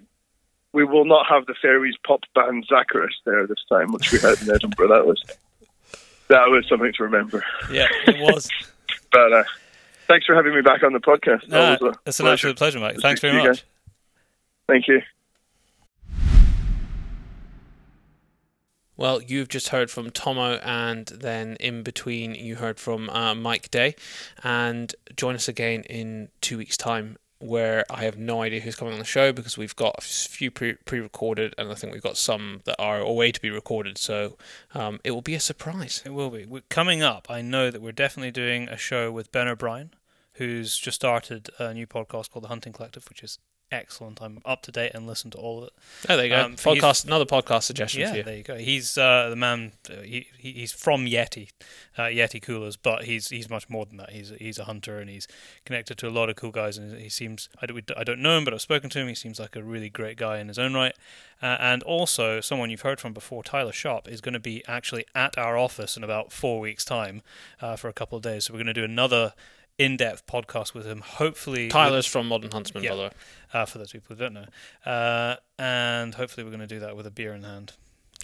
[0.72, 4.40] we will not have the Faroese pop band Zacharis there this time, which we had
[4.42, 4.88] in Edinburgh.
[4.88, 5.22] That was
[6.28, 7.44] that was something to remember.
[7.70, 8.48] yeah, it was.
[9.10, 9.44] But uh,
[10.06, 11.48] thanks for having me back on the podcast.
[11.48, 11.72] No,
[12.04, 12.32] it's an pleasure.
[12.32, 12.98] absolute pleasure, Mike.
[12.98, 13.64] Thanks very much.
[14.68, 15.00] Thank you.
[18.98, 23.70] Well, you've just heard from Tomo, and then in between, you heard from uh, Mike
[23.70, 23.94] Day.
[24.42, 28.94] And join us again in two weeks' time, where I have no idea who's coming
[28.94, 32.16] on the show because we've got a few pre recorded, and I think we've got
[32.16, 33.98] some that are away to be recorded.
[33.98, 34.36] So
[34.74, 36.02] um, it will be a surprise.
[36.04, 36.46] It will be.
[36.46, 39.94] we coming up, I know that we're definitely doing a show with Ben O'Brien,
[40.34, 43.38] who's just started a new podcast called The Hunting Collective, which is
[43.70, 44.20] excellent.
[44.22, 45.72] I'm up to date and listen to all of it.
[46.08, 46.42] Oh, there you go.
[46.44, 48.22] Um, podcast, another podcast suggestion Yeah, for you.
[48.22, 48.56] there you go.
[48.56, 49.72] He's uh, the man.
[49.90, 51.50] Uh, he, he he's from Yeti,
[51.96, 54.10] uh, Yeti Coolers, but he's he's much more than that.
[54.10, 55.28] He's he's a hunter and he's
[55.64, 56.78] connected to a lot of cool guys.
[56.78, 59.08] And he seems I don't, I don't know him, but I've spoken to him.
[59.08, 60.94] He seems like a really great guy in his own right.
[61.40, 65.04] Uh, and also someone you've heard from before, Tyler Sharp, is going to be actually
[65.14, 67.22] at our office in about four weeks' time
[67.60, 68.44] uh, for a couple of days.
[68.44, 69.34] So we're going to do another
[69.78, 71.00] in-depth podcast with him.
[71.04, 72.90] Hopefully, Tyler's from Modern Huntsman, Yeah.
[72.90, 73.10] by the way.
[73.54, 74.46] uh, for those people who don't know,
[74.90, 77.72] uh, and hopefully we're going to do that with a beer in hand.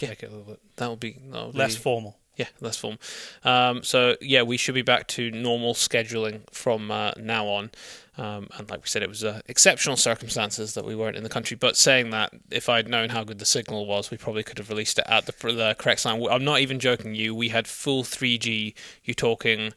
[0.01, 0.09] Yeah.
[0.11, 2.19] Make it a little bit That will be, that will be less formal.
[2.37, 2.99] Yeah, less form.
[3.45, 7.71] Um, so yeah, we should be back to normal scheduling from uh, now on.
[8.19, 11.29] Um, and like we said, it was uh, exceptional circumstances that we weren't in the
[11.29, 11.57] country.
[11.57, 14.69] But saying that, if I'd known how good the signal was, we probably could have
[14.69, 16.25] released it at the, the correct time.
[16.29, 17.37] I'm not even joking you.
[17.37, 18.75] We had full 3G.
[19.05, 19.73] You're talking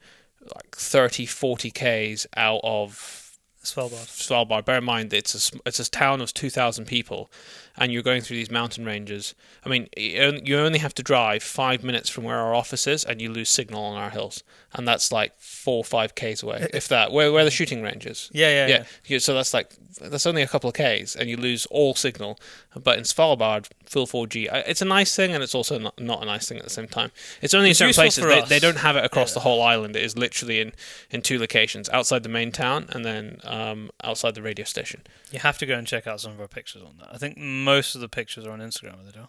[0.56, 3.28] like 30, 40 Ks out of
[3.64, 4.08] Svalbard.
[4.08, 4.66] Svalbard.
[4.66, 7.30] Bear in mind, it's a it's a town of two thousand people,
[7.78, 9.36] and you're going through these mountain ranges.
[9.66, 13.22] I mean, you only have to drive five minutes from where our office is, and
[13.22, 14.44] you lose signal on our hills,
[14.74, 17.12] and that's like four or five k's away, if that.
[17.12, 18.30] Where where the shooting range is.
[18.34, 18.84] Yeah, yeah, yeah.
[19.06, 22.40] Yeah, so that's like that's only a couple of k's, and you lose all signal.
[22.76, 24.52] But in Svalbard, full 4G.
[24.54, 26.70] Uh, It's a nice thing, and it's also not, not a nice thing at the
[26.70, 27.12] same time.
[27.42, 28.24] It's only It's in certain places.
[28.50, 29.96] They, they don't have it across the whole island.
[29.96, 30.74] It is literally in,
[31.10, 35.02] in two locations: outside the main town, and then um, outside the radio station.
[35.32, 37.10] You have to go and check out some of our pictures on that.
[37.12, 37.38] I think
[37.74, 39.28] most of the pictures are on Instagram, are they do?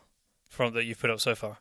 [0.49, 1.59] From that you've put up so far.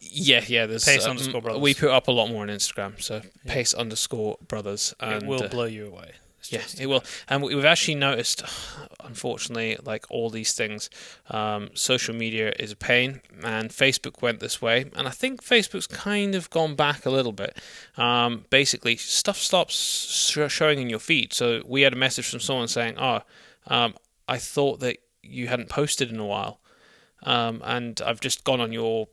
[0.00, 0.66] Yeah, yeah.
[0.66, 1.62] There's Pace um, underscore brothers.
[1.62, 3.52] We put up a lot more on Instagram, so Yeah.
[3.54, 4.94] pace underscore brothers.
[5.00, 6.12] And, it will uh, blow you away.
[6.38, 7.02] It's Yeah, it will.
[7.28, 8.42] And we- we've actually noticed,
[9.00, 10.90] unfortunately, like all these things,
[11.30, 14.84] um, social media is a pain, and Facebook went this way.
[14.94, 17.56] And I think Facebook's kind of gone back a little bit.
[17.96, 21.32] Um, basically, stuff stops sh- showing in your feed.
[21.32, 23.20] So we had a message from someone saying, Oh,
[23.68, 23.94] um,
[24.28, 24.98] I thought that
[25.30, 26.60] you hadn't posted in a while.
[27.22, 29.08] Um, and I've just gone on your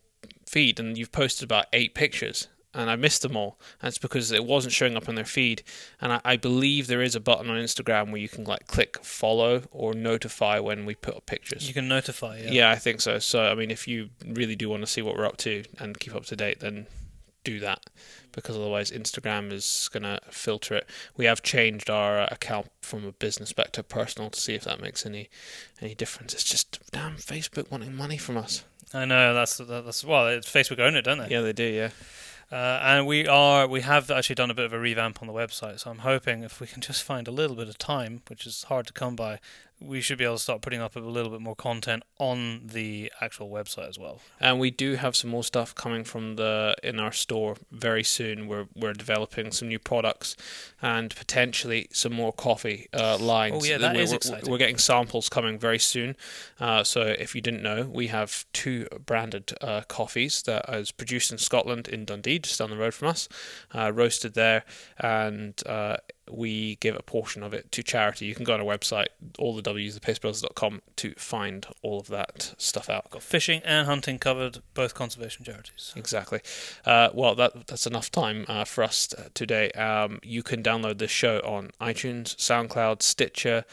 [0.46, 3.60] feed and you've posted about eight pictures and I missed them all.
[3.82, 5.64] That's because it wasn't showing up on their feed.
[6.02, 9.04] And I, I believe there is a button on Instagram where you can like click
[9.04, 11.68] follow or notify when we put up pictures.
[11.68, 12.40] You can notify.
[12.40, 12.52] Yeah.
[12.52, 12.72] yeah.
[12.72, 13.20] I think so.
[13.20, 16.00] So I mean, if you really do want to see what we're up to and
[16.00, 16.88] keep up to date, then
[17.44, 17.90] do that
[18.32, 20.90] because otherwise Instagram is gonna filter it.
[21.16, 24.82] We have changed our account from a business back to personal to see if that
[24.82, 25.30] makes any
[25.82, 26.34] any difference.
[26.34, 28.64] It's just damn Facebook wanting money from us.
[28.94, 31.30] I know that's that's well, it's Facebook own it, don't they?
[31.30, 31.64] Yeah, they do.
[31.64, 31.90] Yeah.
[32.52, 35.34] Uh, and we are we have actually done a bit of a revamp on the
[35.34, 35.80] website.
[35.80, 38.64] So I'm hoping if we can just find a little bit of time, which is
[38.66, 39.40] hard to come by,
[39.86, 43.12] we should be able to start putting up a little bit more content on the
[43.22, 44.22] actual website as well.
[44.40, 48.48] And we do have some more stuff coming from the in our store very soon.
[48.48, 50.36] We're we're developing some new products
[50.82, 53.64] and potentially some more coffee uh, lines.
[53.64, 54.52] Oh, yeah, that we're, is we're- exciting.
[54.52, 56.16] We're getting samples coming very soon.
[56.60, 61.32] Uh, so if you didn't know, we have two branded uh, coffees that is produced
[61.32, 63.28] in Scotland in Dundee, just down the road from us,
[63.74, 64.64] uh, roasted there,
[65.00, 65.98] and uh,
[66.30, 68.26] we give a portion of it to charity.
[68.26, 72.54] You can go on our website, all the W's, thepacebrothers.com, to find all of that
[72.58, 73.10] stuff out.
[73.10, 75.94] Got fishing and hunting covered, both conservation charities.
[75.96, 76.42] Exactly.
[76.86, 79.72] Uh, well, that that's enough time uh, for us today.
[79.72, 83.66] Um, you can download this show on iTunes, SoundCloud, Stitcher.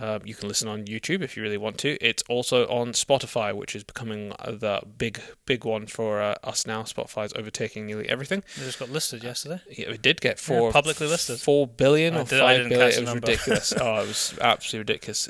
[0.00, 1.96] Uh, you can listen on YouTube if you really want to.
[2.00, 6.82] It's also on Spotify, which is becoming the big big one for uh, us now.
[6.82, 8.44] Spotify's overtaking nearly everything.
[8.56, 9.60] They just got listed yesterday.
[9.68, 11.40] Yeah, it did get four publicly listed.
[11.40, 12.80] four billion I or did- didn't billion.
[12.92, 13.26] It was number.
[13.26, 13.72] ridiculous.
[13.80, 15.28] oh, it was absolutely ridiculous.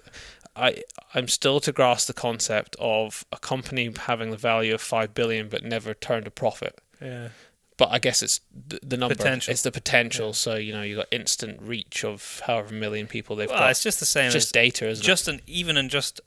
[0.54, 0.82] I
[1.14, 5.48] I'm still to grasp the concept of a company having the value of five billion
[5.48, 6.80] but never turned a profit.
[7.00, 7.28] Yeah.
[7.78, 9.14] But I guess it's th- the number.
[9.14, 9.50] Potential.
[9.52, 10.32] It's the potential.
[10.34, 13.70] So you know you've got instant reach of however million people they've Well, got.
[13.70, 16.20] it's just the same It's just as data, isn't just an even in just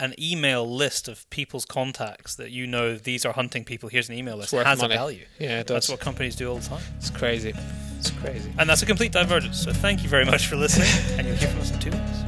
[0.00, 3.88] an email list of people's contacts that you know these are hunting people.
[3.88, 4.52] Here's an email list.
[4.52, 4.94] worth has money.
[4.94, 5.24] a value.
[5.38, 6.82] Yeah, it That's what companies do all the time.
[6.98, 7.52] It's crazy.
[7.98, 8.52] It's crazy.
[8.58, 9.60] And that's a complete divergence.
[9.62, 10.88] So thank you very much for listening,
[11.18, 12.27] and you'll hear from us in two weeks.